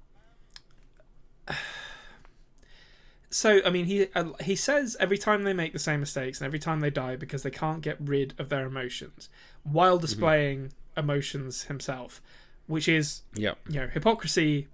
[3.32, 6.48] So I mean, he uh, he says every time they make the same mistakes and
[6.48, 9.30] every time they die because they can't get rid of their emotions,
[9.64, 12.22] while displaying emotions himself,
[12.70, 14.68] which is Yeah, you know hypocrisy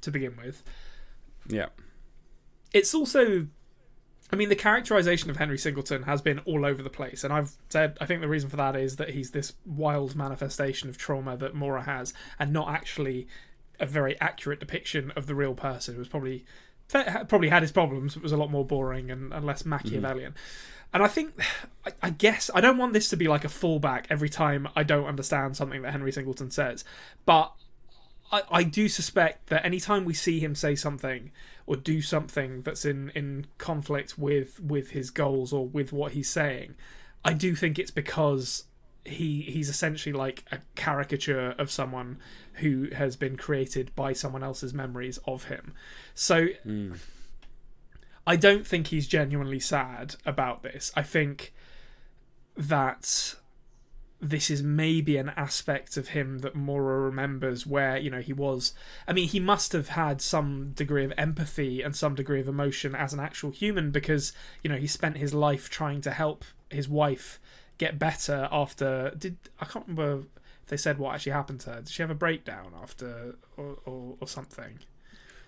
[0.00, 0.62] to begin with.
[1.46, 1.68] yeah,
[2.74, 3.46] It's also,
[4.32, 7.52] I mean, the characterization of Henry Singleton has been all over the place, and I've
[7.68, 11.36] said I think the reason for that is that he's this wild manifestation of trauma
[11.36, 13.28] that Maura has, and not actually
[13.78, 16.44] a very accurate depiction of the real person who was probably
[16.88, 19.70] probably had his problems, but was a lot more boring and, and less mm-hmm.
[19.70, 20.34] Machiavellian.
[20.92, 21.34] And I think,
[21.86, 24.82] I, I guess, I don't want this to be like a fallback every time I
[24.82, 26.84] don't understand something that Henry Singleton says,
[27.24, 27.52] but
[28.32, 31.30] I, I do suspect that anytime we see him say something
[31.66, 36.30] or do something that's in, in conflict with with his goals or with what he's
[36.30, 36.74] saying,
[37.24, 38.64] I do think it's because
[39.04, 42.18] he he's essentially like a caricature of someone
[42.54, 45.74] who has been created by someone else's memories of him.
[46.14, 46.94] So hmm.
[48.26, 50.90] I don't think he's genuinely sad about this.
[50.96, 51.52] I think
[52.56, 53.36] that
[54.20, 58.72] this is maybe an aspect of him that Maura remembers where, you know, he was.
[59.06, 62.94] I mean, he must have had some degree of empathy and some degree of emotion
[62.94, 64.32] as an actual human because,
[64.62, 67.38] you know, he spent his life trying to help his wife
[67.78, 69.12] get better after.
[69.16, 70.26] Did I can't remember
[70.62, 71.76] if they said what actually happened to her.
[71.76, 74.80] Did she have a breakdown after or, or, or something?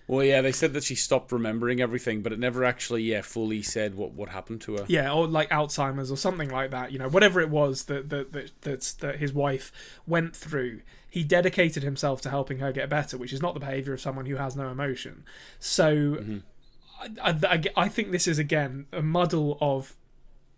[0.09, 3.61] Well, yeah, they said that she stopped remembering everything, but it never actually, yeah, fully
[3.61, 4.85] said what, what happened to her.
[4.87, 6.91] Yeah, or like Alzheimer's or something like that.
[6.91, 9.71] You know, whatever it was that that that that's, that his wife
[10.07, 13.93] went through, he dedicated himself to helping her get better, which is not the behavior
[13.93, 15.25] of someone who has no emotion.
[15.59, 16.37] So, mm-hmm.
[17.21, 19.95] I, I, I think this is again a muddle of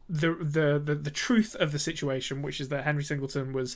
[0.07, 3.75] the, the the the truth of the situation, which is that Henry Singleton was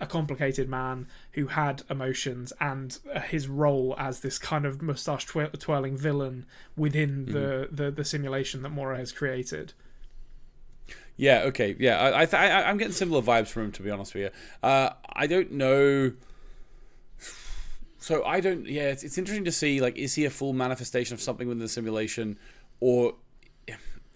[0.00, 5.26] a complicated man who had emotions and uh, his role as this kind of mustache
[5.26, 6.44] twir- twirling villain
[6.76, 9.72] within the, the the simulation that Maura has created.
[11.16, 12.00] Yeah, okay, yeah.
[12.00, 14.30] I, I, th- I I'm getting similar vibes from him, to be honest with you.
[14.68, 16.12] Uh, I don't know.
[17.98, 18.66] So I don't.
[18.66, 19.80] Yeah, it's, it's interesting to see.
[19.80, 22.38] Like, is he a full manifestation of something within the simulation,
[22.80, 23.14] or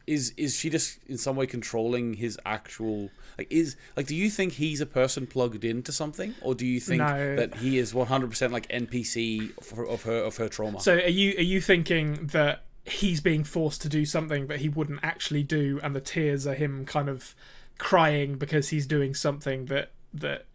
[0.07, 3.11] is is she just in some way controlling his actual?
[3.39, 6.81] Like, is like, do you think he's a person plugged into something, or do you
[6.81, 7.37] think No.
[7.37, 10.81] that he is 100 percent like NPC for, of her of her trauma?
[10.81, 14.69] So are you are you thinking that he's being forced to do something that he
[14.69, 17.35] wouldn't actually do, and the tears are him kind of
[17.79, 20.47] crying because he's doing something that that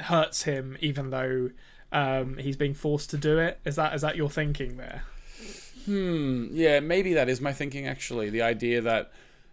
[0.00, 1.50] hurts him, even though
[1.90, 3.58] um, he's being forced to do it?
[3.64, 5.04] Is that is that your thinking there?
[5.88, 6.48] Hmm.
[6.52, 7.86] Yeah, maybe that is my thinking.
[7.86, 9.10] Actually, the idea that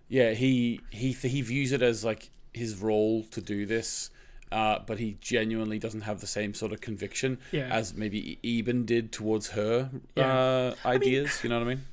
[0.10, 4.10] yeah, he he he views it as like his role to do this,
[4.52, 7.70] uh, but he genuinely doesn't have the same sort of conviction Yeah.
[7.72, 10.38] as maybe Iben did towards her Yeah.
[10.38, 11.42] uh, ideas.
[11.44, 11.86] you know what I mean?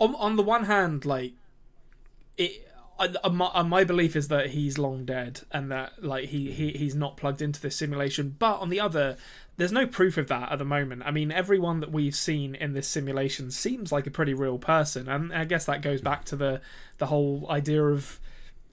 [0.00, 1.32] on on the one hand, like
[2.36, 2.65] it.
[2.98, 6.50] I, I- my, uh, my belief is that he's long dead and that like he,
[6.52, 8.36] he he's not plugged into this simulation.
[8.38, 9.16] But on the other,
[9.56, 11.02] there's no proof of that at the moment.
[11.04, 15.08] I mean, everyone that we've seen in this simulation seems like a pretty real person,
[15.08, 16.60] and I guess that goes back to the
[16.98, 18.18] the whole idea of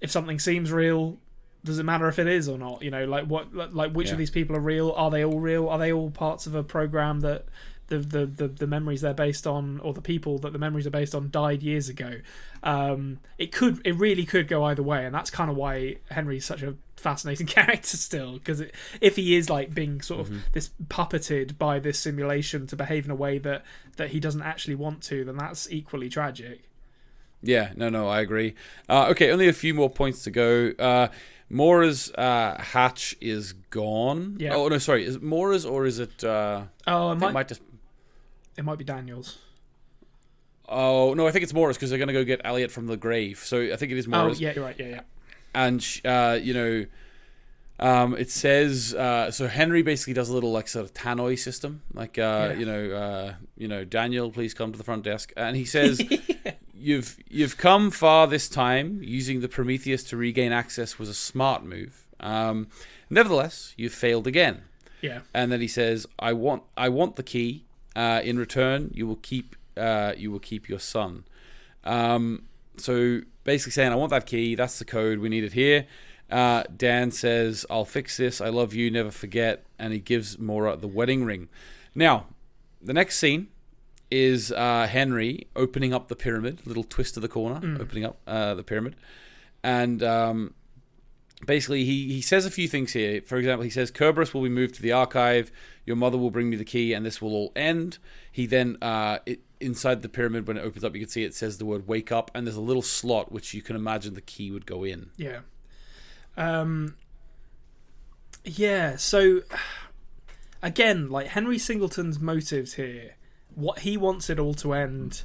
[0.02, 1.18] if something seems real,
[1.64, 2.82] does it matter if it is or not?
[2.82, 4.14] You know, like what like which Yeah.
[4.14, 4.92] of these people are real?
[4.92, 5.70] Are they all real?
[5.70, 7.46] Are they all parts of a program that
[7.88, 10.92] the, the, the, the memories they're based on or the people that the memories are
[10.92, 12.16] based on died years ago
[12.64, 16.46] um, it could it really could go either way and that's kind of why henry's
[16.46, 18.64] such a fascinating character still because
[19.02, 23.12] if he is like being sort of this puppeted by this simulation to behave in
[23.12, 23.64] a way that
[23.98, 26.62] that he doesn't actually want to then that's equally tragic
[27.42, 28.56] Yeah, no, no, I agree.
[28.88, 30.72] Uh, okay, only a few more points to go.
[30.80, 31.10] Uh,
[31.50, 34.38] Maura's uh, hatch is gone.
[34.40, 34.56] Yeah.
[34.56, 35.04] Oh no, sorry.
[35.06, 36.24] Is it Maura's or is it?
[36.24, 37.62] Uh, Oh, it I might, it might just.
[38.58, 39.38] It might be Daniel's.
[40.70, 43.40] Oh no, I think it's Maura's because they're gonna go get Elliot from the grave.
[43.40, 44.38] So I think it is Maura's.
[44.38, 44.76] Oh, yeah, you're right.
[44.80, 45.02] Yeah, yeah.
[45.54, 46.86] and uh, you know,
[47.80, 49.48] um, it says uh, so.
[49.48, 52.54] Henry basically does a little like sort of tannoy system, like uh, Yeah.
[52.54, 56.02] you know, uh, you know, Daniel, please come to the front desk, and he says,
[56.74, 59.00] "You've you've come far this time.
[59.04, 62.06] Using the Prometheus to regain access was a smart move.
[62.22, 62.68] Um,
[63.10, 64.62] nevertheless, you've failed again."
[65.02, 65.20] Yeah.
[65.34, 67.66] And then he says, "I want I want the key.
[67.96, 71.24] Uh, in return, you will keep uh, you will keep your son."
[71.84, 72.44] Um,
[72.78, 74.56] so basically saying, "I want that key.
[74.56, 75.20] That's the code.
[75.20, 75.86] We need it here."
[76.32, 78.42] Uh, Dan says, "I'll fix this.
[78.42, 78.90] I love you.
[78.90, 81.50] Never forget." And he gives Maura the wedding ring.
[81.94, 82.28] Now,
[82.82, 83.48] the next scene
[84.10, 86.66] is uh, Henry opening up the pyramid.
[86.66, 88.96] Little twist of the corner, opening up uh, the pyramid,
[89.64, 90.54] and um,
[91.46, 93.22] basically he, he says a few things here.
[93.22, 95.52] For example, he says Kerberos will be moved to the archive.
[95.86, 97.98] Your mother will bring me the key, and this will all end.
[98.32, 101.36] He then uh, it, inside the pyramid when it opens up, you can see it
[101.36, 104.22] says the word "wake up," and there's a little slot which you can imagine the
[104.22, 105.10] key would go in.
[105.18, 105.40] Yeah.
[106.38, 106.96] Um
[108.44, 109.42] Yeah, so
[110.62, 113.16] again, like Henry Singleton's motives here,
[113.54, 115.24] what he wants it all to end.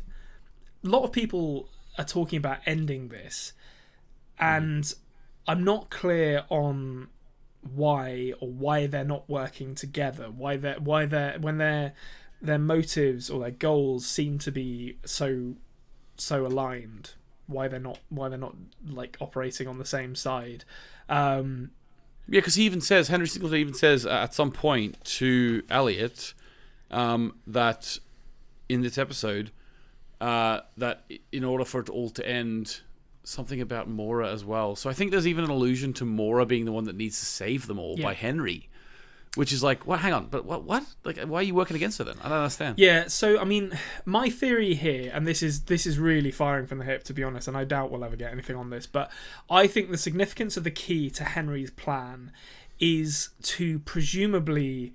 [0.85, 3.53] A lot of people are talking about ending this,
[4.39, 4.95] and
[5.49, 7.09] I'm not clear on
[7.63, 10.27] why or why they're not working together.
[10.31, 11.95] Why they why they when their
[12.41, 15.57] their motives or their goals seem to be so
[16.17, 17.13] so aligned.
[17.47, 18.55] Why they're not why they're not
[18.87, 20.65] like operating on the same side.
[21.09, 21.71] Um,
[22.29, 26.35] Yeah, because he even says Henry Singleton even says uh, at some point to Elliot
[26.91, 27.99] um, that
[28.69, 29.51] in this episode
[30.21, 32.81] uh, that in order for it all to end,
[33.29, 34.75] something about Maura as well.
[34.75, 37.27] So I think there's even an allusion to Maura being the one that needs to
[37.27, 38.07] save them all Yeah.
[38.07, 38.69] by Henry,
[39.35, 40.65] which is like, well, hang on, but what?
[40.65, 40.85] What?
[41.05, 42.17] Like, why are you working against her then?
[42.25, 42.79] I don't understand.
[42.79, 46.79] Yeah, so I mean, my theory here, and this is this is really firing from
[46.79, 49.11] the hip, to be honest, and I doubt we'll ever get anything on this, but
[49.51, 52.33] I think the significance of the key to Henry's plan
[52.81, 54.95] is to presumably,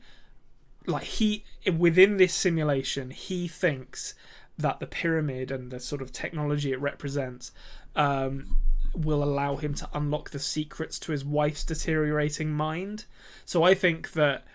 [0.88, 1.44] like he
[1.78, 4.16] within this simulation, he thinks
[4.58, 7.52] that the pyramid and the sort of technology it represents
[7.96, 8.58] um,
[8.96, 13.06] will allow him to unlock the secrets to his wife's deteriorating mind.
[13.46, 14.46] So I think that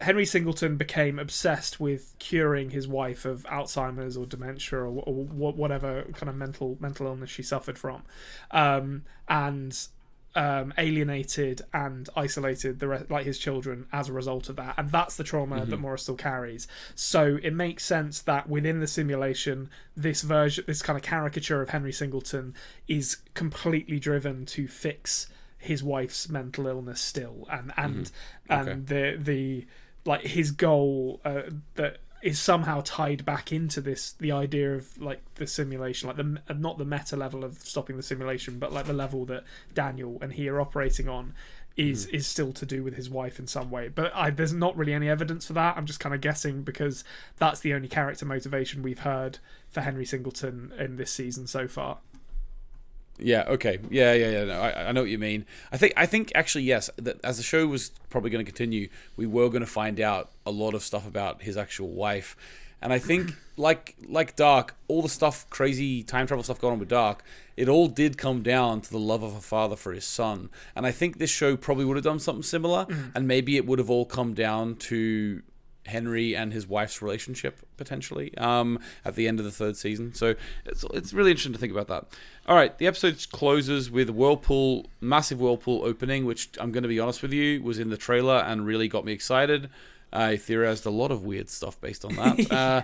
[0.00, 6.04] Henry Singleton became obsessed with curing his wife of Alzheimer's or dementia or, or whatever
[6.14, 8.02] kind of mental mental illness she suffered from,
[8.50, 9.88] um, and
[10.36, 14.92] um, alienated and isolated the re- like his children as a result of that, and
[14.92, 16.68] that's the trauma that Maura's still carries.
[16.94, 21.70] So it makes sense that within the simulation, this version, this kind of caricature of
[21.70, 22.54] Henry Singleton,
[22.86, 28.10] is completely driven to fix his wife's mental illness still, and and
[28.48, 29.66] and the the
[30.04, 31.42] like his goal uh,
[31.76, 36.40] that is somehow tied back into this the idea of like the simulation like the
[36.48, 39.44] uh, not the meta level of stopping the simulation but like the level that
[39.74, 41.34] Daniel and he are operating on
[41.76, 42.16] is hmm.
[42.16, 43.88] is still to do with his wife in some way.
[43.88, 45.76] But I, there's not really any evidence for that.
[45.76, 47.04] I'm just kind of guessing because
[47.36, 49.38] that's the only character motivation we've heard
[49.68, 51.98] for Henry Singleton in this season so far
[53.18, 53.44] Yeah.
[53.48, 53.78] Okay.
[53.90, 54.12] Yeah.
[54.12, 54.30] Yeah.
[54.30, 54.44] Yeah.
[54.44, 55.46] No, I, I know what you mean.
[55.72, 55.92] I think.
[55.96, 56.90] I think actually, yes.
[56.96, 60.30] That as the show was probably going to continue, we were going to find out
[60.44, 62.36] a lot of stuff about his actual wife,
[62.82, 66.78] and I think, like like Dark, all the stuff, crazy time travel stuff going on
[66.78, 67.24] with Dark,
[67.56, 70.86] it all did come down to the love of a father for his son, and
[70.86, 73.10] I think this show probably would have done something similar, mm-hmm.
[73.14, 75.42] and maybe it would have all come down to
[75.86, 80.14] Henry and his wife's relationship potentially um, at the end of the third season.
[80.14, 80.34] So
[80.64, 82.06] it's it's really interesting to think about that.
[82.46, 87.00] All right, the episode closes with whirlpool, massive whirlpool opening, which I'm going to be
[87.00, 89.70] honest with you was in the trailer and really got me excited.
[90.12, 92.52] I theorized a lot of weird stuff based on that.
[92.52, 92.82] uh,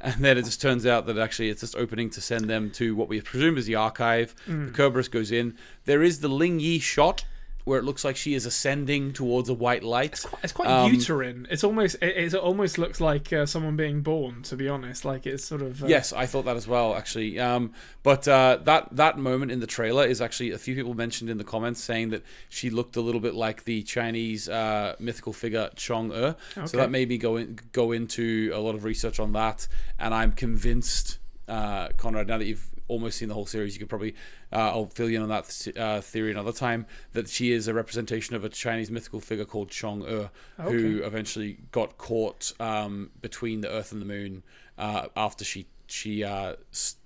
[0.00, 2.94] and then it just turns out that actually it's just opening to send them to
[2.96, 4.34] what we presume is the archive.
[4.66, 5.56] The Kerberos goes in.
[5.84, 7.24] There is the Ling Yi shot
[7.64, 10.24] where it looks like she is ascending towards a white light.
[10.42, 11.46] It's quite Um, uterine.
[11.50, 14.42] It's almost it, it almost looks like uh, someone being born.
[14.44, 17.38] To be honest, like it's sort of uh, Yes, I thought that as well, actually.
[17.38, 17.72] Um,
[18.02, 21.38] but uh, that that moment in the trailer is actually a few people mentioned in
[21.38, 25.70] the comments saying that she looked a little bit like the Chinese uh, mythical figure
[25.76, 26.34] Chong E.
[26.66, 29.68] So that made me go in, go into a lot of research on that,
[29.98, 31.18] and I'm convinced,
[31.48, 32.26] uh, Konrad.
[32.26, 34.14] Now that you've almost seen the whole series, you could probably
[34.52, 36.86] uh, I'll fill you in on that uh, theory another time.
[37.12, 40.28] That she is a representation of a Chinese mythical figure called Chong E,
[40.62, 44.42] who eventually got caught um, between the Earth and the Moon
[44.78, 46.54] uh, after she she uh,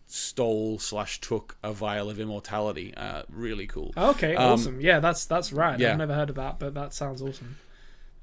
[0.06, 2.94] stole slash took a vial of immortality.
[2.96, 3.92] Uh, really cool.
[3.96, 4.80] Okay, Um, awesome.
[4.80, 5.80] Yeah, that's that's rad.
[5.80, 5.92] yeah.
[5.92, 7.56] I've never heard of that, but that sounds awesome.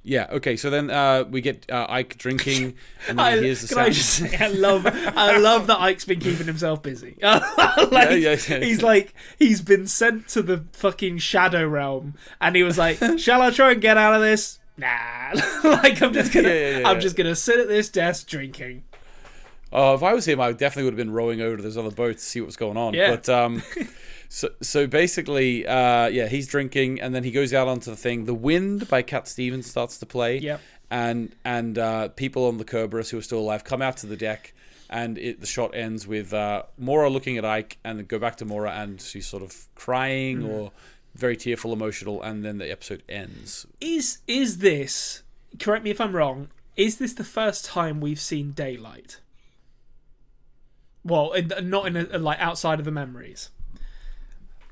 [0.04, 0.28] Yeah.
[0.32, 0.58] Okay.
[0.58, 2.76] So then uh, we get uh, Eyk drinking,
[3.08, 3.88] and then I, he hears the can sound.
[3.88, 7.18] I just say, I love, I love that Eyk's been keeping himself busy.
[7.22, 7.42] like,
[7.92, 8.60] Yeah, yeah, yeah.
[8.60, 13.42] He's like, he's been sent to the fucking shadow realm, and he was like, "Shall
[13.42, 15.32] I try and get out of this?" Nah,
[15.64, 18.84] like I'm just gonna, I'm just gonna sit at this desk drinking.
[19.72, 21.90] Oh, if I was him, I definitely would have been rowing over to this other
[21.90, 22.94] boat to see what's going on.
[22.94, 23.10] Yeah.
[23.10, 23.64] But um,
[24.34, 28.26] so so basically, uh, yeah, he's drinking, and then he goes out onto the thing.
[28.26, 30.40] The Wind by Cat Stevens starts to play.
[30.40, 30.60] Yep.
[30.90, 34.18] And and uh, people on the Kerberos who are still alive come out to the
[34.18, 34.56] deck,
[34.90, 38.38] and it, the shot ends with uh, Maura looking at Eyk, and then go back
[38.38, 40.50] to Maura, and she's sort of crying Mm.
[40.50, 40.72] or
[41.14, 43.68] very tearful, emotional, and then the episode ends.
[43.80, 45.22] Is is this?
[45.60, 46.48] Correct me if I'm wrong.
[46.76, 49.20] Is this the first time we've seen daylight?
[51.04, 53.52] Well, in, not in a, like outside of the memories.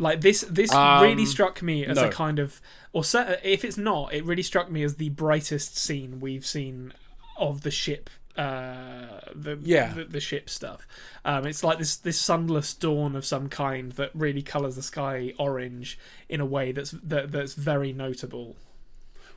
[0.02, 2.07] Like this, this Um, really struck me as no.
[2.07, 2.60] a kind of,
[2.91, 3.03] or
[3.44, 6.94] if it's not, it really struck me as the brightest scene we've seen
[7.38, 8.10] of the ship.
[8.36, 9.94] Uh, the Yeah.
[9.94, 10.88] the, the ship stuff.
[11.23, 15.34] Um, it's like this this sunless dawn of some kind that really colors the sky
[15.38, 15.99] orange
[16.30, 18.56] in a way that's that, that's very notable.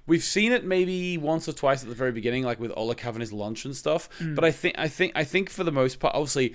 [0.07, 3.21] We've seen it maybe once or twice at the very beginning, like with Olek having
[3.21, 4.09] his lunch and stuff.
[4.21, 4.35] Mm.
[4.35, 6.55] But I think, I think, I think for the most part, obviously,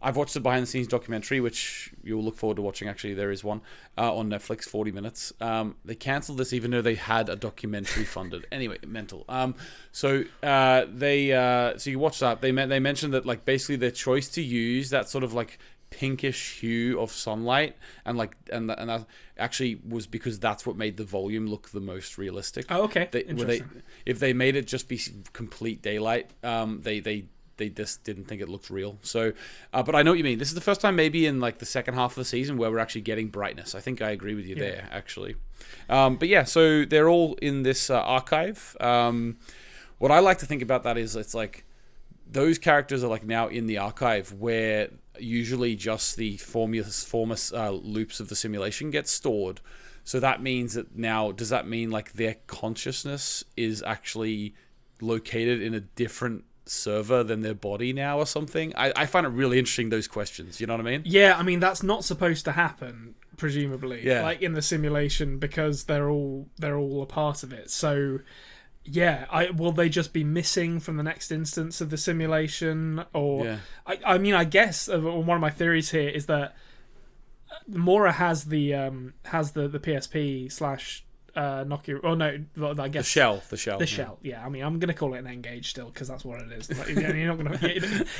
[0.00, 2.88] I've watched the behind the scenes documentary, which you'll look forward to watching.
[2.88, 3.60] Actually, there is one
[3.96, 5.32] uh, on Netflix, forty minutes.
[5.40, 8.46] Um, they cancelled this even though they had a documentary funded.
[8.52, 9.24] Anyway, mental.
[9.28, 9.56] Um,
[9.90, 12.40] so uh, they, uh, so you watch that.
[12.40, 15.58] They they mentioned that like basically their choice to use that sort of like
[15.90, 19.06] pinkish hue of sunlight and like and that, and that
[19.38, 22.66] actually was because that's what made the volume look the most realistic.
[22.70, 23.08] Oh, okay.
[23.10, 23.82] They, where they, Interesting.
[24.06, 25.00] if they made it just be
[25.32, 27.26] complete daylight, um, they they
[27.58, 28.98] they just didn't think it looked real.
[29.02, 29.32] So,
[29.72, 30.38] uh, but I know what you mean.
[30.38, 32.70] This is the first time maybe in like the second half of the season where
[32.70, 33.74] we're actually getting brightness.
[33.74, 34.62] I think I agree with you Yeah.
[34.62, 35.36] there actually.
[35.90, 38.76] Um, but yeah, so they're all in this uh, archive.
[38.80, 39.36] Um,
[39.98, 41.64] what I like to think about that is it's like
[42.30, 47.70] those characters are like now in the archive where usually just the former former uh,
[47.70, 49.60] loops of the simulation get stored.
[50.04, 54.54] So that means that now does that mean like their consciousness is actually
[55.00, 58.72] located in a different server than their body now or something?
[58.76, 60.60] I, I find it really interesting those questions.
[60.60, 61.02] You know what I mean?
[61.04, 64.04] Yeah, I mean that's not supposed to happen, presumably.
[64.04, 64.22] Yeah.
[64.22, 67.70] Like in the simulation because they're all they're all a part of it.
[67.70, 68.20] So
[68.84, 73.44] yeah, I will they just be missing from the next instance of the simulation or
[73.44, 73.58] Yeah.
[73.86, 76.54] I I mean I guess uh, one of my theories here is that
[77.66, 81.04] Maura has the um has the the PSP slash
[81.38, 83.78] uh Nokia oh no I The shell, the shell.
[83.78, 83.88] the yeah.
[83.98, 86.50] shell yeah I mean I'm gonna call it an N-Gage still because that's what it
[86.52, 87.58] is like, you're not gonna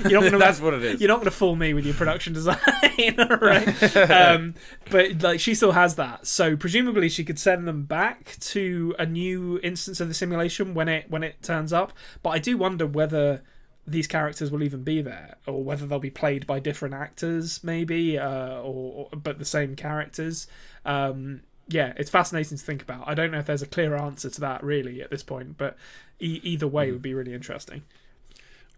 [0.09, 1.01] you're not gonna That's what it is.
[1.01, 2.59] you're not going to fool me with your production design,
[3.41, 3.97] right?
[4.11, 4.55] um,
[4.91, 9.07] but like she still has that, so presumably she could send them back to a
[9.07, 11.93] new instance of the simulation when it when it turns up.
[12.23, 13.43] But I do wonder whether
[13.87, 18.19] these characters will even be there, or whether they'll be played by different actors, maybe,
[18.19, 20.47] uh, or, or but the same characters.
[20.85, 23.05] Um, yeah, it's fascinating to think about.
[23.07, 25.77] I don't know if there's a clear answer to that really at this point, but
[26.19, 27.83] e- either way would be really interesting.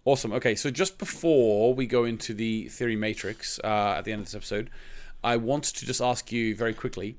[0.04, 0.32] Awesome.
[0.32, 4.26] Okay, so just before we go into the theory matrix uh, at the end of
[4.26, 4.70] this episode,
[5.22, 7.16] I want to just ask you very quickly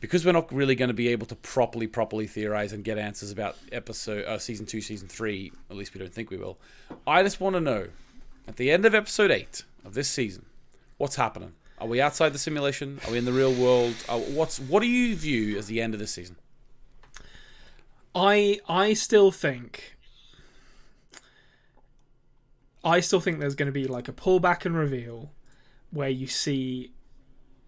[0.00, 3.32] because we're not really going to be able to properly, properly theorize and get answers
[3.32, 5.52] about episode, uh, season two, season three.
[5.70, 6.56] At least we don't think we will.
[7.06, 7.88] I just want to know
[8.46, 10.46] at the end of episode eight of this season,
[10.96, 11.54] what's happening?
[11.80, 13.00] Are we outside the simulation?
[13.06, 13.94] Are we in the real world?
[14.08, 16.36] Uh, what's what do you view as the end of this season?
[18.14, 19.96] I I still think
[22.82, 25.32] I still think there's going to be like a pullback and reveal
[25.90, 26.92] where you see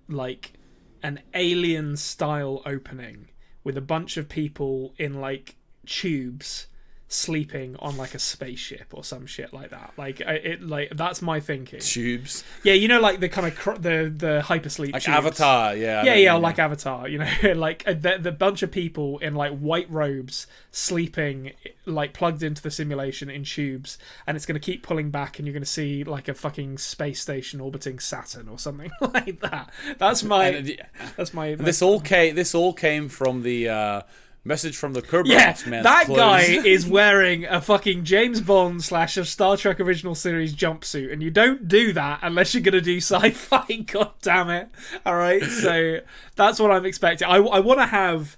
[0.09, 0.55] like
[1.03, 3.28] an alien style opening
[3.62, 5.57] with a bunch of people in like
[5.87, 6.66] tubes
[7.12, 9.93] sleeping on like a spaceship or some shit like that.
[9.97, 11.81] Like it like that's my thinking.
[11.81, 15.09] Tubes, Yeah, you know like the kind of cr- the the hypersleep like tubes.
[15.16, 15.74] Avatar.
[15.74, 16.05] Yeah.
[16.05, 19.59] Yeah, yeah, like Avatar, you know, like uh, the, the bunch of people in like
[19.59, 21.53] white robes sleeping,
[21.85, 25.49] like plugged into the simulation in tubes, and it's going to keep pulling back, and
[25.49, 29.70] you're going to see like a fucking space station orbiting Saturn or something like that.
[29.99, 30.47] That's my.
[30.47, 30.78] And,
[31.16, 31.57] that's my.
[31.57, 32.37] This all came.
[32.37, 34.03] This all came from the uh,
[34.45, 36.19] message from the Kerberos yeah, man's that clothes.
[36.19, 41.23] guy is wearing a fucking James Bond slash a Star Trek original series jumpsuit, and
[41.23, 43.77] you don't do that unless you're gonna do sci-fi.
[43.87, 44.69] God damn it!
[45.05, 46.01] All right, so
[46.37, 47.29] that's what I'm expecting.
[47.29, 48.37] I, I want to have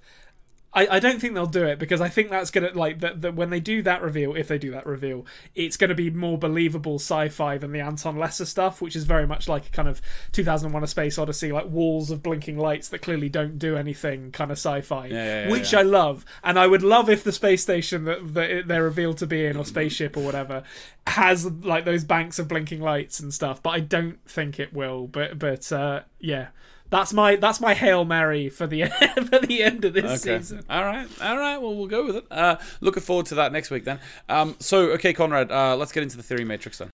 [0.74, 3.34] I, I don't think they'll do it because I think that's gonna like that that
[3.34, 6.94] when they do that reveal, if they do that reveal, it's gonna be more believable
[6.94, 10.00] sci-fi than the Anton Lesser stuff, which is very much like a kind of
[10.32, 14.50] 2001: A Space Odyssey, like walls of blinking lights that clearly don't do anything, kind
[14.50, 15.80] of sci-fi, yeah, yeah, which yeah.
[15.80, 19.18] I love, and I would love if the space station that, that it- they're revealed
[19.18, 20.62] to be in or spaceship or whatever
[21.06, 25.06] has like those banks of blinking lights and stuff, but I don't think it will.
[25.06, 26.48] But but uh, yeah.
[26.92, 28.84] That's my that's my hail mary for the
[29.30, 30.38] for the end of this Okay.
[30.40, 30.62] season.
[30.68, 31.08] All right.
[31.22, 31.56] All right.
[31.56, 32.26] Well, we'll go with it.
[32.30, 33.98] Uh, looking forward to that next week then.
[34.28, 36.90] Um, so, okay, Konrad, uh, let's get into the theory matrix then.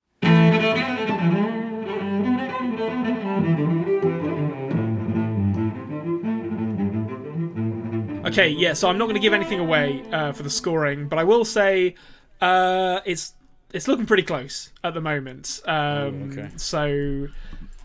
[8.25, 11.19] Okay, yeah, so I'm not going to give anything away uh, for the scoring, but
[11.19, 11.95] I will say
[12.43, 13.33] uh, it's
[13.73, 15.61] it's looking pretty close at the moment.
[15.67, 16.51] Um, okay.
[16.57, 17.29] So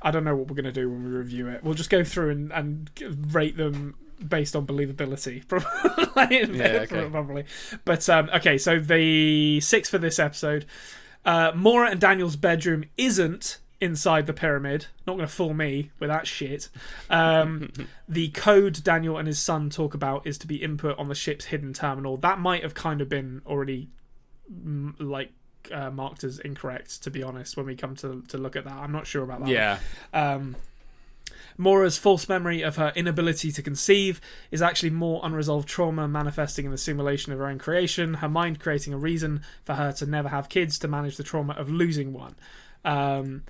[0.04, 1.64] I don't know what we're going to do when we review it.
[1.64, 2.90] We'll just go through and, and
[3.34, 3.96] rate them
[4.28, 6.44] based on believability, probably.
[6.44, 7.08] okay.
[7.12, 7.46] probably.
[7.86, 10.66] But um, okay, so the six for this episode.
[11.26, 14.88] Uh, Maura and Daniel's bedroom isn't inside the pyramid.
[15.08, 16.70] Not going to fool me with that shit.
[17.10, 17.72] Um,
[18.10, 21.46] the code Daniel and his son talk about is to be input on the ship's
[21.46, 22.18] hidden terminal.
[22.18, 23.90] That might have kind of been already
[24.52, 25.32] mm, like
[25.72, 27.58] uh, marked as incorrect, to be honest.
[27.58, 29.50] When we come to to look at that, I'm not sure about that.
[29.50, 29.80] Yeah.
[30.14, 30.56] Um,
[31.58, 34.20] Maura's false memory of her inability to conceive
[34.52, 38.60] is actually more unresolved trauma manifesting in the simulation of her own creation, her mind
[38.60, 42.12] creating a reason for her to never have kids to manage the trauma of losing
[42.12, 42.36] one.
[42.84, 43.44] Um,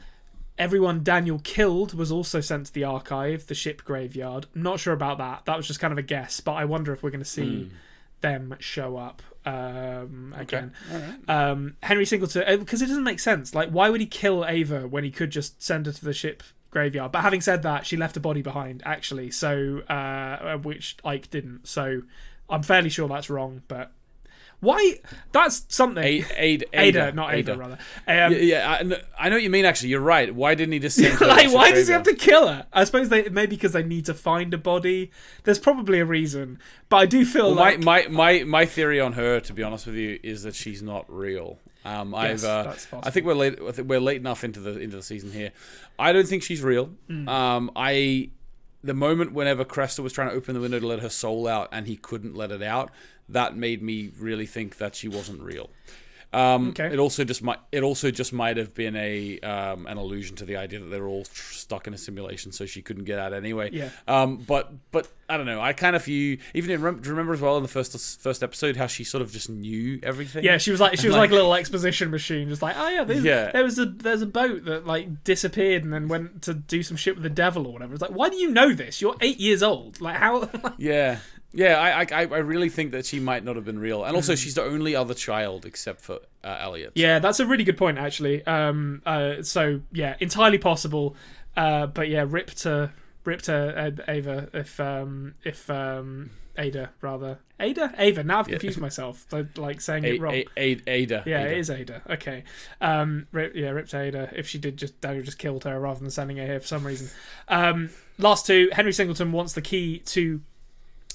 [0.57, 4.47] everyone Daniel killed was also sent to the archive, the ship graveyard.
[4.53, 5.45] Not sure about that.
[5.45, 7.71] That was just kind of a guess, but I wonder if we're going to see
[8.23, 10.73] them show up um, again.
[10.91, 11.29] All right.
[11.29, 13.53] Um, Henry Singleton, because it doesn't make sense.
[13.53, 16.41] Like, why would he kill Ava when he could just send her to the ship
[16.71, 17.11] graveyard?
[17.11, 21.67] But having said that, she left a body behind, actually, so uh, which Eyk didn't.
[21.67, 22.01] So
[22.49, 23.61] I'm fairly sure that's wrong.
[23.67, 23.91] But
[24.63, 24.99] why?
[25.31, 26.03] That's something.
[26.03, 27.73] A- Ada, Ada, not Ava, rather.
[27.73, 29.65] Um, Yeah, yeah I, I know what you mean.
[29.65, 30.33] Actually, you're right.
[30.33, 32.65] Why didn't he just send her like, why does he have to kill her?
[32.71, 35.11] I suppose they maybe because they need to find a body.
[35.43, 36.59] There's probably a reason,
[36.89, 39.63] but I do feel Well, like my, my my my theory on her, to be
[39.63, 41.59] honest with you, is that she's not real.
[41.85, 43.01] Um, Yes, I've uh.
[43.03, 43.59] I think we're late.
[43.61, 45.51] I think we're late enough into the into the season here.
[45.99, 46.91] I don't think she's real.
[47.09, 47.27] Mm.
[47.27, 48.29] Um, I
[48.83, 51.69] the moment whenever Krester was trying to open the window to let her soul out
[51.71, 52.91] and he couldn't let it out,
[53.29, 55.69] that made me really think that she wasn't real.
[56.31, 56.87] Um, Okay.
[56.91, 57.59] It also just might.
[57.71, 61.05] It also just might have been a um, an allusion to the idea that they're
[61.05, 63.69] all tr- stuck in a simulation, so she couldn't get out anyway.
[63.71, 63.89] Yeah.
[64.07, 64.37] Um.
[64.37, 65.61] But but I don't know.
[65.61, 68.75] I kind of view even in, rem- remember as well in the first first episode
[68.77, 70.43] how she sort of just knew everything.
[70.43, 72.89] Yeah, she was like she was Like- like, a little exposition machine, just like, oh
[72.89, 73.51] yeah, there's, Yeah.
[73.51, 76.97] there was a there's a boat that like disappeared and then went to do some
[76.97, 77.93] shit with the devil or whatever.
[77.93, 79.01] It's like, why do you know this?
[79.03, 80.01] You're eight years old.
[80.01, 80.49] Like how?
[80.79, 81.19] Yeah.
[81.53, 84.17] Yeah, I, I I really think that she might not have been real, and Mm.
[84.17, 86.93] also she's the only other child except for uh, Elliot.
[86.95, 88.45] yeah, that's a really good point actually.
[88.47, 91.15] Um, uh, so yeah, entirely possible.
[91.55, 92.91] Uh, but yeah, rip to
[93.23, 98.23] rip to Ava if um if um Ada rather Ada Ava.
[98.23, 99.25] Now I've confused myself.
[99.31, 100.33] Like, like saying A- it wrong.
[100.33, 101.23] A- A- Ada.
[101.25, 101.51] Yeah, Ada.
[101.51, 102.01] it is Ada.
[102.09, 102.43] Okay.
[102.81, 104.31] Um, rip, yeah, ripped Ada.
[104.35, 106.85] If she did just Daniel just killed her rather than sending her here for some
[106.85, 107.09] reason.
[107.47, 108.69] Um, last two.
[108.73, 110.41] Henry Singleton wants the key to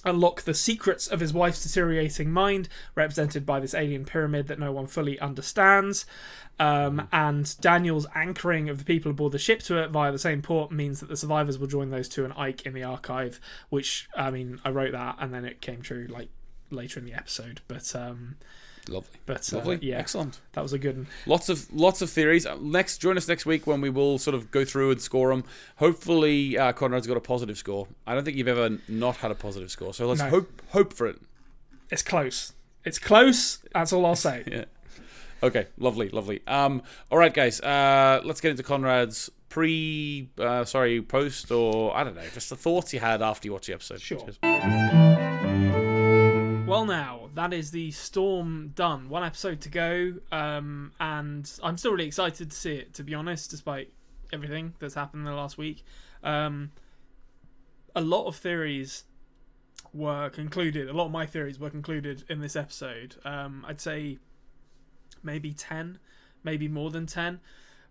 [0.05, 4.73] unlock the secrets of his wife's deteriorating mind, represented by this alien pyramid that no
[4.73, 6.07] one fully understands.
[6.61, 10.43] Um, and Daniel's anchoring of the people aboard the ship to it via the same
[10.43, 13.41] port means that the survivors will join those two and Eyk in the archive.
[13.69, 16.31] Which I mean, I wrote that and then it came true like
[16.71, 17.61] later in the episode.
[17.69, 18.37] But um,
[18.89, 19.19] Lovely.
[19.27, 19.79] but uh, Lovely.
[19.83, 20.41] yeah, Excellent.
[20.53, 21.07] that was a good one.
[21.27, 22.47] Lots of lots of theories.
[22.47, 25.31] Uh, Next, join us next week when we will sort of go through and score
[25.31, 25.45] them.
[25.77, 27.89] Hopefully, uh, Konrad's got a positive score.
[28.07, 30.29] I don't think you've ever not had a positive score, so let's No.
[30.31, 31.21] hope hope for it.
[31.91, 32.53] It's close.
[32.85, 33.59] It's close.
[33.75, 34.45] That's all I'll say.
[34.47, 34.65] Yeah.
[35.43, 35.67] Okay.
[35.79, 36.09] Lovely.
[36.09, 36.41] Lovely.
[36.47, 36.83] Um.
[37.11, 37.61] All right, guys.
[37.61, 38.21] Uh.
[38.25, 40.29] Let's get into Konrad's pre.
[40.39, 40.65] Uh.
[40.65, 41.01] Sorry.
[41.03, 42.23] Post or I don't know.
[42.35, 44.01] Just the thoughts you had after you watched the episode.
[44.01, 44.19] Sure.
[46.69, 49.09] Well, now that is the storm done.
[49.09, 52.93] One episode to go, um, and I'm still really excited to see it.
[52.95, 53.91] To be honest, despite
[54.35, 55.83] everything that's happened in the last week,
[56.23, 56.73] um,
[57.97, 59.05] a lot of theories
[59.95, 60.91] were concluded.
[60.91, 63.17] A lot of my theories were concluded in this episode.
[63.25, 64.19] Um, I'd say
[65.23, 65.99] maybe ten,
[66.45, 67.41] maybe more than ten.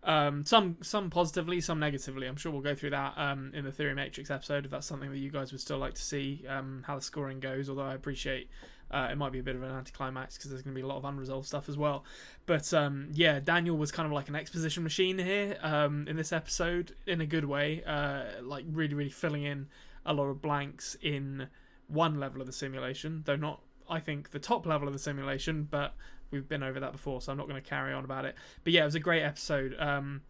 [0.04, 2.28] Um, some some positively, some negatively.
[2.28, 5.12] I'm sure we'll go through that um, in the Theory Matrix episode if that's something
[5.12, 7.70] that you guys would still like to see um, how the scoring goes.
[7.70, 8.50] Although I appreciate
[8.90, 10.88] uh, it might be a bit of an anticlimax because there's going to be a
[10.88, 12.06] lot of unresolved stuff as well.
[12.46, 16.32] But um, yeah, Daniel was kind of like an exposition machine here um, in this
[16.32, 19.68] episode in a good way, uh, like really really filling in
[20.06, 21.48] a lot of blanks in
[21.88, 25.68] one level of the simulation, though not, I think, the top level of the simulation,
[25.70, 25.96] but
[26.32, 28.36] we've been over that before, so I'm not going to carry on about it.
[28.64, 29.76] But yeah, it was a great episode.
[29.80, 30.22] Um,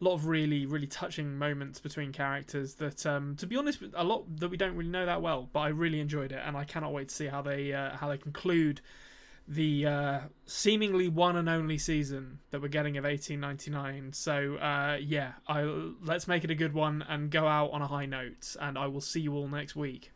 [0.00, 4.04] a lot of really, really touching moments between characters that, um, to be honest, a
[4.04, 6.64] lot that we don't really know that well, but I really enjoyed it, and I
[6.64, 8.80] cannot wait to see how they uh, how they conclude
[9.48, 14.12] the uh, seemingly one and only season that we're getting of 1899.
[14.12, 17.86] So uh, yeah, I let's make it a good one and go out on a
[17.86, 18.56] high note.
[18.60, 20.12] And I will see you all next week.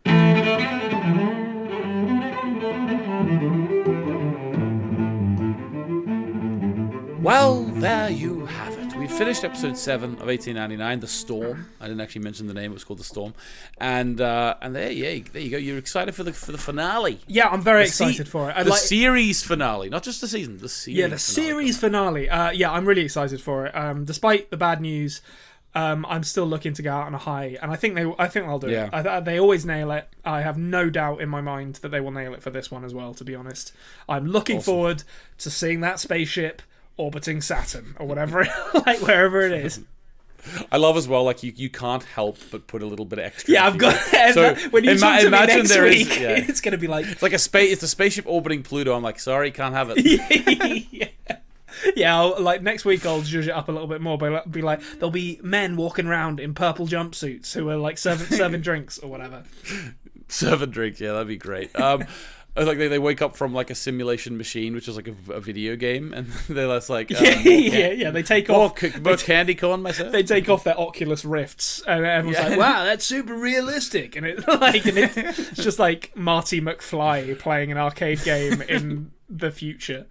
[7.21, 8.97] Well, there you have it.
[8.97, 11.67] We finished episode seven of 1899, The Storm.
[11.81, 13.35] I didn't actually mention the name; it was called The Storm.
[13.79, 15.57] And uh, and there, yeah, there you go.
[15.57, 17.19] You're excited for the for the finale.
[17.27, 18.57] Yeah, I'm very The se- excited for it.
[18.57, 20.59] I the like- series finale, not just the season.
[20.59, 20.99] The series.
[20.99, 21.19] yeah, the finale.
[21.49, 22.31] series finale.
[22.31, 23.75] Uh, yeah, I'm really excited for it.
[23.77, 25.21] Um, despite the bad news,
[25.75, 28.29] um, I'm still looking to go out on a high, and I think they, I
[28.29, 28.89] think they'll do Yeah.
[28.93, 29.07] it.
[29.07, 30.07] I, they always nail it.
[30.25, 32.85] I have no doubt in my mind that they will nail it for this one
[32.85, 33.15] as well.
[33.15, 33.73] To be honest,
[34.09, 34.65] I'm looking Awesome.
[34.75, 35.05] forward
[35.39, 36.61] to seeing that spaceship
[36.99, 38.47] orbiting Saturn or whatever,
[38.87, 39.81] like wherever it is.
[40.73, 41.23] I love as well.
[41.25, 43.55] Like you, you can't help but put a little bit of extra.
[43.55, 43.95] Yeah, I've got.
[44.35, 46.31] So, when you ima- talk to me imagine next there is- week, yeah.
[46.49, 47.73] it's going to be like It's like a space.
[47.73, 48.95] It's a spaceship orbiting Pluto.
[48.95, 50.05] I'm like, sorry, can't have it.
[50.93, 51.09] yeah.
[51.97, 54.63] Yeah, I'll, like next week I'll judge it up a little bit more, but be
[54.63, 58.99] like, there'll be men walking around in purple jumpsuits who are like serving, serving drinks
[58.99, 59.45] or whatever.
[60.29, 61.01] Serving drinks.
[61.01, 61.75] Yeah, that'd be great.
[61.79, 62.03] Um,
[62.57, 65.33] it's like they, they wake up from like a simulation machine, which is like a,
[65.33, 68.11] a video game, and they're just like, um, Yeah, yeah, yeah.
[68.11, 68.77] They take off.
[68.77, 70.13] ca- more candy corn myself.
[70.13, 72.49] They take off their Oculus Rifts, and everyone's Yeah.
[72.49, 77.39] like, "Wow, that's super realistic!" And it like, and it's, it's just like Marty McFly
[77.39, 80.07] playing an arcade game in the future.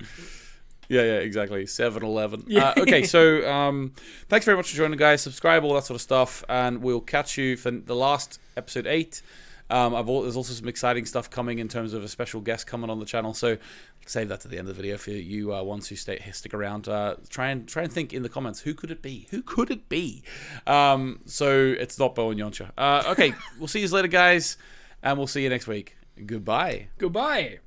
[0.92, 1.66] Yeah, yeah, exactly.
[1.66, 2.44] 7 Eleven.
[2.48, 2.74] Yeah.
[2.76, 3.94] Uh, okay, so um,
[4.28, 5.22] thanks very much for joining, guys.
[5.22, 9.22] Subscribe, all that sort of stuff, and we'll catch you for the last episode 8.
[9.70, 12.68] Um, I've al- there's also some exciting stuff coming in terms of a special guest
[12.68, 13.58] coming on the channel, so
[14.06, 16.54] save that to the end of the video for you uh, ones who stay stick
[16.54, 16.90] around.
[16.90, 19.28] Uh, try and try and think in the comments who could it be?
[19.32, 20.24] Who could it be?
[20.68, 22.70] Um, so it's not Bo and Jantje.
[22.78, 24.58] Uh, okay, we'll see you later, guys,
[25.02, 25.96] and we'll see you next week.
[26.26, 26.88] Goodbye.
[26.98, 27.60] Goodbye.